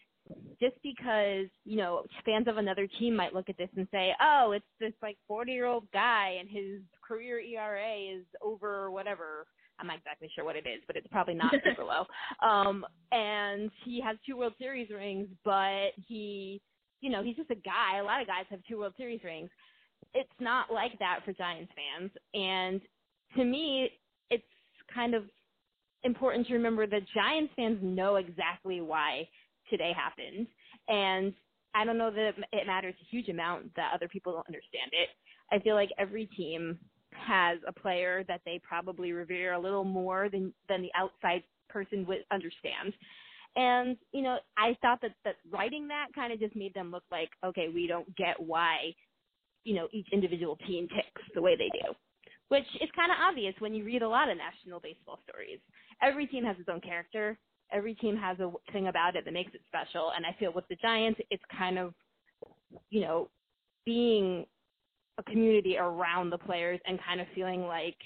just 0.60 0.76
because, 0.82 1.46
you 1.64 1.76
know, 1.76 2.04
fans 2.24 2.48
of 2.48 2.56
another 2.56 2.88
team 2.98 3.14
might 3.16 3.34
look 3.34 3.48
at 3.48 3.58
this 3.58 3.68
and 3.76 3.86
say, 3.90 4.12
oh, 4.20 4.52
it's 4.52 4.64
this 4.80 4.92
like 5.02 5.16
40 5.28 5.52
year 5.52 5.66
old 5.66 5.84
guy 5.92 6.36
and 6.40 6.48
his 6.48 6.80
career 7.06 7.38
ERA 7.38 7.96
is 7.96 8.24
over 8.42 8.90
whatever, 8.90 9.46
I'm 9.78 9.86
not 9.86 9.98
exactly 9.98 10.30
sure 10.34 10.44
what 10.44 10.56
it 10.56 10.66
is, 10.66 10.82
but 10.86 10.96
it's 10.96 11.06
probably 11.08 11.34
not 11.34 11.52
super 11.64 11.84
low. 11.84 12.04
Um, 12.46 12.84
and 13.12 13.70
he 13.84 14.00
has 14.00 14.16
two 14.26 14.36
World 14.36 14.54
Series 14.58 14.90
rings, 14.90 15.28
but 15.44 15.90
he, 16.06 16.60
you 17.00 17.10
know, 17.10 17.22
he's 17.22 17.36
just 17.36 17.50
a 17.50 17.56
guy. 17.56 17.98
A 17.98 18.04
lot 18.04 18.20
of 18.20 18.26
guys 18.26 18.44
have 18.50 18.60
two 18.68 18.78
World 18.78 18.94
Series 18.96 19.22
rings. 19.24 19.50
It's 20.14 20.30
not 20.40 20.72
like 20.72 20.98
that 21.00 21.20
for 21.24 21.32
Giants 21.32 21.72
fans. 21.74 22.10
And 22.34 22.80
to 23.36 23.44
me, 23.44 23.90
it's 24.30 24.44
kind 24.94 25.14
of 25.14 25.24
important 26.04 26.46
to 26.46 26.54
remember 26.54 26.86
that 26.86 27.02
Giants 27.14 27.52
fans 27.56 27.78
know 27.82 28.16
exactly 28.16 28.80
why 28.80 29.26
today 29.70 29.92
happened. 29.94 30.46
And 30.88 31.34
I 31.74 31.84
don't 31.84 31.98
know 31.98 32.10
that 32.10 32.34
it 32.52 32.66
matters 32.66 32.94
a 33.00 33.10
huge 33.10 33.28
amount 33.28 33.74
that 33.76 33.92
other 33.94 34.08
people 34.08 34.32
don't 34.32 34.46
understand 34.46 34.90
it. 34.92 35.08
I 35.52 35.58
feel 35.60 35.74
like 35.74 35.90
every 35.98 36.26
team 36.26 36.78
has 37.12 37.58
a 37.66 37.72
player 37.72 38.24
that 38.28 38.40
they 38.44 38.60
probably 38.66 39.12
revere 39.12 39.52
a 39.54 39.60
little 39.60 39.84
more 39.84 40.28
than 40.28 40.52
than 40.68 40.82
the 40.82 40.90
outside 40.94 41.42
person 41.68 42.06
would 42.06 42.24
understand. 42.30 42.92
And 43.56 43.96
you 44.12 44.22
know, 44.22 44.38
I 44.56 44.76
thought 44.82 45.00
that 45.02 45.14
that 45.24 45.36
writing 45.50 45.88
that 45.88 46.08
kind 46.14 46.32
of 46.32 46.40
just 46.40 46.56
made 46.56 46.74
them 46.74 46.90
look 46.90 47.04
like, 47.10 47.30
okay, 47.44 47.68
we 47.72 47.86
don't 47.86 48.14
get 48.16 48.40
why, 48.40 48.94
you 49.64 49.74
know, 49.74 49.88
each 49.92 50.08
individual 50.12 50.56
team 50.66 50.88
ticks 50.88 51.22
the 51.34 51.42
way 51.42 51.56
they 51.56 51.70
do, 51.72 51.94
which 52.48 52.66
is 52.80 52.90
kind 52.96 53.12
of 53.12 53.18
obvious 53.20 53.54
when 53.60 53.74
you 53.74 53.84
read 53.84 54.02
a 54.02 54.08
lot 54.08 54.28
of 54.28 54.36
national 54.36 54.80
baseball 54.80 55.20
stories. 55.28 55.60
Every 56.02 56.26
team 56.26 56.44
has 56.44 56.56
its 56.58 56.68
own 56.68 56.80
character. 56.80 57.38
Every 57.72 57.94
team 57.94 58.16
has 58.16 58.38
a 58.40 58.50
thing 58.72 58.88
about 58.88 59.16
it 59.16 59.24
that 59.24 59.32
makes 59.34 59.54
it 59.54 59.62
special. 59.66 60.12
And 60.14 60.24
I 60.24 60.36
feel 60.38 60.52
with 60.52 60.68
the 60.68 60.76
Giants, 60.76 61.20
it's 61.30 61.42
kind 61.56 61.78
of, 61.78 61.94
you 62.90 63.00
know, 63.00 63.30
being 63.84 64.46
a 65.18 65.22
community 65.22 65.76
around 65.78 66.30
the 66.30 66.38
players 66.38 66.80
and 66.86 66.98
kind 67.06 67.20
of 67.20 67.26
feeling 67.34 67.62
like, 67.62 67.96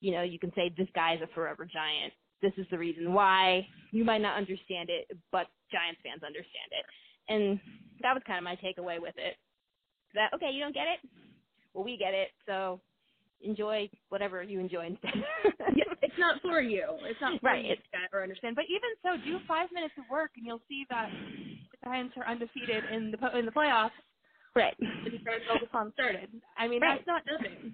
you 0.00 0.12
know, 0.12 0.22
you 0.22 0.38
can 0.38 0.52
say 0.54 0.72
this 0.76 0.88
guy's 0.94 1.20
a 1.22 1.32
forever 1.34 1.64
giant. 1.64 2.12
This 2.42 2.52
is 2.56 2.66
the 2.70 2.78
reason 2.78 3.12
why. 3.12 3.66
You 3.92 4.04
might 4.04 4.20
not 4.20 4.36
understand 4.36 4.90
it, 4.90 5.06
but 5.30 5.46
Giants 5.70 6.00
fans 6.02 6.22
understand 6.22 6.70
it. 6.72 6.84
And 7.28 7.60
that 8.02 8.14
was 8.14 8.22
kind 8.26 8.38
of 8.38 8.44
my 8.44 8.56
takeaway 8.56 9.00
with 9.00 9.14
it. 9.16 9.36
That 10.14 10.34
okay, 10.34 10.50
you 10.52 10.60
don't 10.60 10.74
get 10.74 10.86
it? 10.88 11.10
Well, 11.72 11.84
we 11.84 11.96
get 11.96 12.14
it. 12.14 12.28
So 12.46 12.80
enjoy 13.42 13.88
whatever 14.08 14.42
you 14.42 14.60
enjoy 14.60 14.86
instead. 14.86 15.12
it's 16.02 16.18
not 16.18 16.42
for 16.42 16.60
you. 16.60 16.84
It's 17.06 17.20
not 17.20 17.40
for 17.40 17.46
right. 17.46 17.64
you 17.64 17.76
to 17.76 17.88
get 17.90 18.12
or 18.12 18.22
understand. 18.22 18.56
But 18.56 18.66
even 18.68 18.90
so, 19.02 19.16
do 19.24 19.38
five 19.48 19.68
minutes 19.72 19.94
of 19.96 20.04
work, 20.10 20.30
and 20.36 20.44
you'll 20.44 20.62
see 20.68 20.84
that 20.90 21.08
the 21.08 21.78
Giants 21.88 22.14
are 22.18 22.26
undefeated 22.26 22.84
in 22.92 23.10
the 23.10 23.38
in 23.38 23.46
the 23.46 23.52
playoffs 23.52 23.96
Right. 24.54 24.76
Ryan 24.80 25.40
Vogelsong 25.48 25.92
started. 25.94 26.28
I 26.56 26.68
mean, 26.68 26.80
right. 26.82 26.98
that's 26.98 27.06
not 27.06 27.22
nothing. 27.30 27.72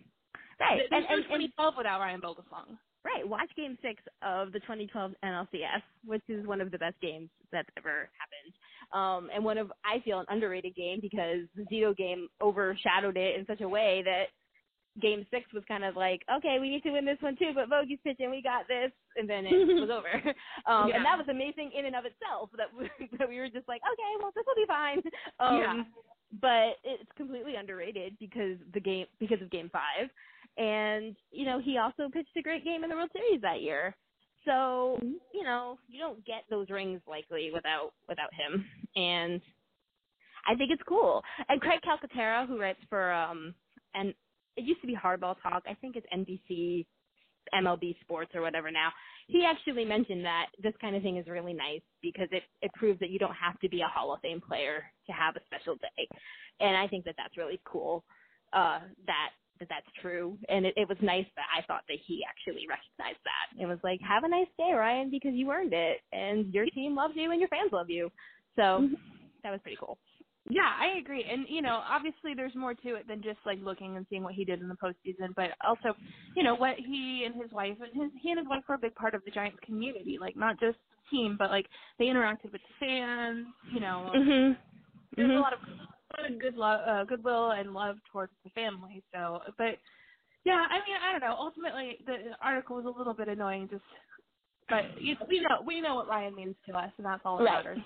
Right. 0.60 0.82
There's 0.90 1.04
and, 1.08 1.22
and, 1.22 1.24
2012 1.24 1.74
without 1.76 2.00
Ryan 2.00 2.20
Vogelsong. 2.20 2.78
Right. 3.04 3.26
Watch 3.26 3.50
Game 3.56 3.78
Six 3.82 4.02
of 4.22 4.52
the 4.52 4.60
2012 4.60 5.12
NLCS, 5.24 5.82
which 6.04 6.22
is 6.28 6.46
one 6.46 6.60
of 6.60 6.70
the 6.70 6.78
best 6.78 7.00
games 7.00 7.30
that's 7.52 7.68
ever 7.76 8.10
happened, 8.18 8.52
um, 8.92 9.30
and 9.34 9.44
one 9.44 9.56
of 9.56 9.72
I 9.84 10.00
feel 10.04 10.18
an 10.20 10.26
underrated 10.28 10.74
game 10.74 10.98
because 11.00 11.46
the 11.56 11.64
Zito 11.72 11.96
game 11.96 12.28
overshadowed 12.42 13.16
it 13.16 13.38
in 13.38 13.46
such 13.46 13.60
a 13.60 13.68
way 13.68 14.02
that 14.04 14.24
Game 15.00 15.26
Six 15.30 15.52
was 15.52 15.62
kind 15.68 15.84
of 15.84 15.96
like, 15.96 16.22
okay, 16.38 16.58
we 16.60 16.70
need 16.70 16.82
to 16.82 16.90
win 16.90 17.04
this 17.04 17.20
one 17.20 17.36
too, 17.36 17.52
but 17.54 17.68
Vogie's 17.68 17.98
pitching, 18.04 18.30
we 18.30 18.42
got 18.42 18.66
this, 18.68 18.90
and 19.16 19.28
then 19.28 19.46
it 19.46 19.52
was 19.80 19.90
over. 19.90 20.08
Um, 20.66 20.88
yeah. 20.88 20.96
And 20.96 21.04
that 21.04 21.16
was 21.16 21.26
amazing 21.30 21.70
in 21.72 21.86
and 21.86 21.96
of 21.96 22.04
itself. 22.04 22.50
That 22.58 22.68
we, 22.76 22.90
that 23.18 23.28
we 23.28 23.38
were 23.38 23.48
just 23.48 23.68
like, 23.68 23.80
okay, 23.80 24.12
well, 24.20 24.32
this 24.34 24.44
will 24.44 24.58
be 24.58 24.68
fine. 24.68 25.00
Um, 25.40 25.58
yeah 25.58 25.82
but 26.40 26.76
it's 26.84 27.08
completely 27.16 27.54
underrated 27.56 28.16
because 28.20 28.58
the 28.74 28.80
game 28.80 29.06
because 29.18 29.40
of 29.40 29.50
game 29.50 29.70
five 29.72 30.10
and 30.56 31.16
you 31.30 31.46
know 31.46 31.58
he 31.58 31.78
also 31.78 32.08
pitched 32.12 32.36
a 32.36 32.42
great 32.42 32.64
game 32.64 32.84
in 32.84 32.90
the 32.90 32.96
world 32.96 33.10
series 33.12 33.40
that 33.40 33.62
year 33.62 33.96
so 34.44 34.98
you 35.32 35.42
know 35.42 35.78
you 35.88 35.98
don't 35.98 36.24
get 36.26 36.44
those 36.50 36.68
rings 36.68 37.00
likely 37.08 37.50
without 37.52 37.92
without 38.08 38.32
him 38.34 38.64
and 38.96 39.40
i 40.46 40.54
think 40.54 40.70
it's 40.70 40.82
cool 40.86 41.22
and 41.48 41.60
craig 41.60 41.80
calcaterra 41.86 42.46
who 42.46 42.60
writes 42.60 42.80
for 42.90 43.12
um 43.12 43.54
and 43.94 44.12
it 44.58 44.64
used 44.64 44.82
to 44.82 44.88
be 44.88 44.96
hardball 44.96 45.36
talk 45.42 45.64
i 45.68 45.74
think 45.76 45.96
it's 45.96 46.06
nbc 46.14 46.86
mlb 47.54 48.00
sports 48.02 48.32
or 48.34 48.42
whatever 48.42 48.70
now 48.72 48.90
he 49.28 49.44
actually 49.46 49.86
mentioned 49.86 50.24
that 50.24 50.46
this 50.62 50.74
kind 50.80 50.96
of 50.96 51.02
thing 51.02 51.18
is 51.18 51.28
really 51.28 51.54
nice 51.54 51.82
because 52.02 52.28
it 52.32 52.44
it 52.62 52.72
proves 52.74 53.00
that 53.00 53.10
you 53.10 53.18
don't 53.20 53.34
have 53.36 53.58
to 53.60 53.70
be 53.70 53.82
a 53.82 53.88
Hall 53.88 54.14
of 54.14 54.20
Fame 54.22 54.42
player 54.42 54.84
to 55.06 55.12
have 55.12 55.36
a 55.36 55.40
special 55.46 55.76
day, 55.76 56.08
and 56.60 56.76
I 56.76 56.88
think 56.88 57.06
that 57.06 57.16
that's 57.18 57.38
really 57.38 57.60
cool. 57.64 58.04
Uh, 58.52 58.80
that 59.06 59.30
that 59.60 59.68
that's 59.70 59.86
true, 60.02 60.38
and 60.50 60.66
it, 60.66 60.74
it 60.76 60.88
was 60.88 60.98
nice 61.02 61.26
that 61.36 61.46
I 61.56 61.62
thought 61.66 61.84
that 61.88 61.98
he 62.06 62.22
actually 62.28 62.66
recognized 62.68 63.22
that. 63.24 63.62
It 63.62 63.66
was 63.66 63.78
like, 63.84 64.00
have 64.02 64.24
a 64.24 64.28
nice 64.28 64.48
day, 64.58 64.72
Ryan, 64.74 65.10
because 65.10 65.32
you 65.34 65.50
earned 65.52 65.74
it, 65.74 65.98
and 66.12 66.52
your 66.54 66.66
team 66.74 66.96
loves 66.96 67.14
you, 67.16 67.30
and 67.32 67.40
your 67.40 67.50
fans 67.50 67.72
love 67.72 67.90
you. 67.90 68.10
So 68.56 68.84
Mm-hmm. 68.84 68.94
that 69.44 69.52
was 69.52 69.60
pretty 69.62 69.78
cool. 69.80 69.98
Yeah, 70.50 70.70
I 70.78 70.98
agree. 70.98 71.24
And 71.30 71.46
you 71.48 71.62
know, 71.62 71.82
obviously 71.88 72.34
there's 72.34 72.54
more 72.56 72.74
to 72.74 72.96
it 72.96 73.08
than 73.08 73.22
just 73.22 73.38
like 73.46 73.58
looking 73.62 73.96
and 73.96 74.06
seeing 74.10 74.24
what 74.24 74.34
he 74.34 74.44
did 74.44 74.60
in 74.60 74.68
the 74.68 74.76
postseason, 74.76 75.34
but 75.36 75.50
also, 75.66 75.96
you 76.36 76.42
know, 76.42 76.54
what 76.56 76.76
he 76.78 77.24
and 77.26 77.34
his 77.40 77.50
wife 77.52 77.76
and 77.80 77.92
his 78.02 78.12
he 78.22 78.30
and 78.30 78.38
his 78.40 78.48
wife 78.48 78.62
were 78.68 78.76
a 78.76 78.78
big 78.80 78.94
part 78.96 79.14
of 79.14 79.24
the 79.24 79.30
Giants 79.32 79.58
community, 79.64 80.18
like 80.20 80.36
not 80.36 80.60
just 80.60 80.78
the 80.78 81.16
team, 81.16 81.36
but 81.38 81.50
like 81.50 81.66
they 81.98 82.06
interacted 82.06 82.52
with 82.52 82.62
the 82.62 82.86
fans, 82.86 83.46
you 83.72 83.80
know. 83.80 84.10
Mhm. 84.14 84.58
There's 85.16 85.30
Mhm. 85.30 85.38
a 85.38 85.40
lot 85.40 85.52
of 85.54 85.60
a 85.68 86.22
lot 86.22 86.30
of 86.32 86.40
good 86.40 86.56
love 86.56 86.80
uh, 86.88 87.04
goodwill 87.04 87.52
and 87.52 87.72
love 87.74 87.98
towards 88.12 88.32
the 88.44 88.50
family. 88.50 89.02
So, 89.14 89.40
but 89.58 89.78
yeah, 90.44 90.66
I 90.70 90.78
mean, 90.86 90.96
I 91.02 91.12
don't 91.12 91.22
know. 91.22 91.36
Ultimately, 91.38 91.98
the 92.06 92.36
article 92.42 92.76
was 92.76 92.86
a 92.86 92.90
little 92.98 93.14
bit 93.14 93.28
annoying 93.28 93.68
just 93.70 93.84
but 94.68 95.00
you 95.02 95.14
know, 95.14 95.26
we 95.28 95.40
know 95.40 95.62
we 95.66 95.80
know 95.82 95.96
what 95.96 96.08
Ryan 96.08 96.34
means 96.36 96.56
to 96.68 96.76
us 96.76 96.92
and 96.98 97.06
that's 97.06 97.22
all 97.24 97.38
that 97.38 97.44
Right. 97.44 97.64
matters. 97.64 97.78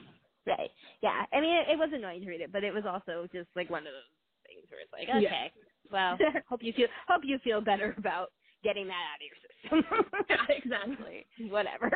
Right. 0.47 0.71
Yeah. 1.03 1.25
I 1.33 1.41
mean, 1.41 1.55
it, 1.55 1.67
it 1.73 1.79
was 1.79 1.91
annoying 1.93 2.21
to 2.23 2.29
read 2.29 2.41
it, 2.41 2.53
but 2.53 2.65
it 2.65 2.73
was 2.75 2.85
also 2.87 3.27
just 3.33 3.49
like 3.55 3.71
one 3.71 3.87
of 3.87 3.93
those 3.93 4.11
things 4.47 4.67
where 4.71 4.81
it's 4.81 4.93
like, 4.93 5.09
Yeah. 5.09 5.29
okay, 5.29 5.53
well, 5.91 6.19
hope 6.49 6.63
you 6.63 6.73
feel 6.73 6.89
hope 7.09 7.23
you 7.25 7.39
feel 7.45 7.61
better 7.61 7.95
about 7.99 8.33
getting 8.65 8.87
that 8.89 9.03
out 9.11 9.19
of 9.19 9.27
your 9.27 9.85
system. 9.85 10.47
exactly. 10.49 11.27
Whatever. 11.51 11.91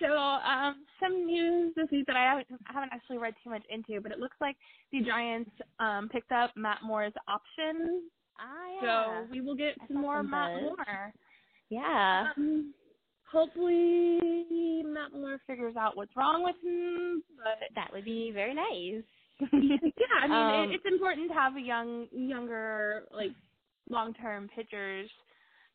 So, 0.00 0.14
um, 0.16 0.84
some 1.02 1.26
news 1.26 1.72
this 1.74 1.88
week 1.90 2.06
that 2.06 2.16
I 2.16 2.22
haven't, 2.24 2.46
I 2.68 2.72
haven't 2.72 2.92
actually 2.92 3.18
read 3.18 3.34
too 3.42 3.50
much 3.50 3.64
into, 3.68 4.00
but 4.00 4.12
it 4.12 4.18
looks 4.18 4.36
like 4.40 4.56
the 4.92 5.00
Giants 5.00 5.50
um, 5.80 6.08
picked 6.10 6.30
up 6.32 6.52
Matt 6.56 6.78
Moore's 6.84 7.12
option. 7.26 8.02
ah, 8.38 8.44
yeah. 8.82 9.06
So 9.24 9.26
we 9.32 9.40
will 9.40 9.56
get 9.56 9.74
I 9.82 9.86
some 9.88 10.00
more 10.00 10.22
Matt. 10.22 10.62
Moore. 10.62 11.12
yeah. 11.70 12.28
Um, 12.36 12.72
hopefully, 13.30 14.82
Matt 14.84 15.12
Moore 15.12 15.40
figures 15.46 15.76
out 15.76 15.96
what's 15.96 16.14
wrong 16.16 16.42
with 16.44 16.56
him. 16.62 17.22
But 17.36 17.68
That 17.74 17.92
would 17.92 18.04
be 18.04 18.30
very 18.32 18.54
nice. 18.54 19.04
yeah, 19.52 20.18
I 20.22 20.26
mean, 20.26 20.64
Um, 20.64 20.70
it, 20.70 20.74
it's 20.74 20.86
important 20.86 21.28
to 21.28 21.34
have 21.34 21.56
a 21.56 21.60
young, 21.60 22.06
younger, 22.12 23.04
like 23.12 23.30
long-term 23.88 24.48
pitchers 24.54 25.08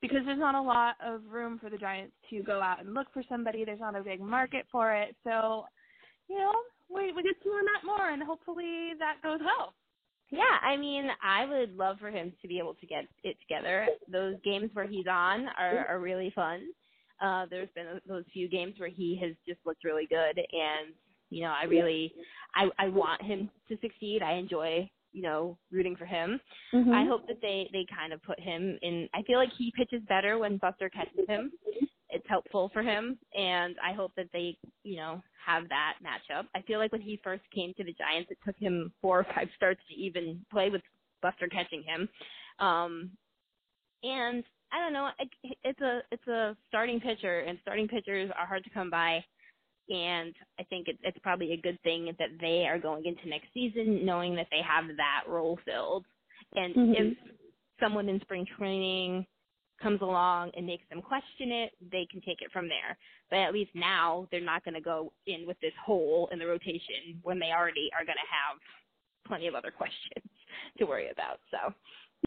because 0.02 0.20
there's 0.26 0.40
not 0.40 0.56
a 0.56 0.62
lot 0.62 0.96
of 1.04 1.22
room 1.30 1.58
for 1.60 1.70
the 1.70 1.78
Giants 1.78 2.14
to 2.30 2.44
go 2.44 2.62
out 2.62 2.82
and 2.84 2.94
look 2.94 3.08
for 3.14 3.24
somebody. 3.30 3.64
There's 3.64 3.80
not 3.80 3.96
a 3.96 4.04
big 4.04 4.20
market 4.20 4.66
for 4.72 4.94
it, 4.94 5.16
so 5.24 5.66
you 6.28 6.38
know, 6.38 6.52
we 6.94 7.14
we 7.14 7.24
get 7.24 7.36
some 7.42 7.54
more 7.54 7.64
Matt 7.64 7.86
Moore, 7.86 8.10
and 8.10 8.22
hopefully 8.22 8.92
that 9.00 9.16
goes 9.24 9.40
well. 9.40 9.74
Yeah, 10.30 10.58
I 10.62 10.76
mean, 10.78 11.06
I 11.24 11.46
would 11.46 11.78
love 11.78 11.98
for 12.00 12.10
him 12.10 12.34
to 12.42 12.48
be 12.48 12.58
able 12.60 12.74
to 12.76 12.86
get 12.88 13.06
it 13.24 13.38
together. 13.48 13.88
Those 14.12 14.36
games 14.44 14.72
where 14.74 14.88
he's 14.88 15.06
on 15.08 15.46
are, 15.60 15.86
are 15.88 16.00
really 16.00 16.32
fun. 16.36 16.64
Uh, 17.24 17.46
there's 17.50 17.70
been 17.74 17.88
those 18.08 18.26
few 18.34 18.50
games 18.50 18.74
where 18.78 18.90
he 18.90 19.18
has 19.22 19.32
just 19.48 19.60
looked 19.66 19.84
really 19.86 20.08
good, 20.08 20.38
and 20.38 20.94
you 21.30 21.42
know, 21.42 21.54
I 21.60 21.64
really, 21.64 22.14
I 22.54 22.64
I 22.78 22.90
want 22.90 23.22
him 23.24 23.50
to 23.70 23.78
succeed. 23.82 24.22
I 24.22 24.34
enjoy, 24.34 24.90
you 25.14 25.22
know, 25.24 25.58
rooting 25.72 25.96
for 25.96 26.06
him. 26.06 26.40
I 26.94 27.06
hope 27.06 27.26
that 27.28 27.40
they 27.42 27.70
they 27.72 27.86
kind 27.96 28.12
of 28.14 28.22
put 28.24 28.40
him 28.40 28.78
in. 28.82 29.08
I 29.16 29.24
feel 29.24 29.40
like 29.40 29.54
he 29.58 29.72
pitches 29.76 30.02
better 30.10 30.38
when 30.38 30.58
Buster 30.58 30.90
catches 30.90 31.28
him. 31.28 31.52
It's 32.10 32.26
helpful 32.30 32.70
for 32.74 32.84
him, 32.84 33.18
and 33.36 33.76
I 33.84 33.94
hope 33.94 34.12
that 34.18 34.28
they, 34.34 34.56
you 34.84 34.98
know, 34.98 35.24
have 35.44 35.68
that 35.70 35.96
matchup. 36.06 36.46
I 36.56 36.62
feel 36.62 36.78
like 36.78 36.92
when 36.92 37.02
he 37.02 37.20
first 37.24 37.44
came 37.56 37.74
to 37.78 37.84
the 37.84 37.94
Giants, 37.94 38.30
it 38.30 38.38
took 38.46 38.58
him 38.58 38.92
four 39.02 39.22
or 39.22 39.28
five 39.34 39.48
starts 39.56 39.82
to 39.90 39.96
even 39.96 40.46
play 40.52 40.70
with 40.70 40.84
Buster 41.24 41.48
catching 41.48 41.84
him. 41.84 42.08
Um, 42.60 43.10
and 44.04 44.44
I 44.74 44.80
don't 44.80 44.94
know, 44.94 45.10
it, 45.20 45.30
it's 45.64 45.82
a 45.82 46.02
it's 46.12 46.28
a 46.28 46.58
starting 46.68 47.00
pitcher, 47.00 47.42
and 47.42 47.60
starting 47.62 47.88
pitchers 47.88 48.32
are 48.38 48.48
hard 48.48 48.64
to 48.64 48.70
come 48.72 48.90
by. 48.90 49.24
And 49.90 50.34
I 50.60 50.64
think 50.64 50.88
it's 50.88 51.00
it's 51.04 51.18
probably 51.20 51.54
a 51.54 51.58
good 51.62 51.80
thing 51.84 52.06
that 52.18 52.30
they 52.42 52.66
are 52.68 52.80
going 52.80 53.06
into 53.06 53.30
next 53.30 53.48
season 53.54 54.06
knowing 54.06 54.36
that 54.36 54.48
they 54.50 54.62
have 54.68 54.86
that 54.98 55.24
role 55.28 55.60
filled. 55.66 56.06
And 56.56 56.76
Mhm. 56.76 56.96
if 56.96 57.18
someone 57.80 58.10
in 58.10 58.20
spring 58.22 58.46
training 58.58 59.28
comes 59.82 60.02
along 60.02 60.52
and 60.56 60.66
makes 60.66 60.88
them 60.90 61.02
question 61.02 61.52
it, 61.52 61.74
they 61.92 62.06
can 62.10 62.22
take 62.22 62.42
it 62.42 62.52
from 62.52 62.68
there. 62.70 62.98
But 63.30 63.40
at 63.40 63.54
least 63.54 63.72
now 63.76 64.28
they're 64.32 64.40
not 64.40 64.64
going 64.64 64.76
to 64.76 64.82
go 64.82 65.12
in 65.28 65.46
with 65.46 65.60
this 65.60 65.74
hole 65.86 66.30
in 66.32 66.40
the 66.40 66.48
rotation 66.48 67.20
when 67.22 67.40
they 67.40 67.52
already 67.52 67.90
are 67.94 68.06
going 68.06 68.18
to 68.18 68.32
have 68.32 68.60
plenty 69.28 69.48
of 69.48 69.56
other 69.56 69.72
questions 69.78 70.30
to 70.78 70.86
worry 70.86 71.10
about. 71.10 71.40
So, 71.52 71.74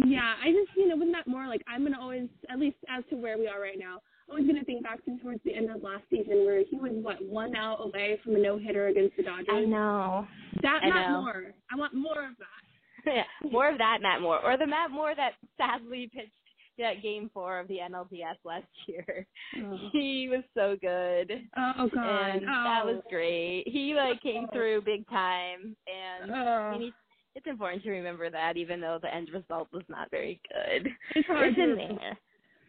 Yeah, 0.05 0.35
I 0.43 0.53
just 0.53 0.77
you 0.77 0.89
know 0.89 0.97
with 0.97 1.11
that 1.13 1.27
more 1.27 1.47
like 1.47 1.63
I'm 1.69 1.83
gonna 1.85 2.01
always 2.01 2.29
at 2.51 2.59
least 2.59 2.77
as 2.89 3.05
to 3.11 3.17
where 3.17 3.39
we 3.39 3.49
are 3.49 3.61
right 3.61 3.79
now, 3.79 4.01
I'm 4.29 4.33
always 4.33 4.47
going 4.47 4.59
to 4.59 4.65
think 4.65 4.83
back 4.83 5.05
to 5.05 5.17
towards 5.19 5.41
the 5.45 5.55
end 5.55 5.71
of 5.71 5.83
last 5.83 6.03
season 6.11 6.45
where 6.45 6.63
he 6.69 6.77
was 6.77 6.93
what 6.95 7.25
one 7.25 7.55
out 7.55 7.79
away 7.81 8.19
from 8.25 8.35
a 8.35 8.39
no 8.39 8.59
hitter 8.59 8.89
against 8.89 9.17
the 9.17 9.23
Dodgers. 9.23 9.47
I 9.51 9.61
know. 9.65 10.27
That 10.63 10.81
I 10.83 10.89
Matt 10.89 11.11
know. 11.11 11.21
Moore. 11.23 11.45
I 11.73 11.77
want 11.77 11.95
more 11.95 12.25
of 12.25 12.37
that. 12.39 13.07
yeah, 13.15 13.51
more 13.51 13.71
of 13.71 13.79
that 13.79 13.99
Matt 14.03 14.21
Moore, 14.21 14.41
or 14.45 14.57
the 14.59 14.67
Matt 14.67 14.91
Moore 14.91 15.15
that 15.15 15.33
sadly 15.57 16.11
pitched 16.13 16.33
that 16.79 17.03
game 17.03 17.31
four 17.33 17.61
of 17.61 17.69
the 17.69 17.79
NLDS 17.89 18.35
last 18.45 18.67
year. 18.89 19.27
Oh, 19.65 19.79
He 19.93 20.29
was 20.29 20.43
so 20.55 20.77
good. 20.81 21.31
oh 21.57 21.89
God. 21.95 22.31
and 22.37 22.43
oh. 22.43 22.65
that 22.65 22.85
was 22.85 23.01
oh. 23.07 23.09
great. 23.09 23.63
He 23.67 23.95
like 23.95 24.21
came 24.23 24.47
Oh. 24.49 24.53
through 24.53 24.83
big 24.83 25.09
time, 25.09 25.77
and 25.87 26.31
Oh. 26.33 26.71
we 26.73 26.85
need, 26.87 26.93
it's 27.37 27.47
important 27.47 27.83
to 27.83 27.91
remember 27.91 28.31
that, 28.31 28.57
even 28.57 28.81
though 28.81 28.99
the 29.01 29.15
end 29.15 29.29
result 29.33 29.69
was 29.71 29.85
not 29.89 30.11
very 30.11 30.41
good. 30.49 30.91
It's 31.15 31.29
It's 31.29 31.59
in 31.59 31.77
there. 31.77 32.19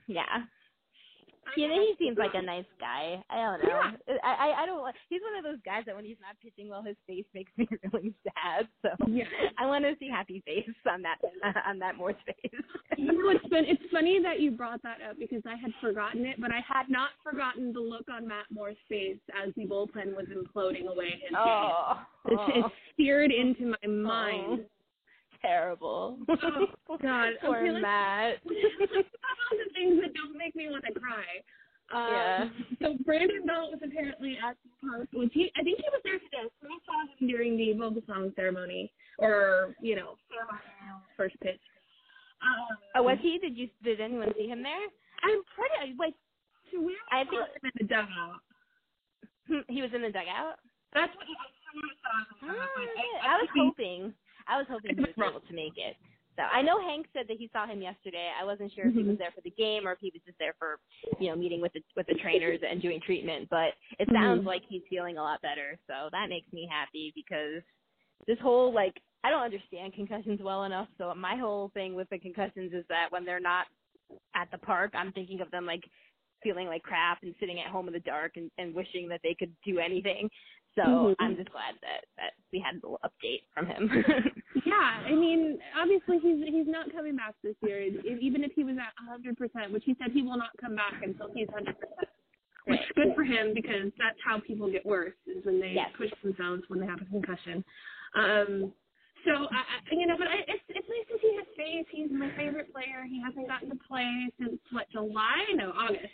Yeah. 0.08 0.44
Know, 1.58 1.80
he 1.80 1.96
seems 1.98 2.18
like 2.18 2.34
a 2.34 2.42
nice 2.46 2.66
guy. 2.80 3.24
I 3.30 3.36
don't 3.38 3.64
know. 3.64 3.82
I, 4.24 4.34
I 4.34 4.64
I 4.64 4.66
don't. 4.66 4.84
He's 5.10 5.22
one 5.22 5.38
of 5.38 5.44
those 5.44 5.62
guys 5.66 5.84
that 5.86 5.96
when 5.96 6.06
he's 6.06 6.18
not 6.22 6.36
pitching 6.42 6.70
well, 6.70 6.84
his 6.84 6.96
face 7.06 7.26
makes 7.34 7.52
me 7.58 7.68
really 7.94 8.14
sad. 8.24 8.68
So 8.82 8.90
Yeah. 9.08 9.26
I 9.58 9.66
want 9.66 9.86
to 9.86 9.94
see 10.00 10.10
happy 10.10 10.42
face 10.46 10.70
on 10.90 11.02
that 11.04 11.18
on 11.68 11.80
that 11.80 11.96
Moore's 11.98 12.16
face. 12.26 12.62
You 12.98 13.06
know, 13.06 13.30
it's 13.30 13.48
fun. 13.48 13.66
It's 13.68 13.84
funny 13.92 14.20
that 14.24 14.40
you 14.40 14.52
brought 14.52 14.82
that 14.84 14.98
up 15.08 15.18
because 15.20 15.42
I 15.46 15.56
had 15.56 15.72
forgotten 15.82 16.26
it, 16.26 16.40
but 16.40 16.52
I 16.52 16.62
had 16.68 16.90
not 16.90 17.10
forgotten 17.24 17.74
the 17.74 17.80
look 17.80 18.06
on 18.12 18.28
Matt 18.28 18.46
Moore's 18.52 18.78
face 18.90 19.18
as 19.44 19.54
the 19.56 19.66
bullpen 19.66 20.16
was 20.16 20.26
imploding 20.28 20.88
away 20.88 21.12
his 21.12 21.32
game. 21.32 21.38
oh, 21.38 21.94
It's, 22.26 22.36
oh, 22.40 22.48
it's 22.56 22.76
seared 22.98 23.32
into 23.32 23.68
my 23.68 23.78
oh. 23.86 23.90
mind. 23.90 24.66
terrible. 25.42 26.18
Oh, 26.28 26.98
God. 27.02 27.34
Poor 27.42 27.58
Okay, 27.58 27.72
let's- 27.72 27.82
Matt. 27.82 28.36
all 28.46 29.58
the 29.58 29.70
things 29.74 30.00
that 30.02 30.14
don't 30.14 30.38
make 30.38 30.56
me 30.56 30.70
want 30.70 30.84
to 30.86 30.94
cry. 31.00 31.26
Um, 31.94 32.12
Yeah. 32.12 32.50
So 32.82 32.96
Brandon 33.06 33.46
Belt 33.46 33.72
was 33.72 33.80
apparently 33.84 34.38
at 34.44 34.58
the 34.64 34.70
park. 34.88 35.08
Was 35.14 35.30
he? 35.34 35.52
I 35.56 35.64
think 35.64 35.78
he 35.80 35.86
was 35.92 36.02
there 36.04 36.20
today. 36.20 36.50
So 36.62 36.68
I 36.68 36.78
saw 36.86 36.98
him 37.20 37.28
during 37.28 37.56
the 37.58 37.74
Vogelsong 37.80 38.36
ceremony, 38.36 38.92
or 39.20 39.74
you 39.82 39.96
know, 39.96 40.18
first 41.16 41.40
pitch. 41.42 41.62
Um, 42.44 42.78
Oh, 42.96 43.04
was 43.04 43.18
he? 43.22 43.40
Did 43.40 43.58
you? 43.58 43.70
Did 43.84 44.02
anyone 44.02 44.34
see 44.38 44.48
him 44.48 44.62
there? 44.64 44.86
I'm 45.24 45.42
pretty. 45.56 45.96
So 46.72 46.82
where 46.82 46.96
I 47.12 47.24
think- 47.24 47.42
him 47.42 47.64
in 47.64 47.72
the 47.80 47.88
dugout? 47.88 48.42
Hmm, 49.48 49.64
He 49.74 49.82
was 49.82 49.92
in 49.96 50.02
the 50.02 50.12
dugout. 50.12 50.60
That's 50.94 51.16
what 51.16 51.24
I 51.24 51.34
sort 51.34 51.48
saw. 51.64 51.72
him 51.72 51.80
in 51.80 51.88
the 51.88 51.96
dugout, 52.04 52.28
but 52.42 52.52
Oh, 52.52 53.30
I 53.32 53.36
was 53.40 53.50
hoping. 53.56 54.14
I 54.48 54.58
was 54.58 54.68
hoping 54.70 54.96
he 54.96 55.02
was 55.02 55.14
able 55.18 55.42
to 55.42 55.54
make 55.54 55.78
it. 55.78 55.96
So 56.38 56.44
I 56.44 56.62
know 56.62 56.80
Hank 56.80 57.08
said 57.14 57.26
that 57.30 57.38
he 57.38 57.50
saw 57.52 57.66
him 57.66 57.82
yesterday. 57.82 58.30
I 58.40 58.46
wasn't 58.46 58.72
sure 58.74 58.88
if 58.88 58.94
he 58.94 59.02
was 59.02 59.16
Mhm. 59.16 59.20
there 59.20 59.32
for 59.32 59.42
the 59.42 59.50
game 59.52 59.88
or 59.88 59.94
if 59.94 60.00
he 60.00 60.12
was 60.14 60.22
just 60.24 60.38
there 60.38 60.54
for, 60.60 60.80
you 61.20 61.30
know, 61.30 61.36
meeting 61.36 61.62
with 61.62 61.74
the 61.74 61.82
with 61.96 62.06
the 62.06 62.14
trainers 62.16 62.62
and 62.62 62.80
doing 62.80 63.02
treatment. 63.02 63.50
But 63.50 63.74
it 63.98 64.08
sounds 64.14 64.44
Mhm. 64.44 64.46
like 64.46 64.64
he's 64.66 64.86
feeling 64.88 65.18
a 65.18 65.24
lot 65.24 65.42
better. 65.42 65.80
So 65.88 66.10
that 66.12 66.30
makes 66.30 66.52
me 66.54 66.68
happy 66.68 67.12
because 67.16 67.64
this 68.28 68.40
whole 68.40 68.72
like 68.72 69.02
I 69.24 69.32
don't 69.32 69.42
understand 69.42 69.94
concussions 69.94 70.40
well 70.42 70.66
enough. 70.66 70.88
So 71.00 71.14
my 71.16 71.36
whole 71.36 71.70
thing 71.70 71.96
with 71.96 72.08
the 72.10 72.20
concussions 72.20 72.72
is 72.72 72.86
that 72.88 73.12
when 73.12 73.26
they're 73.26 73.40
not 73.40 73.68
at 74.36 74.52
the 74.52 74.60
park, 74.60 74.94
I'm 74.94 75.12
thinking 75.14 75.42
of 75.42 75.50
them 75.50 75.66
like 75.66 75.90
feeling 76.44 76.68
like 76.68 76.84
crap 76.84 77.24
and 77.24 77.34
sitting 77.40 77.60
at 77.60 77.72
home 77.72 77.88
in 77.88 77.94
the 77.94 78.00
dark 78.02 78.38
and, 78.38 78.52
and 78.60 78.76
wishing 78.76 79.10
that 79.10 79.22
they 79.24 79.34
could 79.34 79.54
do 79.66 79.80
anything. 79.80 80.30
So 80.78 80.84
Mhm. 80.84 81.16
I'm 81.20 81.36
just 81.36 81.52
glad 81.52 81.76
that 81.82 82.06
that 82.18 82.34
we 82.54 82.60
had 82.62 82.76
a 82.76 82.80
little 82.80 83.02
update 83.04 83.44
from 83.54 83.66
him. 83.68 83.90
Yeah, 84.66 85.04
I 85.06 85.12
mean, 85.14 85.60
obviously 85.78 86.20
he's 86.20 86.40
he's 86.48 86.68
not 86.68 86.92
coming 86.94 87.16
back 87.18 87.36
this 87.44 87.56
year. 87.62 87.82
E- 87.84 88.18
Even 88.22 88.44
if 88.44 88.54
he 88.54 88.64
was 88.64 88.78
at 88.78 88.94
100%, 89.06 89.72
which 89.72 89.84
he 89.86 89.96
said 90.00 90.12
he 90.14 90.22
will 90.24 90.38
not 90.38 90.52
come 90.62 90.76
back 90.76 90.94
until 91.04 91.30
he's 91.34 91.48
100%. 91.50 91.76
Which 92.68 92.80
is 92.82 92.86
good 92.96 93.14
for 93.16 93.24
him 93.24 93.54
because 93.54 93.92
that's 93.98 94.20
how 94.26 94.40
people 94.42 94.70
get 94.72 94.86
worse 94.86 95.14
is 95.28 95.44
when 95.46 95.60
they 95.62 95.74
Yes. 95.74 95.92
push 95.98 96.12
themselves 96.24 96.64
when 96.70 96.80
they 96.82 96.86
have 96.88 97.02
a 97.02 97.06
concussion. 97.06 97.64
Um, 98.16 98.74
so 99.26 99.32
I, 99.52 99.62
I 99.78 99.96
you 99.96 100.08
know, 100.08 100.18
but 100.18 100.28
I, 100.28 100.38
it's 100.48 100.64
it's 100.70 100.88
nice 100.90 101.08
to 101.10 101.18
see 101.22 101.34
his 101.38 101.48
face. 101.58 101.86
He's 101.92 102.12
my 102.12 102.30
favorite 102.38 102.72
player. 102.74 103.04
He 103.08 103.22
hasn't 103.22 103.48
gotten 103.48 103.70
to 103.70 103.80
play 103.88 104.30
since 104.40 104.60
what 104.72 104.90
July? 104.92 105.46
No, 105.56 105.72
August. 105.72 106.12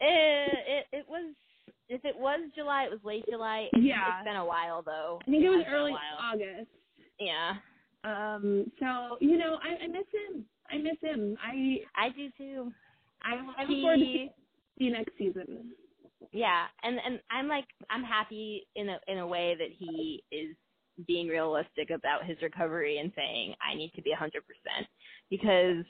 it, 0.00 0.86
it 0.92 0.98
it 0.98 1.06
was 1.08 1.34
if 1.88 2.04
it 2.04 2.16
was 2.18 2.40
July, 2.54 2.84
it 2.84 2.90
was 2.90 3.00
late 3.04 3.24
July. 3.30 3.68
It's, 3.72 3.82
Yeah. 3.84 4.18
it's 4.18 4.24
been 4.26 4.36
a 4.36 4.44
while 4.44 4.82
though. 4.82 5.20
I 5.26 5.30
think 5.30 5.44
it 5.44 5.48
was 5.50 5.64
early. 5.68 5.92
August. 6.20 6.70
Yeah, 7.20 7.54
Um, 8.04 8.70
so 8.80 9.16
you 9.20 9.38
know, 9.38 9.58
I, 9.62 9.84
I 9.84 9.86
miss 9.86 10.06
him. 10.12 10.44
I 10.70 10.78
miss 10.78 10.96
him. 11.00 11.36
I 11.42 11.78
I 11.96 12.08
do 12.10 12.28
too. 12.36 12.72
I, 13.22 13.36
look 13.36 13.80
forward 13.80 13.96
to 13.98 14.04
see 14.04 14.30
you 14.76 14.92
next 14.92 15.12
season. 15.16 15.72
yeah, 16.32 16.64
and 16.82 16.98
and 17.06 17.20
I'm 17.30 17.48
like 17.48 17.66
I'm 17.90 18.02
happy 18.02 18.66
in 18.76 18.88
a 18.88 18.98
in 19.08 19.18
a 19.18 19.26
way 19.26 19.54
that 19.58 19.68
he 19.78 20.22
is 20.32 20.56
being 21.06 21.28
realistic 21.28 21.90
about 21.90 22.24
his 22.24 22.36
recovery 22.42 22.98
and 22.98 23.12
saying 23.16 23.54
I 23.60 23.74
need 23.74 23.92
to 23.96 24.02
be 24.02 24.10
100% 24.12 24.30
because 25.30 25.84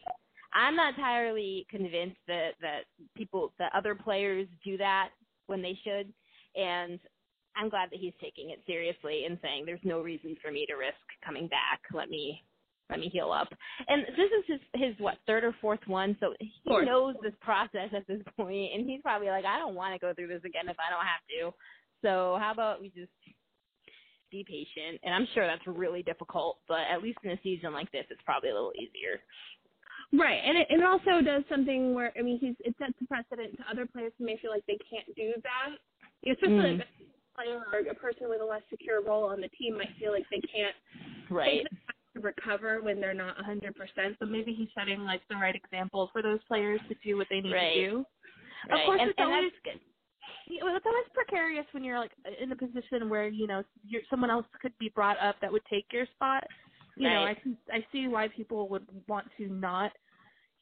I'm 0.55 0.76
not 0.76 0.95
entirely 0.95 1.66
convinced 1.70 2.20
that 2.28 2.51
that 2.61 2.84
people 3.16 3.53
that 3.59 3.72
other 3.74 3.95
players 3.95 4.47
do 4.64 4.76
that 4.78 5.11
when 5.47 5.62
they 5.62 5.78
should 5.84 6.12
and 6.57 6.99
I'm 7.57 7.68
glad 7.68 7.90
that 7.90 8.01
he's 8.01 8.14
taking 8.20 8.51
it 8.51 8.62
seriously 8.66 9.24
and 9.26 9.38
saying 9.42 9.64
there's 9.64 9.80
no 9.84 10.01
reason 10.01 10.36
for 10.42 10.51
me 10.51 10.66
to 10.66 10.74
risk 10.74 10.99
coming 11.24 11.49
back. 11.49 11.80
Let 11.92 12.09
me 12.11 12.42
let 12.90 13.01
me 13.01 13.09
heal 13.09 13.32
up. 13.32 13.49
And 13.88 14.03
this 14.03 14.30
is 14.30 14.45
his 14.47 14.61
his 14.74 14.95
what 14.99 15.16
third 15.26 15.45
or 15.45 15.55
fourth 15.61 15.80
one, 15.86 16.16
so 16.20 16.34
he 16.40 16.53
Fourth. 16.66 16.86
knows 16.86 17.14
this 17.22 17.34
process 17.40 17.90
at 17.97 18.07
this 18.07 18.20
point, 18.36 18.72
and 18.74 18.88
he's 18.88 19.01
probably 19.03 19.28
like, 19.28 19.45
I 19.45 19.59
don't 19.59 19.74
want 19.74 19.95
to 19.95 20.05
go 20.05 20.12
through 20.14 20.28
this 20.28 20.45
again 20.45 20.68
if 20.68 20.76
I 20.78 20.90
don't 20.90 21.07
have 21.07 21.24
to. 21.30 21.57
So 22.03 22.36
how 22.40 22.53
about 22.53 22.80
we 22.80 22.88
just 22.88 23.12
be 24.30 24.45
patient? 24.47 25.01
And 25.03 25.14
I'm 25.14 25.26
sure 25.32 25.47
that's 25.47 25.66
really 25.66 26.03
difficult, 26.03 26.59
but 26.68 26.80
at 26.92 27.03
least 27.03 27.18
in 27.24 27.30
a 27.30 27.40
season 27.42 27.72
like 27.72 27.90
this, 27.92 28.05
it's 28.11 28.20
probably 28.24 28.51
a 28.51 28.55
little 28.55 28.72
easier. 28.76 29.20
Right, 30.15 30.41
and 30.45 30.59
it, 30.59 30.69
it 30.71 30.85
also 30.85 31.21
does 31.25 31.45
something 31.51 31.95
where 31.95 32.12
I 32.19 32.23
mean 32.23 32.39
he's 32.41 32.57
it 32.61 32.75
sets 32.79 32.95
a 33.03 33.07
precedent 33.07 33.59
to 33.59 33.65
other 33.71 33.87
players 33.87 34.12
who 34.19 34.27
may 34.27 34.39
feel 34.39 34.53
like 34.53 34.65
they 34.67 34.79
can't 34.91 35.09
do 35.17 35.35
that, 35.43 35.71
especially 36.31 36.55
Mm. 36.57 36.79
like 36.79 36.89
a 36.89 37.37
player 37.37 37.62
or 37.73 37.81
a 37.91 37.95
person 37.95 38.29
with 38.31 38.41
a 38.41 38.45
less 38.47 38.62
secure 38.71 39.03
role 39.03 39.25
on 39.25 39.41
the 39.41 39.49
team 39.51 39.77
might 39.79 39.97
feel 39.99 40.12
like 40.12 40.27
they 40.31 40.41
can't 40.53 40.77
Right. 41.31 41.62
take 41.62 41.65
the 41.65 41.71
time 41.87 41.97
to 42.15 42.21
recover 42.21 42.83
when 42.83 43.01
they're 43.01 43.15
not 43.15 43.37
100%. 43.39 44.17
So 44.21 44.27
maybe 44.27 44.55
he's 44.55 44.69
setting 44.75 45.01
like 45.05 45.27
the 45.29 45.37
right 45.37 45.57
example 45.57 46.11
for 46.12 46.23
those 46.23 46.41
players 46.45 46.81
to 46.89 46.97
do 47.05 47.17
what 47.17 47.29
they 47.31 47.41
need 47.41 47.53
Right. 47.53 47.75
to 47.75 47.87
do. 47.91 48.07
Right. 48.71 48.81
Of 48.83 48.87
course, 48.87 49.01
and, 49.03 49.11
it's 49.11 49.19
and 49.19 49.29
always 49.33 49.53
that's 49.53 49.65
good. 49.77 49.81
you 50.49 50.61
know, 50.61 50.77
it's 50.77 50.87
always 50.87 51.07
precarious 51.15 51.67
when 51.73 51.85
you're 51.85 51.99
like 52.01 52.12
in 52.43 52.53
a 52.53 52.57
position 52.57 53.11
where 53.11 53.29
you 53.29 53.47
know 53.47 53.65
you're, 53.87 54.03
someone 54.11 54.31
else 54.31 54.47
could 54.62 54.77
be 54.79 54.91
brought 54.91 55.19
up 55.21 55.37
that 55.43 55.53
would 55.53 55.65
take 55.71 55.87
your 55.93 56.07
spot. 56.15 56.45
You 56.97 57.09
know, 57.11 57.25
I 57.25 57.35
can 57.35 57.59
I 57.73 57.87
see 57.93 58.09
why 58.09 58.29
people 58.29 58.69
would 58.71 58.87
want 59.09 59.29
to 59.39 59.49
not, 59.49 59.93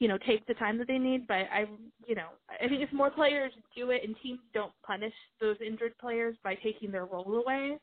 you 0.00 0.08
know, 0.08 0.18
take 0.26 0.46
the 0.46 0.54
time 0.54 0.78
that 0.78 0.88
they 0.88 0.98
need. 0.98 1.26
But 1.26 1.46
I, 1.52 1.66
you 2.06 2.14
know, 2.14 2.28
I 2.48 2.68
think 2.68 2.82
if 2.82 2.92
more 2.92 3.10
players 3.10 3.52
do 3.76 3.90
it 3.90 4.02
and 4.04 4.16
teams 4.22 4.40
don't 4.54 4.72
punish 4.86 5.14
those 5.40 5.56
injured 5.66 5.94
players 6.00 6.36
by 6.44 6.56
taking 6.56 6.90
their 6.92 7.06
role 7.06 7.34
away, 7.36 7.78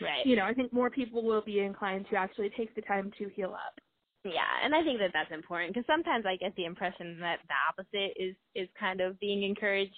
Right. 0.00 0.26
you 0.26 0.36
know, 0.36 0.44
I 0.44 0.54
think 0.54 0.72
more 0.72 0.90
people 0.90 1.22
will 1.22 1.42
be 1.42 1.60
inclined 1.60 2.06
to 2.10 2.16
actually 2.16 2.50
take 2.56 2.74
the 2.74 2.82
time 2.82 3.12
to 3.18 3.28
heal 3.30 3.52
up. 3.54 3.74
Yeah, 4.24 4.52
and 4.64 4.74
I 4.74 4.82
think 4.82 4.98
that 4.98 5.12
that's 5.14 5.32
important 5.32 5.74
because 5.74 5.86
sometimes 5.86 6.26
I 6.26 6.36
get 6.36 6.54
the 6.56 6.64
impression 6.66 7.18
that 7.20 7.38
the 7.48 7.54
opposite 7.68 8.14
is 8.20 8.34
is 8.54 8.68
kind 8.78 9.00
of 9.00 9.18
being 9.20 9.44
encouraged, 9.44 9.94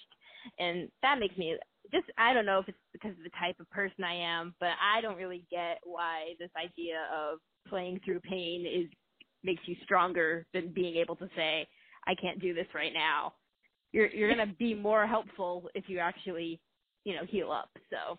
and 0.59 0.89
that 1.01 1.19
makes 1.19 1.37
me 1.37 1.57
just 1.91 2.05
I 2.17 2.33
don't 2.33 2.45
know 2.45 2.59
if 2.59 2.69
it's 2.69 2.77
because 2.93 3.11
of 3.11 3.23
the 3.23 3.31
type 3.39 3.59
of 3.59 3.69
person 3.71 4.03
I 4.03 4.15
am, 4.15 4.55
but 4.59 4.71
I 4.81 5.01
don't 5.01 5.17
really 5.17 5.45
get 5.51 5.79
why 5.83 6.35
this 6.39 6.51
idea 6.57 7.07
of 7.13 7.39
playing 7.67 7.99
through 8.05 8.21
pain 8.21 8.65
is 8.65 8.89
makes 9.43 9.61
you 9.65 9.75
stronger 9.83 10.45
than 10.53 10.69
being 10.73 10.95
able 10.95 11.15
to 11.17 11.29
say 11.35 11.67
I 12.07 12.15
can't 12.15 12.39
do 12.41 12.53
this 12.53 12.67
right 12.73 12.93
now. 12.93 13.33
You're 13.91 14.07
you're 14.07 14.29
gonna 14.29 14.53
be 14.57 14.73
more 14.73 15.05
helpful 15.07 15.69
if 15.75 15.85
you 15.87 15.99
actually 15.99 16.59
you 17.05 17.13
know 17.15 17.25
heal 17.25 17.51
up. 17.51 17.69
So 17.89 18.17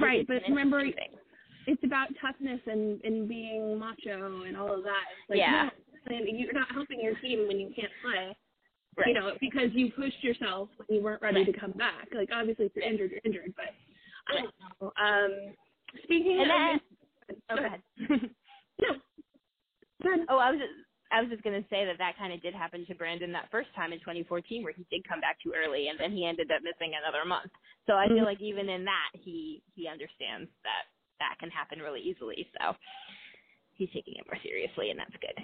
Right, 0.00 0.26
but 0.26 0.42
remember, 0.48 0.80
thing. 0.82 1.14
it's 1.66 1.82
about 1.84 2.08
toughness 2.20 2.60
and 2.66 3.00
and 3.04 3.28
being 3.28 3.78
macho 3.78 4.42
and 4.42 4.56
all 4.56 4.72
of 4.72 4.82
that. 4.84 5.04
It's 5.22 5.30
like, 5.30 5.38
Yeah. 5.38 5.70
no, 6.10 6.16
you're 6.24 6.52
not 6.52 6.72
helping 6.72 7.00
your 7.00 7.14
team 7.16 7.46
when 7.46 7.58
you 7.60 7.72
can't 7.74 7.92
play. 8.02 8.36
right. 8.96 9.08
you 9.08 9.14
know, 9.14 9.32
because 9.40 9.70
you 9.74 9.92
pushed 9.92 10.22
yourself 10.24 10.68
when 10.78 10.96
you 10.98 11.04
weren't 11.04 11.20
ready 11.22 11.44
Right. 11.44 11.52
to 11.52 11.60
come 11.60 11.72
back. 11.72 12.08
Like 12.14 12.30
obviously, 12.32 12.66
if 12.66 12.72
you're 12.74 12.84
injured, 12.84 13.10
you're 13.12 13.20
injured. 13.24 13.52
But 13.56 13.74
I 14.28 14.40
don't 14.40 14.54
know. 14.80 14.92
Um, 15.00 15.54
speaking 16.04 16.40
and 16.40 16.50
of, 16.50 16.80
that 17.28 17.46
oh, 17.50 17.56
go 17.56 17.64
ahead. 17.64 17.80
No, 18.82 18.88
good. 20.06 20.26
Oh, 20.30 20.38
I 20.38 20.50
was 20.50 20.60
just, 20.60 20.76
I 21.10 21.20
was 21.20 21.30
just 21.30 21.42
gonna 21.42 21.66
say 21.70 21.84
that 21.84 21.98
that 21.98 22.18
kind 22.18 22.32
of 22.32 22.42
did 22.42 22.54
happen 22.54 22.86
to 22.86 22.94
Brandon 22.94 23.32
that 23.32 23.50
first 23.50 23.68
time 23.74 23.92
in 23.92 23.98
2014, 24.00 24.62
where 24.62 24.72
he 24.72 24.86
did 24.90 25.06
come 25.06 25.20
back 25.20 25.38
too 25.42 25.52
early, 25.54 25.88
and 25.88 25.98
then 25.98 26.12
he 26.12 26.26
ended 26.26 26.50
up 26.50 26.62
missing 26.62 26.94
another 26.94 27.26
month. 27.26 27.50
So 27.86 27.94
I 27.94 28.08
feel 28.08 28.24
like 28.24 28.40
even 28.40 28.68
in 28.68 28.84
that, 28.84 29.10
he 29.14 29.62
he 29.74 29.88
understands 29.88 30.50
that 30.62 30.86
that 31.18 31.38
can 31.38 31.50
happen 31.50 31.78
really 31.80 32.00
easily. 32.00 32.46
So 32.58 32.74
he's 33.74 33.90
taking 33.94 34.14
it 34.18 34.26
more 34.26 34.38
seriously, 34.42 34.90
and 34.90 34.98
that's 34.98 35.16
good. 35.20 35.38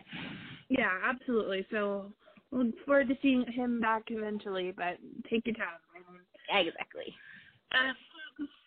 Yeah, 0.68 0.90
absolutely. 1.04 1.66
So 1.70 2.12
We'll 2.52 2.66
look 2.66 2.74
forward 2.84 3.08
to 3.08 3.16
seeing 3.22 3.44
him 3.50 3.80
back 3.80 4.04
eventually, 4.08 4.74
but 4.76 4.98
take 5.28 5.46
your 5.46 5.56
time. 5.56 5.80
Yeah, 6.50 6.58
exactly. 6.58 7.14
Uh, 7.72 7.96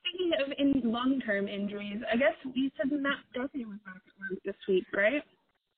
speaking 0.02 0.32
of 0.42 0.52
in 0.58 0.92
long-term 0.92 1.48
injuries, 1.48 2.02
I 2.12 2.18
guess 2.18 2.34
you 2.52 2.72
said 2.76 2.92
Matt 2.92 3.20
Duffy 3.36 3.64
was 3.64 3.78
back 3.86 4.02
at 4.08 4.32
work 4.32 4.42
this 4.44 4.56
week, 4.68 4.86
right? 4.92 5.22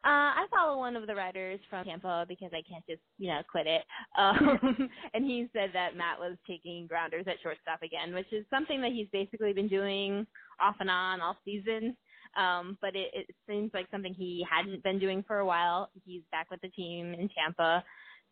Uh, 0.05 0.31
I 0.39 0.45
follow 0.51 0.77
one 0.77 0.95
of 0.95 1.07
the 1.07 1.15
writers 1.15 1.59
from 1.69 1.83
Tampa 1.85 2.25
because 2.29 2.51
I 2.53 2.61
can't 2.69 2.85
just, 2.87 3.01
you 3.17 3.29
know, 3.29 3.41
quit 3.49 3.67
it. 3.67 3.83
Um, 4.17 4.89
and 5.13 5.25
he 5.25 5.47
said 5.53 5.71
that 5.73 5.97
Matt 5.97 6.19
was 6.19 6.37
taking 6.47 6.87
grounders 6.87 7.25
at 7.27 7.41
shortstop 7.43 7.81
again, 7.81 8.13
which 8.13 8.31
is 8.31 8.45
something 8.49 8.79
that 8.81 8.91
he's 8.91 9.07
basically 9.11 9.53
been 9.53 9.67
doing 9.67 10.25
off 10.61 10.75
and 10.79 10.89
on 10.89 11.19
all 11.19 11.35
season. 11.43 11.97
Um, 12.37 12.77
but 12.79 12.95
it, 12.95 13.09
it 13.13 13.35
seems 13.49 13.71
like 13.73 13.87
something 13.91 14.13
he 14.13 14.45
hadn't 14.49 14.83
been 14.83 14.99
doing 14.99 15.23
for 15.27 15.39
a 15.39 15.45
while. 15.45 15.89
He's 16.05 16.21
back 16.31 16.51
with 16.51 16.61
the 16.61 16.69
team 16.69 17.13
in 17.13 17.29
Tampa. 17.29 17.83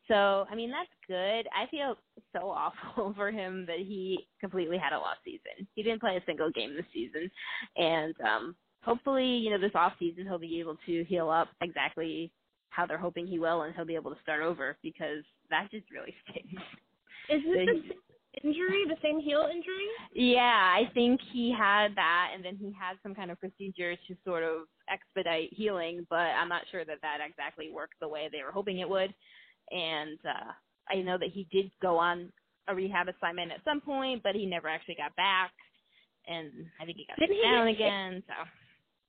So, 0.08 0.46
I 0.50 0.56
mean, 0.56 0.70
that's 0.70 0.90
good. 1.08 1.48
I 1.52 1.66
feel 1.72 1.96
so 2.32 2.50
awful 2.50 3.14
for 3.16 3.32
him 3.32 3.66
that 3.66 3.80
he 3.80 4.28
completely 4.40 4.78
had 4.78 4.94
a 4.94 5.00
lost 5.00 5.20
season. 5.26 5.68
He 5.74 5.84
didn't 5.84 6.02
play 6.02 6.16
a 6.16 6.24
single 6.26 6.52
game 6.52 6.76
this 6.76 6.86
season. 6.94 7.30
And 7.76 8.14
um 8.22 8.56
hopefully, 8.86 9.26
you 9.26 9.50
know, 9.50 9.60
this 9.60 9.72
off 9.76 9.94
season 10.00 10.26
he'll 10.26 10.38
be 10.38 10.60
able 10.60 10.78
to 10.86 11.04
heal 11.06 11.30
up 11.30 11.50
exactly 11.62 12.32
how 12.70 12.86
they're 12.86 12.98
hoping 12.98 13.26
he 13.26 13.40
will 13.40 13.64
and 13.64 13.76
he'll 13.76 13.86
be 13.86 13.96
able 13.96 14.14
to 14.14 14.22
start 14.22 14.42
over 14.42 14.78
because 14.84 15.24
that 15.50 15.70
just 15.72 15.90
really 15.92 16.14
stinks. 16.30 16.62
Is 17.30 17.42
this 17.44 17.94
the 18.34 18.48
injury, 18.48 18.84
the 18.88 18.98
same 19.02 19.20
heel 19.20 19.48
injury? 19.52 19.88
Yeah, 20.14 20.42
I 20.76 20.92
think 20.94 21.20
he 21.34 21.54
had 21.58 21.96
that, 21.96 22.32
and 22.36 22.46
then 22.46 22.56
he 22.56 22.72
had 22.78 22.98
some 23.02 23.16
kind 23.16 23.32
of 23.32 23.40
procedure 23.40 23.96
to 23.96 24.16
sort 24.24 24.44
of 24.44 24.68
expedite 24.92 25.50
healing, 25.52 26.06
but 26.10 26.18
I'm 26.18 26.50
not 26.50 26.64
sure 26.70 26.86
that 26.86 27.02
that 27.02 27.18
exactly 27.28 27.72
worked 27.74 27.96
the 28.00 28.08
way 28.08 28.30
they 28.32 28.44
were 28.44 28.52
hoping 28.52 28.80
it 28.80 28.90
would. 28.90 29.14
And 29.72 30.20
uh 30.24 30.52
I 30.88 31.02
know 31.02 31.18
that 31.18 31.30
he 31.34 31.48
did 31.52 31.72
go 31.82 31.98
on 31.98 32.32
a 32.68 32.76
rehab 32.76 33.08
assignment 33.08 33.52
at 33.52 33.64
some 33.64 33.82
point, 33.82 34.22
but 34.22 34.36
he 34.36 34.46
never 34.46 34.68
actually 34.68 34.96
got 34.96 35.16
back. 35.16 35.52
And 36.28 36.52
I 36.80 36.86
think 36.86 36.98
he 36.98 37.06
got 37.08 37.18
Didn't 37.18 37.42
down 37.42 37.68
again. 37.68 38.24
So 38.28 38.34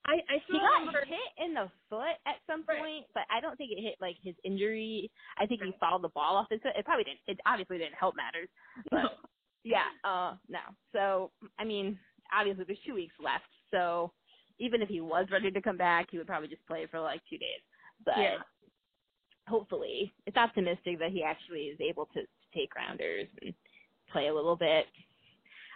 I 0.06 0.14
I 0.28 0.38
he 0.46 0.54
got 0.58 0.80
remember. 0.80 1.04
hit 1.06 1.44
in 1.44 1.54
the 1.54 1.70
foot 1.90 2.16
at 2.26 2.36
some 2.46 2.64
point, 2.64 3.06
but 3.14 3.24
I 3.30 3.40
don't 3.40 3.56
think 3.58 3.72
it 3.72 3.82
hit 3.82 3.96
like 4.00 4.16
his 4.22 4.34
injury. 4.44 5.10
I 5.38 5.46
think 5.46 5.62
he 5.62 5.72
fouled 5.80 6.02
the 6.02 6.10
ball 6.10 6.36
off 6.36 6.48
his 6.50 6.60
foot. 6.62 6.72
It 6.78 6.84
probably 6.84 7.04
didn't. 7.04 7.20
It 7.26 7.40
obviously 7.46 7.78
didn't 7.78 7.94
help 8.00 8.14
matters. 8.16 8.48
But 8.90 9.18
yeah, 9.64 9.88
uh, 10.04 10.36
no. 10.48 10.60
So 10.92 11.32
I 11.58 11.64
mean, 11.64 11.98
obviously 12.32 12.64
there's 12.66 12.78
two 12.86 12.94
weeks 12.94 13.14
left. 13.22 13.44
So 13.70 14.12
even 14.58 14.82
if 14.82 14.88
he 14.88 15.00
was 15.00 15.26
ready 15.32 15.50
to 15.50 15.62
come 15.62 15.76
back, 15.78 16.08
he 16.10 16.18
would 16.18 16.26
probably 16.28 16.48
just 16.48 16.66
play 16.66 16.86
for 16.90 17.00
like 17.00 17.20
two 17.30 17.38
days. 17.38 17.60
But 18.04 18.16
Yeah. 18.18 18.38
hopefully, 19.48 20.14
it's 20.26 20.36
optimistic 20.36 20.98
that 21.00 21.12
he 21.12 21.22
actually 21.22 21.62
is 21.72 21.80
able 21.80 22.06
to, 22.14 22.22
to 22.22 22.28
take 22.54 22.70
grounders 22.70 23.28
and 23.42 23.54
play 24.12 24.28
a 24.28 24.34
little 24.34 24.56
bit. 24.56 24.86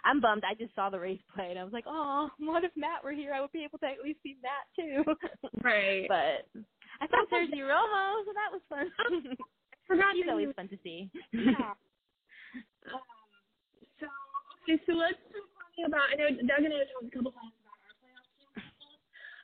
I'm 0.03 0.19
bummed. 0.21 0.43
I 0.49 0.53
just 0.55 0.73
saw 0.75 0.89
the 0.89 0.99
Rays 0.99 1.19
play 1.33 1.47
and 1.49 1.59
I 1.59 1.63
was 1.63 1.73
like, 1.73 1.85
oh, 1.87 2.29
what 2.39 2.63
if 2.63 2.71
Matt 2.75 3.03
were 3.03 3.11
here? 3.11 3.33
I 3.33 3.41
would 3.41 3.51
be 3.51 3.63
able 3.63 3.77
to 3.79 3.85
at 3.85 4.01
least 4.03 4.19
see 4.23 4.37
Matt 4.41 4.65
too. 4.75 5.03
Right. 5.63 6.05
but 6.07 6.47
I 7.01 7.07
saw 7.07 7.21
Sergio 7.31 7.69
Romo, 7.69 8.25
so 8.25 8.31
that 8.33 8.51
was 8.51 8.61
fun. 8.69 8.89
forgot 9.87 10.15
He's 10.15 10.25
always 10.29 10.49
fun 10.55 10.67
to 10.69 10.77
see. 10.83 11.09
Yeah. 11.33 11.73
um, 12.93 13.01
so 13.99 14.07
okay, 14.63 14.81
so 14.85 14.93
let's 14.93 15.17
talk 15.31 15.87
about. 15.87 16.09
I 16.11 16.15
know 16.17 16.29
Doug 16.29 16.65
and 16.65 16.73
I 16.73 16.83
talked 16.89 17.07
a 17.07 17.15
couple 17.15 17.31
times 17.31 17.53
about 17.61 17.77
our 17.79 17.93
playoff 18.01 18.25
team. 18.33 18.57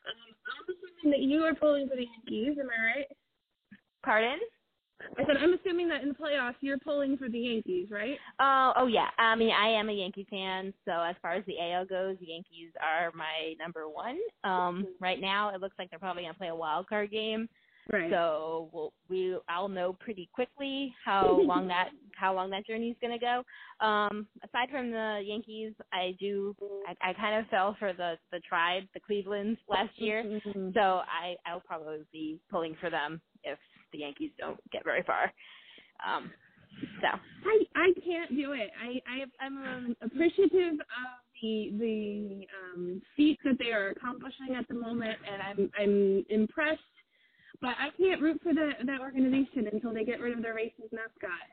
Um, 0.10 0.34
I'm 0.50 0.66
assuming 0.74 1.12
that 1.14 1.24
you 1.24 1.44
are 1.46 1.54
pulling 1.56 1.88
for 1.88 1.96
the 1.96 2.08
Yankees. 2.10 2.58
Am 2.60 2.68
I 2.68 2.80
right? 2.98 3.10
Pardon? 4.04 4.40
I 5.18 5.26
said 5.26 5.38
I'm 5.38 5.54
assuming 5.54 5.88
that 5.90 6.02
in 6.02 6.10
the 6.10 6.16
playoffs 6.16 6.56
you're 6.62 6.78
pulling 6.80 7.18
for 7.18 7.30
the 7.30 7.40
Yankees, 7.40 7.88
right? 7.92 8.18
Oh, 8.40 8.74
oh 8.78 8.88
yeah. 8.88 9.08
I 9.18 9.36
mean, 9.36 9.52
I 9.52 9.68
am 9.70 9.90
a 9.90 9.94
Yankee 9.94 10.26
fan, 10.30 10.74
so 10.86 10.92
as 10.92 11.16
far 11.22 11.34
as 11.34 11.46
the 11.46 11.60
AL 11.60 11.86
goes, 11.86 12.18
the 12.20 12.28
Yankees 12.28 12.72
are 12.82 13.12
my 13.16 13.54
number 13.60 13.88
one. 13.88 14.18
Um, 14.44 14.88
right 15.00 15.20
now, 15.22 15.54
it 15.54 15.62
looks 15.62 15.76
like 15.78 15.90
they're 15.90 16.00
probably 16.00 16.24
gonna 16.24 16.34
play 16.34 16.48
a 16.50 16.56
wild 16.56 16.88
card 16.88 17.12
game, 17.12 17.48
Right. 17.92 18.12
so 18.12 18.70
we'll, 18.74 18.92
we 19.08 19.38
I'll 19.48 19.70
know 19.70 19.94
pretty 19.94 20.30
quickly 20.34 20.94
how 21.06 21.40
long 21.44 21.68
that 21.70 21.90
how 22.16 22.34
long 22.34 22.50
that 22.50 22.66
journey 22.66 22.90
is 22.90 22.98
gonna 23.02 23.20
go. 23.20 23.44
Um, 23.86 24.28
aside 24.44 24.70
from 24.72 24.92
the 24.92 25.22
Yankees, 25.24 25.74
I 25.94 26.16
do 26.20 26.56
I, 26.88 27.10
I 27.12 27.14
kind 27.14 27.40
of 27.40 27.50
fell 27.50 27.76
for 27.80 27.94
the 27.94 28.16
the 28.32 28.40
tribe, 28.42 28.84
the 28.94 29.00
Clevelands 29.00 29.60
last 29.70 29.92
year, 30.02 30.24
Mhm. 30.24 30.74
so 30.74 30.80
I 31.06 31.36
I'll 31.46 31.62
probably 31.62 32.00
be 32.12 32.40
pulling 32.50 32.76
for 32.82 32.90
them 32.90 33.22
if 33.44 33.60
the 33.98 34.04
Yankees 34.04 34.32
don't 34.38 34.60
get 34.72 34.84
very 34.84 35.04
far. 35.04 35.32
Um, 36.06 36.32
so. 37.02 37.08
I 37.46 37.64
I 37.76 37.94
can't 38.06 38.30
do 38.36 38.54
it. 38.54 38.70
I 38.80 39.00
I 39.10 39.46
I'm 39.46 39.58
um, 39.58 39.96
appreciative 40.02 40.74
of 40.80 41.10
the 41.42 41.72
the 41.80 42.48
um 42.74 43.02
feats 43.16 43.42
that 43.46 43.58
they 43.60 43.72
are 43.72 43.90
accomplishing 43.90 44.56
at 44.56 44.68
the 44.68 44.76
moment, 44.76 45.18
and 45.32 45.42
I'm 45.42 45.72
I'm 45.80 46.26
impressed. 46.30 46.82
But 47.60 47.76
I 47.80 47.90
can't 47.98 48.22
root 48.22 48.40
for 48.44 48.54
that 48.54 48.86
that 48.86 49.02
organization 49.02 49.68
until 49.72 49.94
they 49.94 50.04
get 50.04 50.20
rid 50.20 50.34
of 50.38 50.44
their 50.44 50.56
racist 50.56 50.92
mascot. 50.92 51.48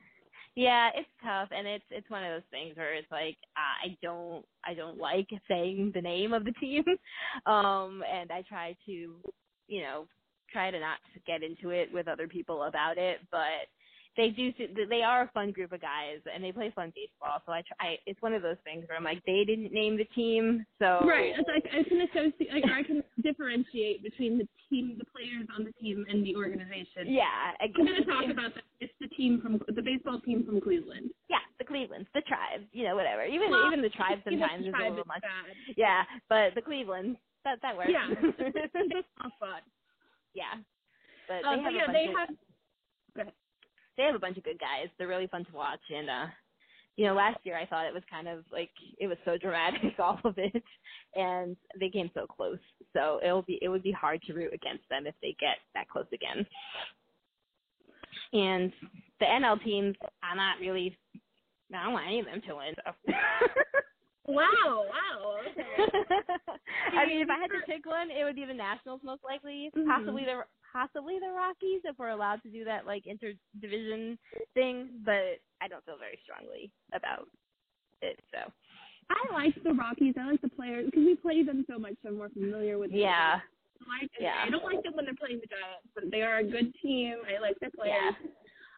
Yeah, 0.56 0.90
it's 0.94 1.08
tough, 1.22 1.48
and 1.50 1.66
it's 1.66 1.84
it's 1.90 2.08
one 2.10 2.22
of 2.22 2.30
those 2.30 2.48
things 2.50 2.76
where 2.76 2.94
it's 2.94 3.10
like 3.10 3.36
uh, 3.56 3.88
I 3.88 3.96
don't 4.02 4.44
I 4.64 4.74
don't 4.74 4.98
like 4.98 5.28
saying 5.48 5.92
the 5.94 6.02
name 6.02 6.32
of 6.32 6.44
the 6.44 6.52
team, 6.52 6.84
um, 7.46 8.04
and 8.10 8.30
I 8.30 8.42
try 8.48 8.76
to, 8.86 8.92
you 9.68 9.80
know, 9.82 10.06
try 10.52 10.70
to 10.70 10.78
not 10.80 10.98
get 11.26 11.42
into 11.42 11.70
it 11.70 11.92
with 11.92 12.08
other 12.08 12.28
people 12.28 12.64
about 12.64 12.98
it, 12.98 13.20
but 13.30 13.68
they 14.16 14.28
do 14.30 14.52
they 14.88 15.02
are 15.02 15.22
a 15.22 15.30
fun 15.34 15.50
group 15.50 15.72
of 15.72 15.80
guys 15.80 16.20
and 16.32 16.42
they 16.44 16.52
play 16.52 16.70
fun 16.74 16.92
baseball. 16.94 17.42
So 17.46 17.50
I 17.52 17.62
try. 17.66 17.98
It's 18.06 18.22
one 18.22 18.32
of 18.32 18.42
those 18.42 18.58
things 18.62 18.84
where 18.88 18.96
I'm 18.96 19.02
like 19.02 19.20
they 19.26 19.42
didn't 19.44 19.72
name 19.72 19.96
the 19.96 20.04
team, 20.14 20.64
so 20.78 21.00
Right. 21.04 21.34
It's 21.36 21.48
like 21.48 21.66
I 21.74 21.82
can 21.82 22.00
associate, 22.02 22.52
like, 22.54 22.64
I 22.70 22.84
can 22.84 23.02
differentiate 23.24 24.04
between 24.04 24.38
the 24.38 24.46
team, 24.70 24.94
the 24.98 25.04
players 25.06 25.48
on 25.58 25.64
the 25.64 25.72
team, 25.82 26.06
and 26.08 26.24
the 26.24 26.36
organization. 26.36 27.10
Yeah, 27.10 27.26
I'm 27.60 27.72
going 27.72 27.88
to 27.92 28.04
talk 28.04 28.24
about 28.30 28.54
that. 28.54 28.62
It's 28.80 28.92
the 29.00 29.08
team 29.08 29.40
from 29.42 29.60
the 29.66 29.82
baseball 29.82 30.20
team 30.20 30.44
from 30.46 30.60
Cleveland. 30.60 31.10
yeah, 31.28 31.42
the 31.58 31.64
Clevelands, 31.64 32.06
the 32.14 32.20
tribes, 32.22 32.64
you 32.72 32.84
know, 32.84 32.94
whatever. 32.94 33.24
Even 33.24 33.50
Well, 33.50 33.66
even 33.66 33.82
the 33.82 33.88
tribes 33.90 34.22
sometimes 34.22 34.62
the 34.62 34.68
is 34.68 34.74
a 34.78 34.90
little 34.90 35.04
much. 35.06 35.22
bad. 35.22 35.56
Yeah, 35.76 36.04
but 36.28 36.54
the 36.54 36.62
Clevelands 36.62 37.18
that 37.44 37.58
that 37.62 37.76
works. 37.76 37.90
Yeah. 37.90 38.06
Yeah, 40.34 40.54
but 41.28 41.44
Um, 41.44 41.58
they 41.58 41.62
but 41.62 41.72
have 41.72 41.72
yeah, 41.74 41.82
a 41.82 41.86
bunch 41.86 41.96
they 41.96 42.04
of 42.06 42.16
have. 42.16 42.28
They 43.96 44.02
have 44.02 44.14
a 44.16 44.18
bunch 44.18 44.36
of 44.36 44.44
good 44.44 44.58
guys. 44.58 44.88
They're 44.98 45.08
really 45.08 45.28
fun 45.28 45.44
to 45.44 45.52
watch, 45.52 45.80
and 45.90 46.10
uh, 46.10 46.26
you 46.96 47.06
know, 47.06 47.14
last 47.14 47.38
year 47.44 47.56
I 47.56 47.66
thought 47.66 47.86
it 47.86 47.94
was 47.94 48.02
kind 48.10 48.28
of 48.28 48.44
like 48.52 48.70
it 48.98 49.06
was 49.06 49.18
so 49.24 49.38
dramatic, 49.40 49.98
all 49.98 50.20
of 50.24 50.36
it, 50.38 50.62
and 51.14 51.56
they 51.78 51.90
came 51.90 52.10
so 52.14 52.26
close. 52.26 52.58
So 52.92 53.20
it'll 53.22 53.42
be 53.42 53.58
it 53.62 53.68
would 53.68 53.82
be 53.82 53.92
hard 53.92 54.20
to 54.22 54.34
root 54.34 54.52
against 54.54 54.88
them 54.88 55.06
if 55.06 55.14
they 55.22 55.36
get 55.40 55.58
that 55.74 55.88
close 55.88 56.06
again. 56.12 56.46
And 58.32 58.72
the 59.20 59.26
NL 59.26 59.62
teams, 59.62 59.96
I'm 60.22 60.36
not 60.36 60.58
really. 60.60 60.96
I 61.74 61.84
don't 61.84 61.92
want 61.94 62.06
any 62.06 62.20
of 62.20 62.26
them 62.26 62.42
to 62.48 62.56
win. 62.56 62.74
So. 62.84 63.12
Wow! 64.26 64.86
Wow! 64.88 65.36
Okay. 65.50 65.62
I 66.96 67.06
mean, 67.06 67.20
if 67.20 67.28
I 67.30 67.36
had 67.38 67.50
to 67.50 67.60
pick 67.66 67.84
one, 67.86 68.10
it 68.10 68.24
would 68.24 68.36
be 68.36 68.44
the 68.46 68.54
Nationals 68.54 69.00
most 69.04 69.22
likely. 69.24 69.70
Mhm. 69.76 69.86
Possibly 69.86 70.24
the 70.24 70.42
possibly 70.72 71.18
the 71.20 71.30
Rockies 71.30 71.82
if 71.84 71.98
we're 71.98 72.08
allowed 72.08 72.42
to 72.42 72.50
do 72.50 72.64
that 72.64 72.86
like 72.86 73.04
interdivision 73.04 74.18
thing, 74.54 74.88
but 75.04 75.38
I 75.60 75.68
don't 75.68 75.84
feel 75.84 75.98
very 75.98 76.18
strongly 76.24 76.70
about 76.92 77.28
it. 78.02 78.18
So 78.32 78.50
I 79.10 79.32
like 79.32 79.54
the 79.62 79.72
Rockies. 79.74 80.14
I 80.18 80.30
like 80.30 80.40
the 80.40 80.48
players 80.48 80.86
because 80.86 81.04
we 81.04 81.14
play 81.16 81.42
them 81.42 81.64
so 81.70 81.78
much. 81.78 81.94
So 82.02 82.08
I'm 82.08 82.16
more 82.16 82.30
familiar 82.30 82.78
with. 82.78 82.90
them. 82.90 82.98
yeah, 83.00 83.40
I 83.86 84.00
like. 84.02 84.10
Yeah. 84.18 84.42
I 84.46 84.50
don't 84.50 84.64
like 84.64 84.82
them 84.82 84.94
when 84.94 85.04
they're 85.04 85.14
playing 85.20 85.40
the 85.40 85.46
Giants, 85.46 85.88
but 85.94 86.04
they 86.10 86.22
are 86.22 86.38
a 86.38 86.44
good 86.44 86.72
team. 86.82 87.16
I 87.28 87.40
like 87.40 87.58
their 87.60 87.70
players. 87.70 87.94
yeah, 87.94 88.28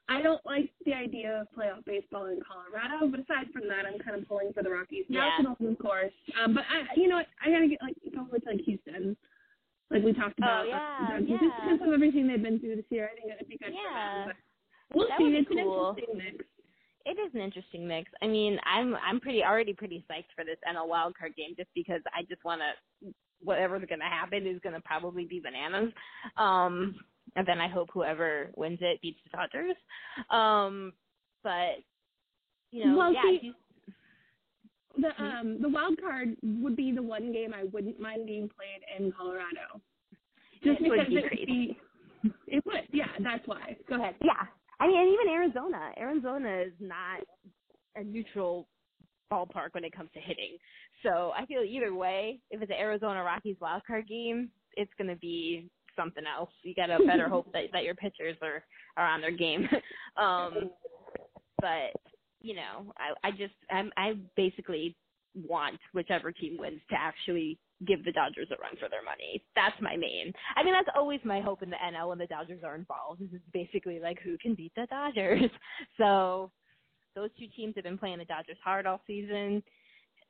I 0.08 0.22
don't 0.22 0.44
like 0.46 0.70
the 0.84 0.94
idea 0.94 1.40
of 1.40 1.48
playoff 1.56 1.84
baseball 1.84 2.26
in 2.26 2.38
Colorado, 2.46 3.08
but 3.10 3.20
aside 3.20 3.50
from 3.52 3.66
that, 3.68 3.84
I'm 3.86 3.98
kind 3.98 4.20
of 4.20 4.28
pulling 4.28 4.52
for 4.52 4.62
the 4.62 4.70
Rockies. 4.70 5.04
Yeah. 5.08 5.28
Nationals, 5.38 5.58
of 5.60 5.78
course. 5.78 6.12
Um, 6.42 6.54
but 6.54 6.62
I, 6.70 6.94
you 6.98 7.08
know 7.08 7.16
what? 7.16 7.26
I 7.44 7.50
gotta 7.50 7.66
get 7.68 7.82
like 7.82 7.96
go 8.14 8.26
with 8.30 8.42
like 8.46 8.60
Houston, 8.64 9.16
like 9.90 10.04
we 10.04 10.12
talked 10.12 10.38
Oh, 10.42 10.46
about. 10.46 10.68
yeah, 10.68 10.76
uh, 11.16 11.18
yeah. 11.18 11.38
Just 11.38 11.54
because 11.62 11.80
of 11.88 11.92
everything 11.92 12.28
they've 12.28 12.42
been 12.42 12.60
through 12.60 12.76
this 12.76 12.84
year, 12.90 13.10
I 13.12 13.20
think 13.20 13.32
it'd 13.34 13.48
be 13.48 13.58
good 13.58 13.74
Yeah. 13.74 14.24
for 14.24 14.28
them. 14.28 14.36
But 14.90 14.96
we'll 14.96 15.08
That 15.08 15.18
see. 15.18 15.24
It's 15.36 15.48
cool. 15.50 15.90
an 15.90 15.96
interesting 15.98 16.18
mix. 16.18 16.44
it 17.06 17.18
is 17.18 17.34
an 17.34 17.40
interesting 17.40 17.86
mix. 17.88 18.10
I 18.22 18.26
mean, 18.28 18.60
I'm 18.64 18.94
I'm 18.96 19.18
pretty 19.18 19.42
already 19.42 19.72
pretty 19.74 20.04
psyched 20.08 20.30
for 20.36 20.44
this 20.44 20.58
NL 20.70 20.86
wild 20.88 21.16
card 21.18 21.34
game 21.34 21.54
just 21.56 21.70
because 21.74 22.00
I 22.14 22.22
just 22.22 22.44
want 22.44 22.60
to 22.62 23.10
whatever's 23.42 23.84
going 23.88 24.00
to 24.00 24.06
happen 24.06 24.46
is 24.46 24.58
going 24.60 24.74
to 24.74 24.80
probably 24.80 25.24
be 25.26 25.40
bananas. 25.40 25.92
Um 26.36 26.94
and 27.34 27.46
then 27.46 27.60
I 27.60 27.68
hope 27.68 27.88
whoever 27.92 28.50
wins 28.56 28.78
it 28.80 29.00
beats 29.02 29.18
the 29.24 29.36
Dodgers. 29.36 29.76
Um 30.30 30.92
but 31.42 31.76
you 32.72 32.84
know, 32.86 32.96
Well, 32.96 33.12
yeah, 33.12 33.22
see- 33.22 33.52
The 34.98 35.22
um 35.22 35.60
the 35.60 35.68
wild 35.68 36.00
card 36.00 36.36
would 36.42 36.76
be 36.76 36.92
the 36.92 37.02
one 37.02 37.32
game 37.32 37.52
I 37.54 37.64
wouldn't 37.64 38.00
mind 38.00 38.26
being 38.26 38.48
played 38.48 38.82
in 38.98 39.12
Colorado. 39.12 39.80
Just 40.64 40.80
It 40.80 40.88
would 40.88 40.98
because 40.98 41.08
be 41.08 41.16
it 41.16 41.22
would 41.22 41.28
great. 41.30 41.46
be. 41.46 41.78
It 42.48 42.64
would. 42.66 42.88
Yeah, 42.92 43.08
that's 43.22 43.46
why. 43.46 43.76
Go 43.88 43.96
ahead. 43.96 44.14
Yeah. 44.24 44.46
I 44.80 44.86
mean, 44.88 44.98
and 44.98 45.08
even 45.12 45.28
Arizona. 45.32 45.92
Arizona 45.98 46.62
is 46.66 46.72
not 46.80 47.20
a 47.94 48.02
neutral 48.02 48.66
ballpark 49.32 49.72
when 49.72 49.84
it 49.84 49.92
comes 49.92 50.10
to 50.14 50.20
hitting. 50.20 50.56
So 51.02 51.32
I 51.36 51.44
feel 51.46 51.60
either 51.62 51.94
way, 51.94 52.40
if 52.50 52.62
it's 52.62 52.70
an 52.70 52.76
Arizona 52.78 53.22
Rockies 53.22 53.56
wild 53.60 53.82
card 53.86 54.08
game, 54.08 54.50
it's 54.76 54.90
going 54.98 55.08
to 55.10 55.16
be 55.16 55.68
something 55.96 56.24
else. 56.26 56.50
You 56.62 56.74
got 56.74 56.86
to 56.86 56.98
better 57.06 57.28
hope 57.34 57.52
that 57.52 57.64
that 57.72 57.84
your 57.84 57.94
pitchers 57.94 58.36
are 58.42 58.64
are 58.96 59.06
on 59.06 59.20
their 59.20 59.30
game. 59.30 59.68
um, 60.16 60.70
but 61.60 61.92
you 62.40 62.54
know, 62.54 62.92
I 62.98 63.28
I 63.28 63.30
just 63.30 63.54
I'm 63.70 63.90
I 63.96 64.14
basically 64.36 64.96
want 65.48 65.78
whichever 65.92 66.32
team 66.32 66.56
wins 66.58 66.80
to 66.90 66.96
actually 66.98 67.58
give 67.86 68.04
the 68.04 68.12
Dodgers 68.12 68.48
a 68.50 68.60
run 68.60 68.76
for 68.80 68.88
their 68.88 69.04
money. 69.04 69.42
That's 69.54 69.76
my 69.82 69.96
main. 69.96 70.32
I 70.56 70.62
mean, 70.62 70.72
that's 70.72 70.88
always 70.96 71.20
my 71.24 71.40
hope 71.40 71.62
in 71.62 71.68
the 71.68 71.76
NL 71.76 72.08
when 72.08 72.18
the 72.18 72.26
Dodgers 72.26 72.62
are 72.64 72.74
involved. 72.74 73.20
This 73.20 73.32
is 73.32 73.40
basically 73.52 74.00
like 74.00 74.18
who 74.22 74.38
can 74.38 74.54
beat 74.54 74.72
the 74.76 74.86
Dodgers. 74.86 75.50
So 75.98 76.50
those 77.14 77.30
two 77.38 77.46
teams 77.56 77.74
have 77.76 77.84
been 77.84 77.98
playing 77.98 78.18
the 78.18 78.24
Dodgers 78.24 78.58
hard 78.62 78.86
all 78.86 79.00
season. 79.06 79.62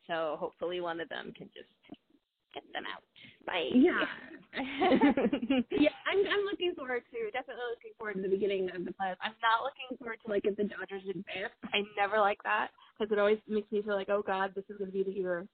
So 0.06 0.36
hopefully 0.38 0.80
one 0.80 1.00
of 1.00 1.08
them 1.08 1.32
can 1.36 1.48
just 1.48 1.68
get 2.54 2.62
them 2.72 2.84
out. 2.92 3.02
Bye. 3.46 3.70
Yeah. 3.74 4.04
yeah, 5.70 5.90
I'm 6.06 6.18
I'm 6.18 6.44
looking 6.50 6.74
forward 6.76 7.02
to 7.12 7.30
definitely 7.32 7.64
looking 7.70 7.92
forward 7.98 8.14
to 8.16 8.22
the 8.22 8.28
beginning 8.28 8.70
of 8.74 8.84
the 8.84 8.92
playoffs. 8.92 9.20
I'm 9.22 9.34
not 9.42 9.62
looking 9.64 9.98
forward 9.98 10.18
to 10.26 10.32
like 10.32 10.44
if 10.46 10.56
the 10.56 10.64
Dodgers 10.64 11.02
advance. 11.08 11.52
I 11.64 11.82
never 11.96 12.18
like 12.20 12.42
that 12.44 12.70
because 12.98 13.12
it 13.12 13.18
always 13.18 13.38
makes 13.48 13.70
me 13.72 13.82
feel 13.82 13.94
like 13.94 14.08
oh 14.10 14.22
god, 14.26 14.52
this 14.54 14.64
is 14.70 14.78
going 14.78 14.90
to 14.90 14.96
be 14.96 15.04
the 15.04 15.12
year. 15.12 15.46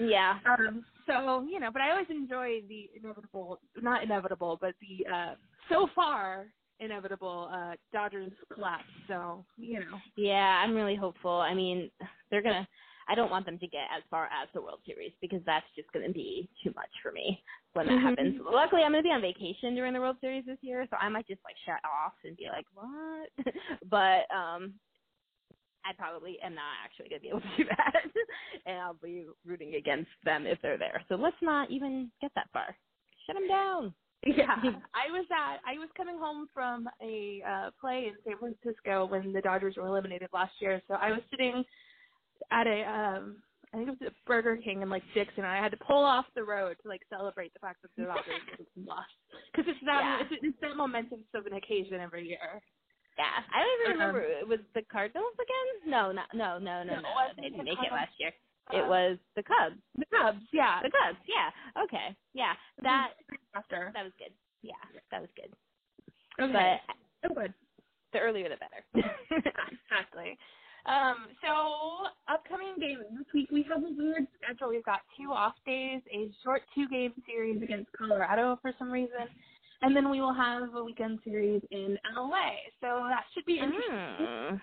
Yeah. 0.00 0.38
Um. 0.46 0.86
So 1.06 1.46
you 1.48 1.60
know, 1.60 1.70
but 1.72 1.82
I 1.82 1.90
always 1.92 2.08
enjoy 2.10 2.62
the 2.68 2.90
inevitable, 2.96 3.60
not 3.82 4.02
inevitable, 4.04 4.58
but 4.60 4.74
the 4.80 5.06
uh 5.12 5.34
so 5.70 5.88
far 5.94 6.46
inevitable 6.80 7.50
uh 7.52 7.74
Dodgers 7.92 8.32
collapse. 8.54 8.84
So 9.08 9.44
you 9.56 9.80
know. 9.80 9.98
Yeah, 10.16 10.62
I'm 10.64 10.74
really 10.74 10.96
hopeful. 10.96 11.32
I 11.32 11.54
mean, 11.54 11.90
they're 12.30 12.42
gonna. 12.42 12.68
I 13.08 13.14
don't 13.14 13.30
want 13.30 13.46
them 13.46 13.58
to 13.58 13.68
get 13.68 13.84
as 13.96 14.02
far 14.10 14.26
as 14.26 14.48
the 14.54 14.60
World 14.62 14.80
Series 14.86 15.12
because 15.20 15.40
that's 15.46 15.66
just 15.76 15.92
going 15.92 16.06
to 16.06 16.12
be 16.12 16.48
too 16.64 16.72
much 16.74 16.90
for 17.02 17.12
me 17.12 17.40
when 17.76 17.86
that 17.86 17.92
Mhm. 17.98 18.02
happens. 18.02 18.40
Luckily, 18.40 18.82
I'm 18.82 18.92
going 18.92 19.02
to 19.04 19.08
be 19.08 19.12
on 19.12 19.20
vacation 19.20 19.74
during 19.74 19.92
the 19.92 20.00
World 20.00 20.16
Series 20.20 20.44
this 20.46 20.58
year, 20.62 20.86
so 20.90 20.96
I 20.96 21.08
might 21.08 21.26
just 21.26 21.44
like 21.44 21.56
shut 21.64 21.80
off 21.84 22.14
and 22.24 22.36
be 22.36 22.48
like, 22.48 22.66
"What?" 22.74 23.30
but 23.90 24.26
um 24.34 24.74
I 25.84 25.92
probably 25.92 26.40
am 26.42 26.54
not 26.56 26.74
actually 26.84 27.08
going 27.10 27.20
to 27.20 27.22
be 27.22 27.28
able 27.28 27.40
to 27.42 27.56
do 27.56 27.64
that, 27.76 28.02
and 28.66 28.78
I'll 28.80 28.94
be 28.94 29.26
rooting 29.44 29.76
against 29.76 30.10
them 30.24 30.44
if 30.46 30.60
they're 30.60 30.78
there. 30.78 31.04
So 31.08 31.14
let's 31.14 31.36
not 31.40 31.70
even 31.70 32.10
get 32.20 32.32
that 32.34 32.48
far. 32.52 32.74
Shut 33.26 33.36
them 33.36 33.48
down. 33.48 33.94
Yeah, 34.26 34.56
I 34.56 35.12
was 35.12 35.24
at 35.30 35.60
I 35.64 35.78
was 35.78 35.88
coming 35.96 36.18
home 36.18 36.48
from 36.52 36.88
a 37.00 37.42
uh 37.48 37.70
play 37.80 38.08
in 38.08 38.14
San 38.24 38.38
Francisco 38.38 39.06
when 39.06 39.32
the 39.32 39.40
Dodgers 39.40 39.76
were 39.76 39.86
eliminated 39.86 40.30
last 40.32 40.54
year. 40.58 40.82
So 40.88 40.94
I 40.94 41.10
was 41.12 41.20
sitting 41.30 41.62
at 42.50 42.66
a 42.66 42.82
um 42.82 43.36
I 43.74 43.78
think 43.78 43.88
it 43.90 44.00
was 44.00 44.12
Burger 44.26 44.56
King 44.56 44.82
in 44.82 44.88
like 44.90 45.02
Dixon. 45.14 45.44
And 45.44 45.46
I 45.46 45.56
had 45.62 45.70
to 45.72 45.76
pull 45.78 46.04
off 46.04 46.26
the 46.34 46.44
road 46.44 46.76
to 46.82 46.88
like 46.88 47.02
celebrate 47.10 47.52
the 47.52 47.60
fact 47.60 47.82
that 47.82 47.90
the 47.96 48.04
Dodgers 48.06 48.66
lost 48.76 49.10
because 49.52 49.68
it's 49.70 49.84
that 49.84 50.00
Yeah. 50.00 50.26
it's, 50.26 50.40
it's 50.42 50.58
that 50.62 50.76
momentous 50.76 51.18
of 51.34 51.46
an 51.46 51.54
occasion 51.54 52.00
every 52.00 52.26
year. 52.28 52.62
Yeah, 53.18 53.24
I 53.52 53.60
don't 53.60 53.80
even 53.80 53.92
Um, 54.02 54.14
remember. 54.14 54.20
It 54.22 54.46
was 54.48 54.60
the 54.74 54.82
Cardinals 54.92 55.32
again? 55.34 55.90
No, 55.90 56.12
not 56.12 56.28
no, 56.34 56.58
no, 56.58 56.82
no, 56.84 56.96
No, 56.96 57.00
no. 57.00 57.08
it 57.30 57.36
They 57.36 57.42
the 57.44 57.50
didn't 57.50 57.64
make 57.64 57.78
it 57.80 57.92
last 57.92 58.12
year. 58.18 58.32
It 58.72 58.84
Uh, 58.84 58.88
was 58.88 59.18
the 59.36 59.42
Cubs. 59.42 59.76
The 59.96 60.06
Cubs, 60.10 60.42
yeah. 60.52 60.82
The 60.82 60.90
Cubs, 60.90 61.18
yeah. 61.26 61.50
Okay, 61.84 62.16
yeah. 62.34 62.54
That 62.82 63.12
after. 63.54 63.90
that 63.94 64.04
was 64.04 64.12
good. 64.18 64.32
Yeah, 64.62 64.74
that 65.10 65.20
was 65.20 65.30
good. 65.36 65.52
Okay. 66.42 66.80
But 67.22 67.30
oh, 67.30 67.34
good. 67.34 67.54
the 68.12 68.18
earlier 68.18 68.48
the 68.48 68.56
better. 68.56 68.84
exactly. 69.30 70.36
Um, 70.86 71.28
so 71.42 72.08
upcoming 72.32 72.74
games 72.78 73.04
this 73.18 73.26
week 73.34 73.50
we 73.50 73.64
have 73.68 73.82
a 73.82 73.88
weird 73.90 74.26
schedule. 74.40 74.68
We've 74.68 74.84
got 74.84 75.00
two 75.18 75.32
off 75.32 75.54
days, 75.66 76.00
a 76.12 76.30
short 76.44 76.62
two 76.74 76.88
game 76.88 77.12
series 77.26 77.60
against 77.62 77.90
Colorado 77.92 78.58
for 78.62 78.72
some 78.78 78.90
reason, 78.90 79.26
and 79.82 79.96
then 79.96 80.10
we 80.10 80.20
will 80.20 80.34
have 80.34 80.74
a 80.74 80.84
weekend 80.84 81.18
series 81.24 81.62
in 81.70 81.98
LA. 82.16 82.50
So 82.80 83.04
that 83.08 83.24
should 83.34 83.44
be 83.46 83.58
interesting. 83.58 83.90
Mm. 83.92 84.60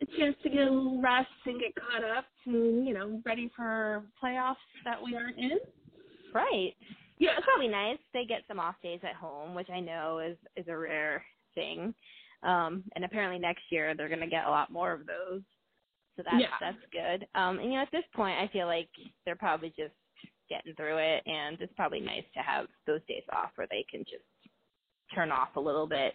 A 0.00 0.06
chance 0.16 0.36
to 0.44 0.48
get 0.48 0.60
a 0.60 0.70
little 0.70 1.02
rest 1.02 1.28
and 1.44 1.60
get 1.60 1.74
caught 1.74 2.04
up 2.04 2.24
and, 2.46 2.86
you 2.86 2.94
know, 2.94 3.20
ready 3.26 3.50
for 3.54 4.04
playoffs 4.22 4.54
that 4.84 5.02
we 5.02 5.16
aren't 5.16 5.38
in. 5.38 5.58
Right. 6.32 6.72
Yeah, 7.18 7.30
It's 7.36 7.44
probably 7.44 7.68
nice. 7.68 7.98
They 8.14 8.24
get 8.24 8.42
some 8.46 8.60
off 8.60 8.76
days 8.82 9.00
at 9.02 9.16
home, 9.16 9.54
which 9.54 9.68
I 9.70 9.80
know 9.80 10.20
is 10.20 10.36
is 10.56 10.68
a 10.68 10.76
rare 10.76 11.24
thing. 11.54 11.92
Um, 12.44 12.84
and 12.94 13.04
apparently 13.04 13.40
next 13.40 13.62
year 13.70 13.94
they're 13.96 14.08
going 14.08 14.20
to 14.20 14.28
get 14.28 14.46
a 14.46 14.50
lot 14.50 14.70
more 14.70 14.92
of 14.92 15.00
those. 15.06 15.42
So 16.18 16.24
that's 16.24 16.42
Yeah. 16.42 16.58
that's 16.60 16.84
good. 16.92 17.28
Um, 17.36 17.60
and 17.60 17.72
you 17.72 17.78
know, 17.78 17.84
at 17.84 17.92
this 17.92 18.04
point, 18.14 18.38
I 18.38 18.48
feel 18.48 18.66
like 18.68 18.90
they're 19.26 19.36
probably 19.36 19.70
just 19.70 19.94
getting 20.50 20.74
through 20.76 20.98
it, 20.98 21.24
and 21.26 21.60
it's 21.62 21.74
probably 21.76 22.00
nice 22.02 22.26
to 22.34 22.42
have 22.42 22.68
those 22.86 23.02
days 23.08 23.24
off 23.32 23.52
where 23.56 23.68
they 23.70 23.86
can 23.90 24.04
just 24.04 24.24
turn 25.14 25.32
off 25.32 25.56
a 25.56 25.60
little 25.60 25.86
bit. 25.88 26.14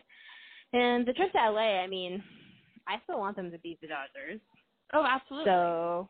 And 0.74 1.08
the 1.08 1.14
trip 1.14 1.32
to 1.34 1.38
LA, 1.52 1.82
I 1.82 1.88
mean, 1.88 2.24
I 2.88 2.98
still 3.04 3.20
want 3.20 3.38
them 3.38 3.52
to 3.52 3.60
beat 3.60 3.82
the 3.82 3.88
Dodgers, 3.88 4.42
Oh, 4.94 5.06
absolutely. 5.06 5.46
so 5.52 6.10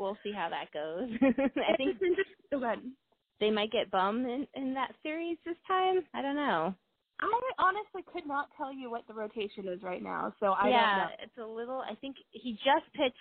we'll 0.00 0.18
see 0.24 0.32
how 0.32 0.50
that 0.50 0.72
goes. 0.72 1.10
I 1.56 1.76
think 1.76 1.98
good. 2.00 2.92
they 3.40 3.50
might 3.50 3.72
get 3.72 3.90
bummed 3.90 4.26
in 4.26 4.46
in 4.54 4.74
that 4.74 4.94
series 5.02 5.38
this 5.46 5.56
time. 5.68 6.06
I 6.14 6.22
don't 6.22 6.36
know. 6.36 6.74
I 7.20 7.40
honestly 7.58 8.02
could 8.12 8.26
not 8.26 8.50
tell 8.56 8.72
you 8.72 8.90
what 8.90 9.06
the 9.08 9.14
rotation 9.14 9.68
is 9.68 9.82
right 9.82 10.02
now, 10.02 10.34
so 10.40 10.52
I 10.52 10.70
yeah, 10.70 10.86
don't 10.88 10.96
know. 10.96 11.10
it's 11.22 11.38
a 11.38 11.46
little. 11.46 11.80
I 11.80 11.94
think 11.96 12.16
he 12.32 12.52
just 12.54 12.92
pitched 12.94 13.16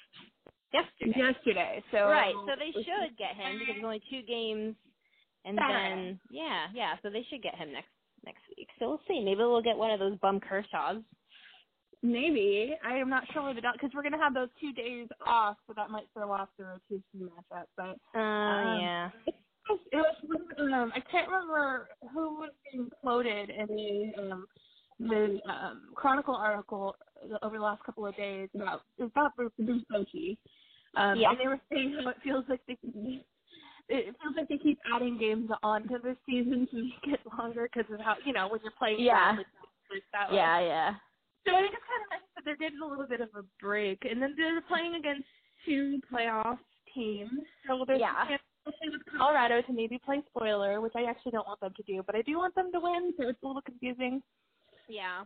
yesterday. 0.73 1.19
yesterday. 1.19 1.83
So 1.91 2.09
Right, 2.09 2.35
so 2.45 2.53
they 2.59 2.71
should 2.85 3.17
get 3.17 3.35
him 3.35 3.53
because 3.59 3.75
there's 3.75 3.85
only 3.85 4.03
two 4.09 4.23
games, 4.23 4.75
and 5.45 5.57
then 5.59 6.21
yeah, 6.31 6.67
yeah, 6.73 6.95
so 7.03 7.09
they 7.11 7.25
should 7.29 7.43
get 7.43 7.55
him 7.55 7.73
next 7.73 7.89
next 8.25 8.41
week. 8.57 8.69
So 8.79 8.89
we'll 8.89 9.01
see. 9.07 9.21
Maybe 9.23 9.39
we'll 9.39 9.61
get 9.63 9.77
one 9.77 9.91
of 9.91 9.99
those 9.99 10.17
bum 10.19 10.39
Kershaws. 10.41 11.03
maybe 12.03 12.75
I 12.85 12.97
am 12.97 13.09
not 13.09 13.23
sure 13.33 13.43
where 13.43 13.53
the 13.55 13.61
because 13.73 13.91
we're 13.95 14.03
gonna 14.03 14.23
have 14.23 14.33
those 14.35 14.49
two 14.61 14.73
days 14.73 15.09
off, 15.25 15.57
so 15.67 15.73
that 15.75 15.89
might 15.91 16.07
throw 16.13 16.31
off 16.31 16.49
the 16.57 16.65
rotation 16.65 17.29
matchup. 17.31 17.65
But 17.77 17.97
Uh, 18.15 18.63
Um, 18.63 18.79
yeah. 18.79 19.11
It 19.91 19.97
was 19.97 20.41
um, 20.59 20.91
I 20.95 20.99
can't 21.11 21.27
remember 21.27 21.89
who 22.13 22.39
was 22.39 22.51
being 22.71 22.89
quoted 23.01 23.49
in 23.49 23.67
the 23.67 24.21
um, 24.31 24.47
the 24.99 25.39
um, 25.49 25.81
Chronicle 25.95 26.35
article 26.35 26.95
over 27.43 27.57
the 27.57 27.63
last 27.63 27.83
couple 27.83 28.05
of 28.05 28.15
days 28.15 28.49
about 28.55 28.81
about 28.99 29.35
Bruce 29.35 29.51
Bochy. 29.59 30.37
Um, 30.95 31.19
Yeah. 31.19 31.31
and 31.31 31.39
they 31.39 31.47
were 31.47 31.59
saying 31.71 31.97
how 32.01 32.09
it 32.09 32.17
feels 32.23 32.45
like 32.49 32.61
they 32.67 32.77
it 33.89 34.15
feels 34.21 34.35
like 34.35 34.49
they 34.49 34.57
keep 34.57 34.79
adding 34.93 35.17
games 35.17 35.49
on 35.63 35.83
to 35.87 35.97
this 36.03 36.17
season 36.25 36.67
to 36.71 36.83
make 36.83 37.13
it 37.13 37.19
longer 37.37 37.69
because 37.71 37.91
of 37.93 37.99
how 37.99 38.15
you 38.25 38.33
know 38.33 38.47
when 38.47 38.59
you're 38.63 38.71
playing 38.77 38.99
Yeah. 38.99 39.35
like, 39.37 39.45
like 39.91 40.03
that. 40.13 40.33
Yeah, 40.33 40.59
yeah. 40.59 40.95
So 41.45 41.55
I 41.55 41.61
think 41.61 41.73
it's 41.73 41.83
kind 41.87 42.03
of 42.03 42.09
nice 42.11 42.27
that 42.35 42.43
they're 42.43 42.57
getting 42.57 42.79
a 42.83 42.85
little 42.85 43.07
bit 43.07 43.21
of 43.21 43.29
a 43.35 43.43
break, 43.61 44.03
and 44.09 44.21
then 44.21 44.33
they're 44.35 44.59
playing 44.61 44.95
against 44.95 45.23
two 45.65 46.01
playoff 46.11 46.57
teams. 46.93 47.31
So 47.67 47.85
there's 47.87 48.01
Yeah. 48.01 48.23
a 48.23 48.27
chance, 48.27 48.41
with 48.67 49.01
Colorado, 49.17 49.61
to 49.63 49.73
maybe 49.73 49.99
play 50.05 50.23
spoiler, 50.29 50.81
which 50.81 50.93
I 50.95 51.03
actually 51.09 51.33
don't 51.33 51.47
want 51.47 51.61
them 51.61 51.73
to 51.77 51.83
do, 51.83 52.03
but 52.05 52.15
I 52.15 52.21
do 52.23 52.37
want 52.37 52.55
them 52.55 52.71
to 52.73 52.79
win. 52.79 53.13
So 53.19 53.29
it's 53.29 53.39
a 53.43 53.47
little 53.47 53.61
confusing. 53.63 54.21
Yeah. 54.89 55.25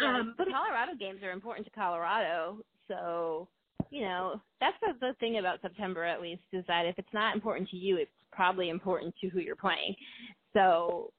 Yeah, 0.00 0.20
Um, 0.20 0.34
but 0.38 0.48
Colorado 0.50 0.94
games 0.98 1.22
are 1.22 1.32
important 1.32 1.66
to 1.66 1.72
Colorado, 1.72 2.60
so 2.88 3.48
you 3.90 4.02
know 4.02 4.40
that's 4.60 4.76
the, 4.80 4.94
the 5.00 5.14
thing 5.20 5.38
about 5.38 5.62
September 5.62 6.04
at 6.04 6.22
least 6.22 6.42
is 6.52 6.64
that 6.68 6.86
if 6.86 6.98
it's 6.98 7.12
not 7.14 7.34
important 7.34 7.68
to 7.70 7.76
you, 7.76 7.96
it's 7.98 8.10
probably 8.32 8.70
important 8.70 9.14
to 9.20 9.28
who 9.28 9.40
you're 9.40 9.56
playing. 9.56 9.94
So 10.54 11.12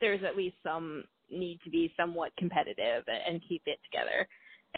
there's 0.00 0.22
at 0.24 0.36
least 0.36 0.56
some 0.62 1.04
need 1.30 1.60
to 1.64 1.70
be 1.70 1.92
somewhat 1.96 2.32
competitive 2.36 3.04
and 3.08 3.42
keep 3.48 3.62
it 3.66 3.78
together. 3.90 4.28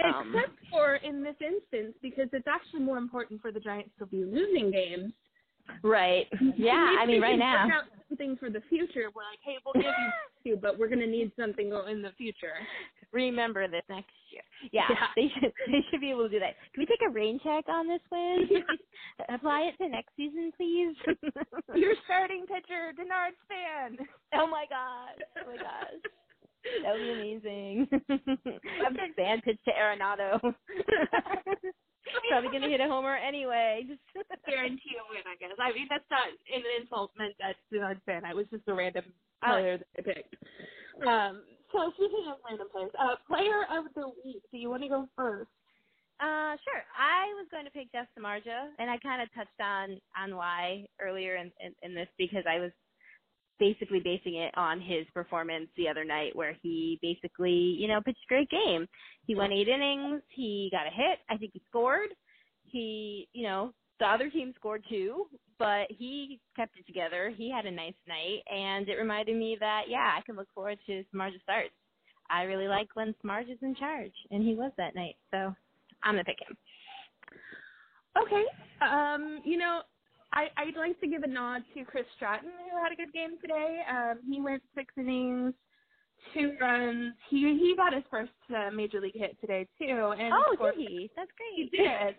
Um, 0.04 0.34
except 0.36 0.58
for 0.70 0.96
in 0.96 1.22
this 1.22 1.36
instance, 1.40 1.96
because 2.02 2.28
it's 2.32 2.46
actually 2.48 2.80
more 2.80 2.98
important 2.98 3.40
for 3.40 3.52
the 3.52 3.60
Giants 3.60 3.90
to 3.98 4.06
be 4.06 4.24
losing 4.24 4.70
games. 4.70 5.12
Right. 5.82 6.26
Yeah. 6.56 6.96
I 7.00 7.06
mean, 7.06 7.20
right 7.20 7.38
now. 7.38 7.68
something 8.08 8.36
for 8.38 8.50
the 8.50 8.62
future. 8.68 9.10
We're 9.14 9.22
like, 9.28 9.40
hey, 9.44 9.56
we'll 9.64 9.74
give 9.74 9.84
you 9.92 10.10
two, 10.54 10.56
but 10.60 10.78
we're 10.78 10.88
gonna 10.88 11.06
need 11.06 11.32
something 11.38 11.72
in 11.90 12.02
the 12.02 12.12
future. 12.16 12.54
Remember 13.12 13.66
this 13.68 13.82
next 13.88 14.10
year. 14.32 14.42
Yeah, 14.72 14.86
Yeah. 14.90 15.06
they 15.16 15.28
should 15.34 15.52
they 15.66 15.84
should 15.90 16.00
be 16.00 16.10
able 16.10 16.24
to 16.24 16.28
do 16.28 16.38
that. 16.40 16.54
Can 16.74 16.82
we 16.82 16.86
take 16.86 17.02
a 17.06 17.10
rain 17.10 17.38
check 17.42 17.64
on 17.68 17.86
this 17.88 18.00
win? 18.10 18.48
Apply 19.28 19.70
it 19.72 19.76
to 19.82 19.88
next 19.88 20.10
season, 20.16 20.52
please. 20.56 20.94
Your 21.74 21.94
starting 22.04 22.46
pitcher, 22.46 22.92
Denard 22.98 23.34
Span. 23.44 23.96
oh 24.34 24.46
my 24.46 24.64
god! 24.70 25.22
Oh 25.42 25.50
my 25.50 25.56
gosh, 25.56 26.00
that 26.82 26.92
would 26.92 27.00
be 27.02 27.12
amazing. 27.12 27.88
I'm 28.84 28.96
a 28.96 29.14
fan 29.16 29.40
pitch 29.42 29.58
to 29.66 29.72
Arenado. 29.72 30.54
Probably 32.28 32.50
gonna 32.50 32.68
hit 32.68 32.80
a 32.80 32.88
homer 32.88 33.16
anyway. 33.16 33.84
Just 33.88 34.00
guarantee 34.46 34.96
a 34.98 35.04
win, 35.10 35.22
I 35.26 35.36
guess. 35.40 35.56
I 35.58 35.72
mean, 35.72 35.86
that's 35.90 36.04
not 36.10 36.28
an 36.28 36.62
insult 36.80 37.12
meant 37.18 37.34
at 37.42 37.56
Denard 37.72 38.00
Span. 38.02 38.24
I 38.24 38.34
was 38.34 38.46
just 38.50 38.64
a 38.68 38.74
random 38.74 39.04
Oh. 39.42 39.48
player 39.52 39.78
that 39.78 39.86
I 39.98 40.02
picked. 40.02 40.34
Um, 41.06 41.44
so 41.72 41.92
speaking 41.96 42.26
of 42.32 42.38
random 42.48 42.68
players. 42.72 42.90
Uh, 42.98 43.16
player 43.28 43.64
of 43.70 43.84
the 43.94 44.08
week. 44.24 44.42
Do 44.50 44.58
you 44.58 44.70
want 44.70 44.82
to 44.82 44.88
go 44.88 45.08
first? 45.16 45.50
Uh, 46.20 46.56
sure. 46.64 46.82
I 46.96 47.26
was 47.36 47.46
going 47.50 47.66
to 47.66 47.70
pick 47.70 47.92
Jeff 47.92 48.06
Samardzija, 48.18 48.70
and 48.78 48.90
I 48.90 48.98
kind 48.98 49.20
of 49.22 49.28
touched 49.34 49.60
on 49.60 50.00
on 50.16 50.36
why 50.36 50.86
earlier 51.00 51.36
in, 51.36 51.52
in 51.60 51.74
in 51.82 51.94
this 51.94 52.08
because 52.18 52.44
I 52.48 52.58
was 52.60 52.72
basically 53.58 54.00
basing 54.00 54.36
it 54.36 54.56
on 54.56 54.80
his 54.80 55.06
performance 55.14 55.68
the 55.76 55.88
other 55.88 56.04
night 56.04 56.34
where 56.34 56.56
he 56.62 56.98
basically, 57.02 57.50
you 57.50 57.88
know, 57.88 58.00
pitched 58.00 58.24
a 58.26 58.28
great 58.28 58.50
game. 58.50 58.86
He 59.26 59.34
went 59.34 59.52
eight 59.52 59.68
innings, 59.68 60.22
he 60.28 60.68
got 60.72 60.86
a 60.86 60.90
hit, 60.90 61.18
I 61.28 61.36
think 61.36 61.52
he 61.52 61.62
scored. 61.68 62.10
He, 62.64 63.28
you 63.32 63.44
know, 63.44 63.72
the 63.98 64.06
other 64.06 64.28
team 64.28 64.52
scored 64.56 64.84
too, 64.88 65.26
but 65.58 65.86
he 65.88 66.40
kept 66.54 66.78
it 66.78 66.86
together. 66.86 67.32
He 67.34 67.50
had 67.50 67.66
a 67.66 67.70
nice 67.70 67.94
night 68.06 68.42
and 68.52 68.88
it 68.88 68.96
reminded 68.96 69.36
me 69.36 69.56
that 69.60 69.82
yeah, 69.88 70.14
I 70.16 70.20
can 70.24 70.36
look 70.36 70.48
forward 70.54 70.78
to 70.86 71.04
Samardzija 71.14 71.42
starts. 71.42 71.74
I 72.28 72.42
really 72.42 72.68
like 72.68 72.88
when 72.94 73.14
Smarge 73.24 73.50
is 73.50 73.58
in 73.62 73.74
charge 73.74 74.12
and 74.30 74.42
he 74.42 74.54
was 74.54 74.72
that 74.76 74.94
night. 74.94 75.16
So 75.30 75.54
I'm 76.02 76.14
gonna 76.14 76.24
pick 76.24 76.38
him. 76.46 76.56
Okay. 78.20 78.44
Um, 78.80 79.40
you 79.44 79.58
know, 79.58 79.82
I, 80.36 80.48
I'd 80.58 80.76
like 80.76 81.00
to 81.00 81.08
give 81.08 81.22
a 81.22 81.26
nod 81.26 81.62
to 81.74 81.84
Chris 81.84 82.04
Stratton, 82.16 82.50
who 82.70 82.82
had 82.82 82.92
a 82.92 82.96
good 82.96 83.12
game 83.12 83.38
today. 83.40 83.80
Um, 83.90 84.18
he 84.30 84.38
went 84.38 84.62
six 84.74 84.92
innings, 84.98 85.54
two 86.34 86.52
runs. 86.60 87.14
He 87.30 87.38
he 87.58 87.74
got 87.74 87.94
his 87.94 88.04
first 88.10 88.32
uh, 88.54 88.70
major 88.70 89.00
league 89.00 89.16
hit 89.16 89.40
today 89.40 89.66
too. 89.78 90.12
And 90.18 90.34
oh, 90.34 90.56
did 90.60 90.74
he? 90.76 91.10
That's 91.16 91.30
great. 91.38 91.70
He 91.70 91.76
did. 91.76 92.16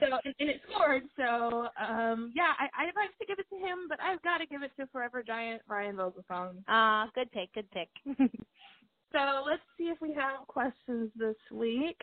so 0.00 0.18
and, 0.24 0.34
and 0.38 0.48
it 0.48 0.60
scored. 0.70 1.02
So 1.16 1.66
um, 1.76 2.32
yeah, 2.36 2.52
I, 2.58 2.84
I'd 2.84 2.94
like 2.94 3.10
to 3.18 3.26
give 3.26 3.40
it 3.40 3.46
to 3.50 3.56
him, 3.56 3.88
but 3.88 3.98
I've 4.00 4.22
got 4.22 4.38
to 4.38 4.46
give 4.46 4.62
it 4.62 4.70
to 4.78 4.86
Forever 4.92 5.24
Giant 5.24 5.62
Ryan 5.68 5.96
Vogelsong. 5.96 6.62
Ah, 6.68 7.04
uh, 7.04 7.06
good 7.16 7.32
pick. 7.32 7.52
Good 7.52 7.70
pick. 7.72 7.88
so 9.12 9.42
let's 9.44 9.62
see 9.76 9.84
if 9.84 10.00
we 10.00 10.14
have 10.14 10.46
questions 10.46 11.10
this 11.16 11.36
week. 11.50 12.00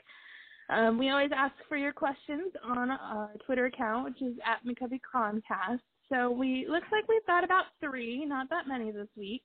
Um, 0.70 0.98
we 0.98 1.10
always 1.10 1.32
ask 1.36 1.54
for 1.70 1.78
your 1.78 1.94
questions 1.94 2.52
on 2.64 2.92
our 2.92 3.32
Twitter 3.46 3.66
account, 3.66 4.06
which 4.06 4.22
is 4.22 4.38
at 4.46 4.66
McCovey. 4.66 5.00
So 6.10 6.32
we 6.32 6.66
looks 6.70 6.88
like 6.92 7.08
we've 7.08 7.26
got 7.26 7.44
about 7.44 7.66
three, 7.80 8.26
not 8.26 8.50
that 8.50 8.68
many 8.68 8.92
this 8.92 9.08
week. 9.16 9.44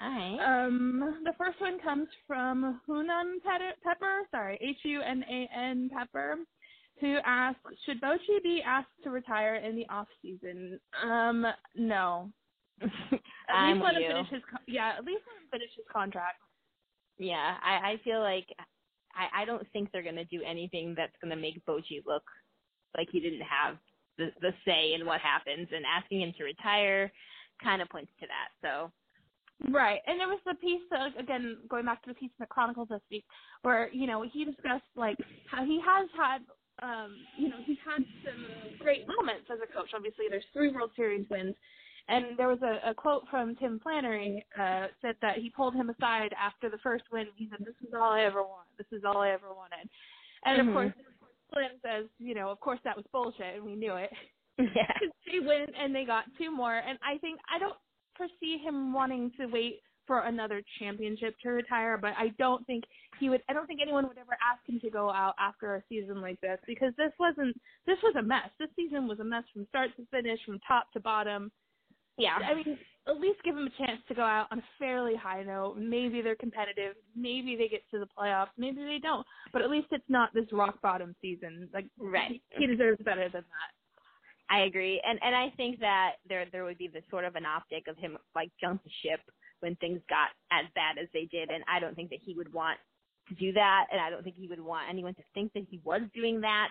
All 0.00 0.08
right. 0.10 0.64
Um, 0.66 1.22
the 1.24 1.32
first 1.38 1.60
one 1.60 1.78
comes 1.80 2.08
from 2.26 2.80
Hunan 2.88 3.42
Pepper, 3.82 4.22
sorry, 4.30 4.58
H 4.62 4.78
U 4.84 5.00
N 5.00 5.24
A 5.30 5.48
N 5.56 5.90
Pepper, 5.96 6.36
who 7.00 7.16
asks, 7.24 7.60
should 7.84 8.00
Bochy 8.00 8.42
be 8.42 8.62
asked 8.66 8.88
to 9.04 9.10
retire 9.10 9.56
in 9.56 9.76
the 9.76 9.86
off 9.88 10.08
season? 10.22 10.78
Um, 11.02 11.46
no. 11.74 12.30
at 12.82 12.88
least 12.88 13.82
let 13.82 13.94
him 13.94 14.02
finish 14.06 14.30
his 14.30 14.42
yeah, 14.66 14.92
at 14.98 15.04
least 15.04 15.22
let 15.26 15.42
him 15.42 15.48
finish 15.50 15.70
his 15.74 15.86
contract. 15.90 16.40
Yeah, 17.18 17.54
I, 17.64 17.92
I 17.92 18.00
feel 18.04 18.20
like 18.20 18.46
I, 19.16 19.42
I 19.42 19.44
don't 19.44 19.66
think 19.72 19.90
they're 19.90 20.02
going 20.02 20.16
to 20.16 20.24
do 20.24 20.42
anything 20.42 20.94
that's 20.96 21.16
going 21.22 21.34
to 21.34 21.40
make 21.40 21.64
Bochy 21.66 22.04
look 22.06 22.24
like 22.96 23.08
he 23.10 23.20
didn't 23.20 23.42
have 23.42 23.76
the, 24.18 24.28
the 24.40 24.52
say 24.64 24.94
in 24.94 25.06
what 25.06 25.20
happens. 25.20 25.68
And 25.74 25.84
asking 25.84 26.20
him 26.20 26.32
to 26.38 26.44
retire 26.44 27.10
kind 27.62 27.80
of 27.82 27.88
points 27.88 28.12
to 28.20 28.26
that. 28.26 28.50
So. 28.62 28.92
Right, 29.72 30.00
and 30.06 30.20
there 30.20 30.28
was 30.28 30.40
the 30.44 30.54
piece 30.56 30.84
uh, 30.92 31.18
again 31.18 31.56
going 31.70 31.86
back 31.86 32.02
to 32.02 32.10
the 32.10 32.14
piece 32.14 32.28
in 32.38 32.44
the 32.44 32.46
Chronicles 32.46 32.88
this 32.90 33.00
week, 33.10 33.24
where 33.62 33.88
you 33.90 34.06
know 34.06 34.20
he 34.20 34.44
discussed 34.44 34.84
like 34.96 35.16
how 35.50 35.64
he 35.64 35.80
has 35.80 36.10
had, 36.12 36.44
um, 36.82 37.16
you 37.38 37.48
know, 37.48 37.56
he's 37.64 37.80
had 37.80 38.04
some 38.22 38.44
great 38.78 39.08
moments 39.08 39.48
as 39.50 39.58
a 39.64 39.72
coach. 39.72 39.88
Obviously, 39.96 40.26
there's 40.28 40.44
three 40.52 40.68
World 40.68 40.90
Series 40.94 41.24
wins, 41.30 41.54
and 42.08 42.36
there 42.36 42.48
was 42.48 42.60
a, 42.62 42.90
a 42.90 42.94
quote 42.94 43.24
from 43.30 43.56
Tim 43.56 43.80
Flannery 43.82 44.44
uh, 44.58 44.86
said 45.02 45.16
that 45.22 45.38
he 45.38 45.50
pulled 45.50 45.74
him 45.74 45.90
aside 45.90 46.34
after 46.40 46.70
the 46.70 46.78
first 46.78 47.04
win. 47.10 47.26
He 47.36 47.48
said, 47.50 47.64
"This 47.66 47.74
is 47.86 47.94
all 47.94 48.12
I 48.12 48.22
ever 48.22 48.42
wanted. 48.42 48.70
This 48.78 48.98
is 48.98 49.04
all 49.04 49.18
I 49.18 49.30
ever 49.30 49.48
wanted." 49.48 49.88
And 50.44 50.60
mm-hmm. 50.60 50.68
of 50.68 50.74
course, 50.74 50.92
Flynn 51.52 51.80
says, 51.82 52.06
"You 52.18 52.34
know, 52.34 52.50
of 52.50 52.60
course 52.60 52.80
that 52.84 52.96
was 52.96 53.04
bullshit, 53.12 53.56
and 53.56 53.64
we 53.64 53.74
knew 53.74 53.94
it." 53.96 54.10
Yeah. 54.58 54.92
they 55.26 55.40
win, 55.40 55.66
and 55.78 55.94
they 55.94 56.04
got 56.04 56.24
two 56.38 56.50
more. 56.50 56.76
And 56.76 56.98
I 57.02 57.18
think 57.18 57.40
I 57.52 57.58
don't 57.58 57.76
foresee 58.16 58.58
him 58.58 58.92
wanting 58.92 59.32
to 59.38 59.46
wait 59.46 59.80
for 60.06 60.20
another 60.20 60.62
championship 60.78 61.34
to 61.42 61.50
retire, 61.50 61.98
but 61.98 62.12
I 62.16 62.28
don't 62.38 62.64
think 62.66 62.84
he 63.18 63.28
would 63.28 63.42
I 63.48 63.52
don't 63.52 63.66
think 63.66 63.80
anyone 63.82 64.06
would 64.06 64.18
ever 64.18 64.36
ask 64.40 64.66
him 64.68 64.80
to 64.80 64.90
go 64.90 65.10
out 65.10 65.34
after 65.40 65.74
a 65.74 65.82
season 65.88 66.20
like 66.20 66.40
this 66.40 66.58
because 66.66 66.92
this 66.96 67.12
wasn't 67.18 67.58
this 67.86 67.98
was 68.02 68.14
a 68.16 68.22
mess. 68.22 68.50
This 68.58 68.68
season 68.76 69.08
was 69.08 69.18
a 69.20 69.24
mess 69.24 69.42
from 69.52 69.66
start 69.68 69.90
to 69.96 70.06
finish, 70.10 70.38
from 70.46 70.60
top 70.66 70.92
to 70.92 71.00
bottom. 71.00 71.50
Yeah. 72.18 72.36
I 72.36 72.54
mean, 72.54 72.78
at 73.08 73.20
least 73.20 73.42
give 73.44 73.54
them 73.54 73.68
a 73.68 73.86
chance 73.86 74.00
to 74.08 74.14
go 74.14 74.22
out 74.22 74.48
on 74.50 74.58
a 74.58 74.64
fairly 74.78 75.14
high 75.14 75.42
note. 75.42 75.76
Maybe 75.78 76.22
they're 76.22 76.36
competitive. 76.36 76.94
Maybe 77.14 77.56
they 77.56 77.68
get 77.68 77.82
to 77.92 77.98
the 77.98 78.08
playoffs. 78.18 78.48
Maybe 78.58 78.82
they 78.82 78.98
don't. 79.02 79.26
But 79.52 79.62
at 79.62 79.70
least 79.70 79.88
it's 79.92 80.08
not 80.08 80.32
this 80.34 80.46
rock 80.52 80.80
bottom 80.82 81.14
season. 81.20 81.68
Like 81.72 81.86
right. 81.98 82.40
he 82.58 82.66
deserves 82.66 83.02
better 83.04 83.28
than 83.28 83.42
that. 83.42 83.70
I 84.48 84.60
agree, 84.60 85.02
and 85.04 85.18
and 85.22 85.34
I 85.34 85.50
think 85.56 85.80
that 85.80 86.12
there 86.28 86.46
there 86.52 86.64
would 86.64 86.78
be 86.78 86.86
this 86.86 87.02
sort 87.10 87.24
of 87.24 87.34
an 87.34 87.44
optic 87.44 87.88
of 87.88 87.96
him 87.98 88.16
like 88.34 88.50
jump 88.60 88.82
the 88.84 88.90
ship 89.02 89.20
when 89.58 89.74
things 89.76 90.00
got 90.08 90.30
as 90.52 90.66
bad 90.74 91.02
as 91.02 91.08
they 91.12 91.28
did, 91.32 91.50
and 91.50 91.64
I 91.68 91.80
don't 91.80 91.96
think 91.96 92.10
that 92.10 92.20
he 92.22 92.34
would 92.34 92.52
want 92.52 92.78
to 93.28 93.34
do 93.34 93.52
that, 93.54 93.86
and 93.90 94.00
I 94.00 94.08
don't 94.08 94.22
think 94.22 94.36
he 94.36 94.46
would 94.46 94.60
want 94.60 94.88
anyone 94.88 95.14
to 95.14 95.22
think 95.34 95.52
that 95.54 95.66
he 95.68 95.80
was 95.84 96.02
doing 96.14 96.40
that. 96.42 96.68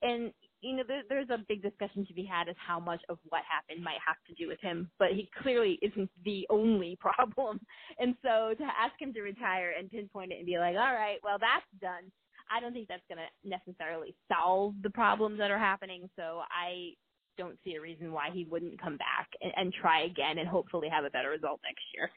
And 0.00 0.32
you 0.60 0.76
know, 0.76 0.82
there, 0.86 1.02
there's 1.08 1.30
a 1.30 1.44
big 1.48 1.62
discussion 1.62 2.06
to 2.06 2.14
be 2.14 2.24
had 2.24 2.48
as 2.48 2.56
how 2.58 2.80
much 2.80 3.00
of 3.08 3.18
what 3.28 3.42
happened 3.48 3.82
might 3.82 3.98
have 4.04 4.16
to 4.26 4.34
do 4.34 4.48
with 4.48 4.60
him, 4.60 4.90
but 4.98 5.12
he 5.12 5.30
clearly 5.42 5.78
isn't 5.82 6.10
the 6.24 6.46
only 6.50 6.96
problem. 7.00 7.60
And 7.98 8.14
so 8.22 8.54
to 8.56 8.64
ask 8.64 9.00
him 9.00 9.12
to 9.14 9.22
retire 9.22 9.74
and 9.78 9.90
pinpoint 9.90 10.32
it 10.32 10.38
and 10.38 10.46
be 10.46 10.58
like, 10.58 10.76
all 10.76 10.94
right, 10.94 11.18
well, 11.22 11.38
that's 11.38 11.66
done, 11.80 12.10
I 12.50 12.60
don't 12.60 12.72
think 12.72 12.88
that's 12.88 13.02
going 13.08 13.18
to 13.18 13.48
necessarily 13.48 14.14
solve 14.32 14.74
the 14.82 14.90
problems 14.90 15.38
that 15.38 15.50
are 15.50 15.58
happening. 15.58 16.08
So 16.16 16.42
I 16.50 16.94
don't 17.36 17.58
see 17.64 17.74
a 17.74 17.80
reason 17.80 18.12
why 18.12 18.30
he 18.32 18.44
wouldn't 18.44 18.80
come 18.80 18.96
back 18.96 19.28
and, 19.40 19.52
and 19.56 19.72
try 19.72 20.04
again 20.04 20.38
and 20.38 20.48
hopefully 20.48 20.88
have 20.88 21.04
a 21.04 21.10
better 21.10 21.30
result 21.30 21.60
next 21.62 21.84
year. 21.94 22.10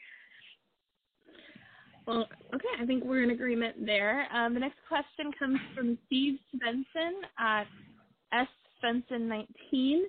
Well, 2.07 2.27
okay, 2.55 2.81
I 2.81 2.85
think 2.85 3.03
we're 3.03 3.23
in 3.23 3.29
agreement 3.29 3.85
there. 3.85 4.27
Um, 4.33 4.55
the 4.55 4.59
next 4.59 4.79
question 4.87 5.31
comes 5.37 5.59
from 5.75 5.97
Steve 6.07 6.39
Svensson 6.55 7.11
at 7.37 7.67
S 8.33 8.47
Fenson 8.83 9.27
19, 9.27 10.03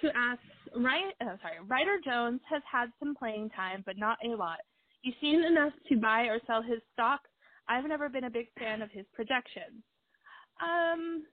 who 0.00 0.08
asks, 0.14 0.42
Ryan, 0.76 1.12
oh, 1.22 1.36
sorry, 1.42 1.58
Ryder 1.66 1.98
Jones 2.04 2.40
has 2.50 2.62
had 2.70 2.90
some 2.98 3.14
playing 3.14 3.50
time, 3.50 3.82
but 3.86 3.98
not 3.98 4.18
a 4.24 4.34
lot. 4.36 4.58
You've 5.02 5.16
seen 5.20 5.44
enough 5.44 5.72
to 5.88 5.96
buy 5.96 6.22
or 6.22 6.38
sell 6.46 6.62
his 6.62 6.80
stock. 6.92 7.20
I've 7.68 7.84
never 7.86 8.08
been 8.08 8.24
a 8.24 8.30
big 8.30 8.48
fan 8.58 8.82
of 8.82 8.90
his 8.90 9.06
projections. 9.14 9.82
Um, 10.62 11.24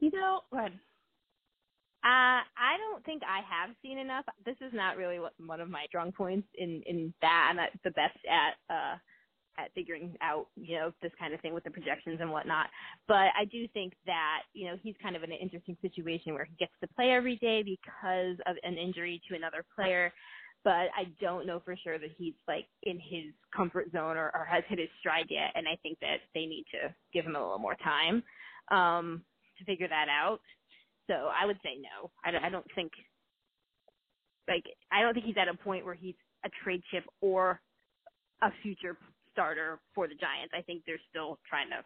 you 0.00 0.10
know, 0.10 0.40
what? 0.50 0.72
Uh, 2.04 2.42
I 2.42 2.76
don't 2.78 3.04
think 3.04 3.22
I 3.22 3.40
have 3.48 3.76
seen 3.80 3.98
enough. 3.98 4.24
This 4.44 4.56
is 4.60 4.72
not 4.74 4.96
really 4.96 5.20
what, 5.20 5.34
one 5.38 5.60
of 5.60 5.70
my 5.70 5.84
strong 5.86 6.10
points 6.10 6.48
in 6.56 6.82
in 6.86 7.14
that. 7.22 7.46
I'm 7.48 7.56
not 7.56 7.70
the 7.84 7.92
best 7.92 8.18
at 8.28 8.74
uh 8.74 8.96
at 9.58 9.72
figuring 9.74 10.16
out 10.22 10.46
you 10.56 10.76
know 10.76 10.92
this 11.02 11.12
kind 11.18 11.34
of 11.34 11.40
thing 11.40 11.54
with 11.54 11.64
the 11.64 11.70
projections 11.70 12.18
and 12.20 12.30
whatnot. 12.30 12.68
But 13.08 13.30
I 13.38 13.44
do 13.50 13.66
think 13.68 13.94
that 14.06 14.42
you 14.52 14.66
know 14.66 14.76
he's 14.82 14.94
kind 15.02 15.16
of 15.16 15.22
in 15.22 15.32
an 15.32 15.38
interesting 15.40 15.76
situation 15.82 16.34
where 16.34 16.44
he 16.44 16.54
gets 16.58 16.72
to 16.80 16.88
play 16.94 17.10
every 17.10 17.36
day 17.36 17.62
because 17.62 18.36
of 18.46 18.56
an 18.62 18.76
injury 18.76 19.20
to 19.28 19.36
another 19.36 19.64
player. 19.74 20.12
But 20.64 20.94
I 20.96 21.10
don't 21.20 21.46
know 21.46 21.60
for 21.64 21.74
sure 21.82 21.98
that 21.98 22.10
he's 22.16 22.34
like 22.46 22.66
in 22.84 22.98
his 23.00 23.32
comfort 23.54 23.90
zone 23.92 24.16
or, 24.16 24.30
or 24.34 24.44
has 24.48 24.62
hit 24.68 24.78
his 24.78 24.88
stride 25.00 25.26
yet. 25.28 25.50
And 25.56 25.66
I 25.66 25.76
think 25.82 25.98
that 26.00 26.18
they 26.34 26.46
need 26.46 26.64
to 26.72 26.94
give 27.12 27.24
him 27.24 27.34
a 27.34 27.40
little 27.40 27.58
more 27.58 27.74
time 27.82 28.22
um, 28.70 29.22
to 29.58 29.64
figure 29.64 29.88
that 29.88 30.06
out. 30.08 30.40
So 31.08 31.14
I 31.14 31.46
would 31.46 31.58
say 31.64 31.78
no. 31.80 32.10
I, 32.24 32.46
I 32.46 32.48
don't 32.48 32.66
think 32.76 32.92
like 34.48 34.64
I 34.90 35.02
don't 35.02 35.14
think 35.14 35.26
he's 35.26 35.36
at 35.36 35.48
a 35.48 35.54
point 35.54 35.84
where 35.84 35.94
he's 35.94 36.14
a 36.44 36.50
trade 36.62 36.82
chip 36.90 37.04
or 37.20 37.60
a 38.42 38.50
future 38.62 38.96
starter 39.32 39.80
for 39.94 40.06
the 40.08 40.14
Giants. 40.14 40.52
I 40.56 40.62
think 40.62 40.82
they're 40.86 41.00
still 41.10 41.38
trying 41.48 41.70
to 41.70 41.84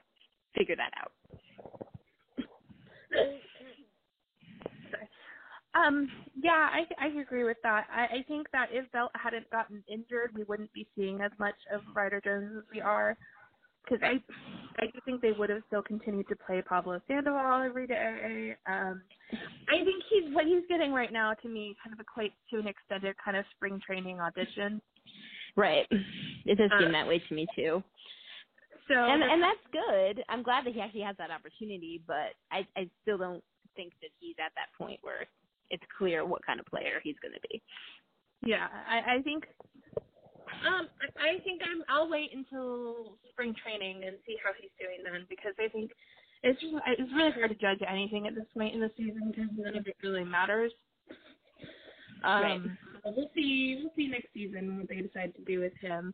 figure 0.59 0.77
that 0.77 0.93
out. 1.01 1.13
Um, 5.75 6.11
yeah, 6.41 6.71
I 6.73 6.87
I 6.99 7.09
agree 7.21 7.45
with 7.45 7.59
that. 7.63 7.85
I, 7.93 8.19
I 8.19 8.25
think 8.27 8.47
that 8.53 8.69
if 8.73 8.91
Belt 8.93 9.11
hadn't 9.15 9.51
gotten 9.51 9.85
injured, 9.89 10.31
we 10.35 10.45
wouldn't 10.45 10.73
be 10.73 10.87
seeing 10.97 11.21
as 11.21 11.33
much 11.39 11.57
of 11.73 11.83
Ryder 11.95 12.21
Jones 12.25 12.53
as 12.57 12.65
we 12.73 12.81
are 12.81 13.17
because 13.85 14.03
I 14.03 14.23
I 14.83 14.87
do 14.87 14.99
think 15.05 15.21
they 15.21 15.33
would 15.33 15.51
have 15.51 15.63
still 15.67 15.83
continued 15.83 16.29
to 16.29 16.37
play 16.37 16.63
Pablo 16.63 17.01
Sandoval 17.07 17.63
every 17.63 17.87
day. 17.87 18.57
Um, 18.67 19.03
I 19.69 19.85
think 19.85 20.03
he's 20.11 20.35
what 20.35 20.47
he's 20.47 20.63
getting 20.69 20.93
right 20.93 21.13
now 21.13 21.35
to 21.35 21.49
me 21.49 21.77
kind 21.85 21.99
of 21.99 22.05
equates 22.05 22.33
to 22.51 22.59
an 22.59 22.67
extended 22.67 23.15
kind 23.23 23.37
of 23.37 23.45
spring 23.55 23.81
training 23.85 24.21
audition. 24.21 24.81
Right. 25.57 25.87
It 26.45 26.59
does 26.59 26.71
seem 26.79 26.89
Uh, 26.89 26.93
that 26.93 27.09
way 27.09 27.19
to 27.19 27.35
me 27.35 27.47
too. 27.57 27.83
So 28.89 28.95
And 28.95 29.23
and 29.23 29.43
that's 29.43 29.67
good. 29.73 30.23
I'm 30.29 30.43
glad 30.43 30.65
that 30.67 30.75
he 30.75 30.81
actually 30.81 31.01
has 31.03 31.17
that 31.17 31.31
opportunity, 31.31 32.03
but 32.07 32.35
I 32.53 32.67
I 32.77 32.89
still 33.03 33.19
don't 33.19 33.43
think 33.75 33.93
that 34.01 34.11
he's 34.21 34.37
at 34.39 34.53
that 34.55 34.69
point 34.79 35.01
where 35.03 35.27
it's 35.71 35.83
clear 35.99 36.25
what 36.25 36.45
kind 36.47 36.61
of 36.61 36.67
player 36.67 37.01
he's 37.03 37.17
going 37.21 37.35
to 37.35 37.41
be. 37.51 37.61
yeah, 38.45 38.69
I, 38.89 39.17
I 39.17 39.23
think 39.23 39.45
Um, 40.67 40.89
I 41.19 41.41
think 41.45 41.63
I'm. 41.65 41.83
I'll 41.89 42.09
wait 42.09 42.31
until 42.33 43.19
spring 43.33 43.55
training 43.63 44.05
and 44.05 44.17
see 44.27 44.37
how 44.43 44.53
he's 44.61 44.71
doing 44.79 45.03
then, 45.05 45.27
because 45.29 45.55
I 45.59 45.69
think 45.69 45.91
it's 46.43 46.61
just 46.61 46.75
it's 46.87 47.13
really 47.13 47.33
hard 47.33 47.51
to 47.51 47.57
judge 47.57 47.81
anything 47.87 48.27
at 48.29 48.35
this 48.35 48.47
point 48.55 48.75
in 48.75 48.81
the 48.81 48.91
season 48.97 49.33
because 49.35 49.51
none 49.57 49.77
of 49.77 49.87
it 49.87 49.97
really 50.03 50.25
matters. 50.25 50.73
Um, 52.25 52.43
right. 52.43 52.61
We'll 53.15 53.31
see. 53.35 53.79
We'll 53.81 53.93
see 53.97 54.09
next 54.09 54.29
season 54.35 54.79
what 54.79 54.89
they 54.89 54.97
decide 54.97 55.35
to 55.37 55.43
do 55.43 55.61
with 55.61 55.73
him. 55.81 56.13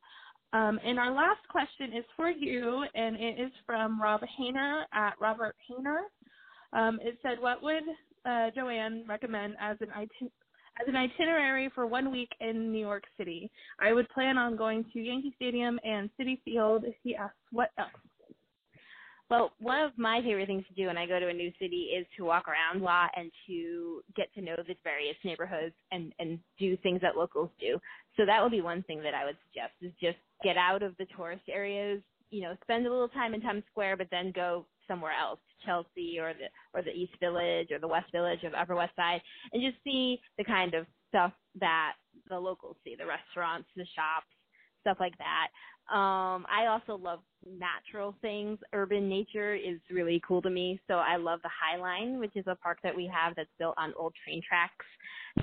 Um, 0.52 0.78
and 0.84 0.98
our 0.98 1.10
last 1.10 1.40
question 1.48 1.96
is 1.96 2.04
for 2.16 2.30
you, 2.30 2.84
and 2.94 3.16
it 3.16 3.40
is 3.40 3.52
from 3.64 4.00
Rob 4.00 4.20
Hayner 4.38 4.82
at 4.92 5.14
Robert 5.18 5.56
Hayner. 5.70 6.02
Um, 6.72 6.98
it 7.02 7.18
said, 7.22 7.40
"What 7.40 7.62
would 7.62 7.84
uh, 8.26 8.50
Joanne 8.54 9.04
recommend 9.08 9.56
as 9.60 9.78
an 9.80 9.88
iti- 9.96 10.32
as 10.80 10.88
an 10.88 10.96
itinerary 10.96 11.70
for 11.74 11.86
one 11.86 12.10
week 12.10 12.30
in 12.40 12.70
New 12.70 12.80
York 12.80 13.04
City? 13.16 13.50
I 13.80 13.92
would 13.92 14.08
plan 14.10 14.36
on 14.36 14.56
going 14.56 14.84
to 14.92 15.00
Yankee 15.00 15.32
Stadium 15.36 15.80
and 15.84 16.10
Citi 16.20 16.42
Field." 16.42 16.84
He 17.02 17.16
asks, 17.16 17.36
"What 17.50 17.70
else?" 17.78 17.90
Well, 19.30 19.52
one 19.60 19.80
of 19.80 19.96
my 19.96 20.20
favorite 20.20 20.46
things 20.46 20.64
to 20.68 20.74
do 20.74 20.88
when 20.88 20.98
I 20.98 21.06
go 21.06 21.18
to 21.18 21.28
a 21.28 21.32
new 21.32 21.50
city 21.58 21.90
is 21.96 22.06
to 22.16 22.24
walk 22.24 22.48
around 22.48 22.82
a 22.82 22.84
lot 22.84 23.10
and 23.16 23.30
to 23.46 24.02
get 24.14 24.32
to 24.34 24.42
know 24.42 24.56
the 24.56 24.74
various 24.84 25.16
neighborhoods 25.24 25.74
and 25.90 26.12
and 26.18 26.38
do 26.58 26.76
things 26.78 27.00
that 27.00 27.16
locals 27.16 27.50
do. 27.58 27.78
So 28.16 28.26
that 28.26 28.42
would 28.42 28.52
be 28.52 28.60
one 28.60 28.82
thing 28.82 29.02
that 29.02 29.14
I 29.14 29.24
would 29.24 29.38
suggest 29.48 29.72
is 29.80 29.92
just 30.00 30.18
get 30.44 30.58
out 30.58 30.82
of 30.82 30.96
the 30.98 31.06
tourist 31.16 31.44
areas, 31.48 32.02
you 32.30 32.42
know, 32.42 32.56
spend 32.62 32.86
a 32.86 32.90
little 32.90 33.08
time 33.08 33.32
in 33.34 33.40
Times 33.40 33.64
Square, 33.70 33.96
but 33.96 34.08
then 34.10 34.32
go 34.32 34.66
somewhere 34.86 35.12
else, 35.12 35.40
Chelsea 35.64 36.18
or 36.18 36.34
the 36.34 36.48
or 36.78 36.82
the 36.82 36.92
East 36.92 37.14
Village 37.18 37.68
or 37.70 37.78
the 37.78 37.88
West 37.88 38.12
Village 38.12 38.40
the 38.42 38.60
Upper 38.60 38.74
West 38.74 38.94
Side, 38.96 39.22
and 39.52 39.62
just 39.62 39.82
see 39.82 40.20
the 40.36 40.44
kind 40.44 40.74
of 40.74 40.86
stuff 41.08 41.32
that 41.58 41.94
the 42.28 42.38
locals 42.38 42.76
see, 42.84 42.96
the 42.96 43.06
restaurants, 43.06 43.68
the 43.76 43.86
shops, 43.94 44.26
stuff 44.82 44.98
like 45.00 45.16
that. 45.18 45.48
Um, 45.90 46.46
I 46.48 46.66
also 46.70 46.96
love 46.96 47.20
natural 47.46 48.14
things. 48.22 48.58
Urban 48.72 49.08
nature 49.08 49.54
is 49.54 49.78
really 49.90 50.22
cool 50.26 50.40
to 50.42 50.50
me. 50.50 50.80
So 50.86 50.94
I 50.94 51.16
love 51.16 51.40
the 51.42 51.50
High 51.50 51.78
Line, 51.78 52.18
which 52.18 52.36
is 52.36 52.44
a 52.46 52.54
park 52.54 52.78
that 52.82 52.94
we 52.94 53.10
have 53.12 53.34
that's 53.34 53.50
built 53.58 53.74
on 53.76 53.92
old 53.98 54.14
train 54.24 54.40
tracks. 54.46 54.86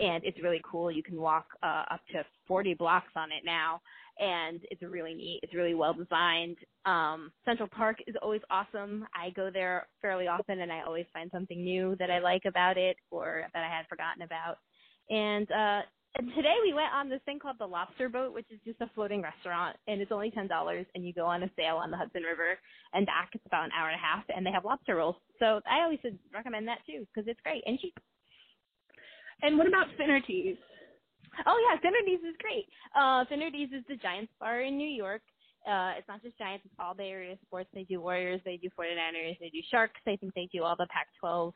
And 0.02 0.24
it's 0.24 0.42
really 0.42 0.62
cool. 0.64 0.92
You 0.92 1.04
can 1.04 1.20
walk 1.20 1.46
uh, 1.62 1.84
up 1.92 2.02
to 2.14 2.26
40 2.48 2.74
blocks 2.76 3.12
on 3.16 3.32
it 3.32 3.44
now. 3.46 3.82
And 4.18 4.62
it's 4.72 4.82
really 4.82 5.14
neat. 5.14 5.40
It's 5.44 5.54
really 5.54 5.76
well 5.76 5.94
designed. 5.94 6.58
Um, 6.86 7.32
Central 7.46 7.70
Park 7.70 7.98
is 8.08 8.16
always 8.22 8.42
awesome. 8.50 9.08
I 9.16 9.30
go 9.32 9.50
there 9.54 9.88
fairly 10.02 10.28
often 10.28 10.62
and 10.62 10.72
I 10.72 10.82
always 10.82 11.06
find 11.14 11.30
something 11.32 11.64
new 11.64 11.96
that 12.00 12.10
I 12.10 12.20
like 12.20 12.44
about 12.46 12.78
it 12.78 12.98
or 13.12 13.46
that 13.54 13.64
I 13.64 13.70
had 13.70 13.88
forgotten 13.88 14.24
about. 14.24 14.58
And 15.10 15.52
uh, 15.52 15.82
and 16.16 16.34
today 16.34 16.56
we 16.64 16.74
went 16.74 16.94
on 16.94 17.10
this 17.10 17.22
thing 17.26 17.40
called 17.40 17.58
the 17.60 17.68
Lobster 17.68 18.10
Boat, 18.10 18.34
which 18.34 18.48
is 18.52 18.60
just 18.66 18.82
a 18.82 18.90
floating 18.96 19.22
restaurant, 19.22 19.78
and 19.88 20.02
it's 20.02 20.12
only 20.12 20.32
ten 20.32 20.48
dollars, 20.48 20.86
and 20.96 21.06
you 21.06 21.14
go 21.14 21.26
on 21.26 21.44
a 21.44 21.52
sail 21.56 21.76
on 21.78 21.92
the 21.92 21.98
Hudson 21.98 22.24
River 22.24 22.58
and 22.94 23.06
back. 23.06 23.30
It's 23.34 23.46
about 23.46 23.66
an 23.66 23.72
hour 23.78 23.90
and 23.90 24.00
a 24.00 24.04
half, 24.04 24.24
and 24.36 24.46
they 24.46 24.52
have 24.52 24.66
lobster 24.66 24.96
rolls. 24.96 25.16
So 25.38 25.62
I 25.70 25.82
always 25.84 26.00
recommend 26.34 26.68
that 26.68 26.80
too 26.86 27.06
because 27.08 27.28
it's 27.28 27.40
great 27.42 27.64
and 27.66 27.80
cheap. 27.80 27.98
And 29.42 29.58
what 29.58 29.68
about 29.68 29.88
Finnerty's? 29.98 30.58
Oh 31.46 31.70
yeah, 31.70 31.80
Finnerty's 31.80 32.26
is 32.26 32.36
great. 32.40 32.66
Uh, 32.98 33.24
Finnerty's 33.30 33.70
is 33.72 33.84
the 33.88 33.96
Giants 33.96 34.34
bar 34.40 34.62
in 34.62 34.78
New 34.78 34.90
York. 34.90 35.22
Uh, 35.68 35.94
it's 35.98 36.08
not 36.08 36.24
just 36.24 36.38
Giants; 36.38 36.66
it's 36.66 36.76
all 36.80 36.96
Bay 36.96 37.12
Area 37.12 37.36
sports. 37.46 37.70
They 37.74 37.84
do 37.84 38.02
Warriors, 38.02 38.42
they 38.46 38.58
do 38.58 38.70
49ers, 38.80 39.38
they 39.40 39.50
do 39.50 39.60
Sharks. 39.70 40.02
I 40.08 40.16
think 40.16 40.34
they 40.34 40.50
do 40.52 40.64
all 40.64 40.76
the 40.76 40.88
Pac-12 40.88 41.54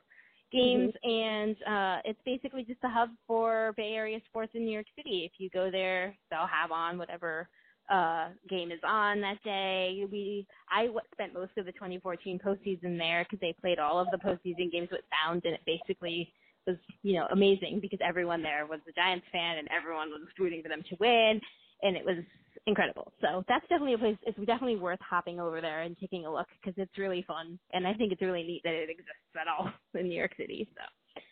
games 0.54 0.94
mm-hmm. 1.06 1.10
and 1.10 1.56
uh 1.68 2.02
it's 2.06 2.20
basically 2.26 2.64
just 2.64 2.80
a 2.84 2.90
hub 2.90 3.10
for 3.28 3.74
Bay 3.76 3.94
Area 3.94 4.20
sports 4.30 4.52
in 4.56 4.66
New 4.66 4.72
York 4.72 4.86
City. 4.96 5.24
If 5.26 5.34
you 5.40 5.50
go 5.50 5.70
there, 5.72 6.16
they'll 6.30 6.48
have 6.48 6.72
on 6.72 6.98
whatever 6.98 7.50
uh 7.90 8.30
game 8.50 8.72
is 8.72 8.80
on 8.88 9.20
that 9.22 9.44
day. 9.44 10.06
We 10.10 10.48
I 10.72 10.86
w- 10.86 11.02
spent 11.14 11.34
most 11.34 11.52
of 11.58 11.66
the 11.66 11.72
2014 11.74 12.40
postseason 12.40 12.98
there 12.98 13.26
because 13.26 13.42
they 13.42 13.56
played 13.60 13.80
all 13.80 14.00
of 14.00 14.08
the 14.12 14.18
postseason 14.18 14.72
games 14.72 14.90
with 14.92 15.02
sound, 15.12 15.42
and 15.46 15.56
it 15.56 15.62
basically 15.66 16.32
was 16.66 16.78
you 17.02 17.16
know 17.16 17.28
amazing 17.32 17.80
because 17.82 18.00
everyone 18.02 18.42
there 18.42 18.66
was 18.66 18.80
a 18.88 18.94
Giants 18.94 19.26
fan 19.32 19.58
and 19.58 19.68
everyone 19.76 20.10
was 20.10 20.22
rooting 20.40 20.62
for 20.62 20.70
them 20.70 20.84
to 20.90 20.96
win, 21.00 21.42
and 21.84 21.96
it 21.96 22.06
was 22.06 22.18
incredible. 22.66 23.12
So 23.22 23.44
that's 23.48 23.68
definitely 23.70 23.94
a 23.94 23.98
place. 23.98 24.18
It's 24.24 24.38
definitely 24.40 24.78
worth 24.78 25.00
hopping 25.02 25.40
over 25.40 25.62
there 25.62 25.82
and 25.82 25.98
taking 26.00 26.26
a 26.26 26.34
look 26.34 26.48
because 26.62 26.74
it's 26.78 26.98
really 26.98 27.24
fun, 27.28 27.60
and 27.74 27.86
I 27.86 27.94
think 27.94 28.12
it's 28.12 28.22
really 28.22 28.44
neat 28.44 28.62
that 28.64 28.74
it 28.74 28.90
exists 28.90 29.36
at 29.40 29.48
all 29.48 29.72
in 30.00 30.08
New 30.08 30.18
York 30.18 30.32
City. 30.38 30.68
So 30.76 31.24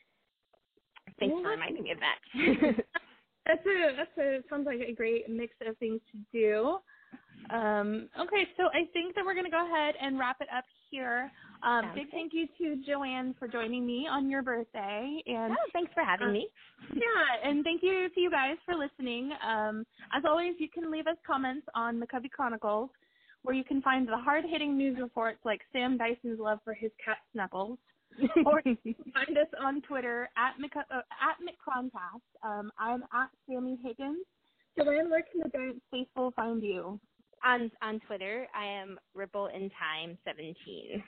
thanks 1.20 1.36
for 1.41 1.49
reminding 1.49 1.84
me 1.84 1.91
of 1.91 1.99
that. 1.99 2.20
that's 3.47 3.66
a 3.66 3.95
that's 3.97 4.18
a 4.18 4.43
sounds 4.49 4.66
like 4.66 4.82
a 4.88 4.93
great 4.93 5.30
mix 5.30 5.54
of 5.66 5.78
things 5.78 6.02
to 6.12 6.18
do. 6.32 6.78
Um, 7.51 8.07
okay, 8.20 8.47
so 8.55 8.68
I 8.68 8.88
think 8.93 9.16
that 9.16 9.26
we're 9.26 9.34
going 9.34 9.45
to 9.45 9.51
go 9.51 9.66
ahead 9.66 9.95
and 10.01 10.18
wrap 10.18 10.38
it 10.39 10.47
up 10.55 10.64
here. 10.89 11.32
Um, 11.64 11.91
big 11.93 12.09
thank 12.09 12.34
you 12.34 12.47
to 12.57 12.82
Joanne 12.86 13.36
for 13.38 13.47
joining 13.47 13.86
me 13.86 14.07
on 14.09 14.30
your 14.30 14.41
birthday. 14.41 15.22
And 15.26 15.51
oh, 15.51 15.70
thanks 15.74 15.91
for 15.93 16.03
having 16.03 16.28
uh, 16.28 16.32
me. 16.32 16.47
Yeah, 16.93 17.49
and 17.49 17.64
thank 17.64 17.84
you 17.84 18.09
to 18.14 18.20
you 18.20 18.32
guys 18.32 18.55
for 18.66 18.76
listening. 18.76 19.32
Um, 19.45 19.86
as 20.16 20.24
always, 20.26 20.55
you 20.59 20.70
can 20.70 20.91
leave 20.91 21.07
us 21.07 21.18
comments 21.28 21.68
on 21.76 21.99
the 21.99 22.07
McCovey 22.07 22.32
Chronicles, 22.32 22.89
where 23.43 23.55
you 23.55 23.64
can 23.64 23.82
find 23.82 24.07
the 24.07 24.18
hard-hitting 24.18 24.78
news 24.78 24.97
reports 24.99 25.39
like 25.45 25.62
Sam 25.72 25.97
Dyson's 25.97 26.39
love 26.39 26.59
for 26.64 26.74
his 26.74 26.91
cat 27.03 27.18
Snuggles. 27.34 27.78
or 28.45 28.62
you 28.66 28.93
can 28.93 29.12
find 29.14 29.38
us 29.38 29.47
on 29.64 29.82
Twitter 29.82 30.30
at 30.38 30.59
Mc, 30.59 30.76
uh, 30.76 30.82
at 30.97 31.38
McCroncast. 31.39 32.22
Um, 32.43 32.72
I'm 32.80 33.03
at 33.14 33.30
Sammy 33.47 33.78
Higgins. 33.84 34.26
Joanne, 34.78 35.10
where 35.10 35.24
can 35.24 35.42
the 35.44 35.50
Giants 35.50 35.82
faithful 35.92 36.32
find 36.36 36.64
you? 36.64 37.00
On 37.44 37.72
on 37.82 38.00
Twitter, 38.02 38.48
I 38.56 38.66
am 38.66 39.00
Ripple 39.16 39.48
in 39.48 39.72
Time 39.72 40.18
17. 40.26 41.04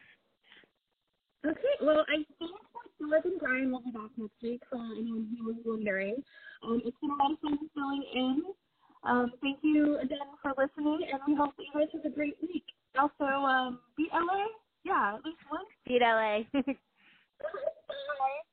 Okay, 1.46 1.60
well, 1.82 2.06
I 2.08 2.24
think 2.40 2.52
George 3.00 3.26
and 3.26 3.40
Brian 3.40 3.72
will 3.72 3.82
be 3.82 3.92
back 3.92 4.10
next 4.18 4.42
week 4.42 4.64
for 4.70 4.78
anyone 4.78 5.28
who 5.38 5.46
was 5.46 5.56
wondering. 5.66 6.24
Um, 6.64 6.82
it's 6.86 6.98
been 7.02 7.12
a 7.12 7.16
lot 7.16 7.34
of 7.34 7.40
fun 7.40 7.60
filling 7.76 8.06
in. 8.16 8.42
Um, 9.04 9.34
thank 9.42 9.60
you 9.62 9.98
again 10.00 10.20
for 10.42 10.54
listening, 10.58 11.06
and 11.12 11.22
we 11.28 11.36
hope 11.36 11.56
that 11.58 11.64
you 11.64 11.80
guys 11.80 11.90
have 11.94 12.06
a 12.06 12.10
great 12.16 12.38
week. 12.42 12.64
Also, 12.98 13.26
um, 13.26 13.80
beat 13.98 14.10
LA? 14.14 14.46
Yeah, 14.86 15.16
at 15.18 15.26
least 15.26 15.40
once. 15.52 15.68
Beat 15.86 16.02
LA. 16.02 16.44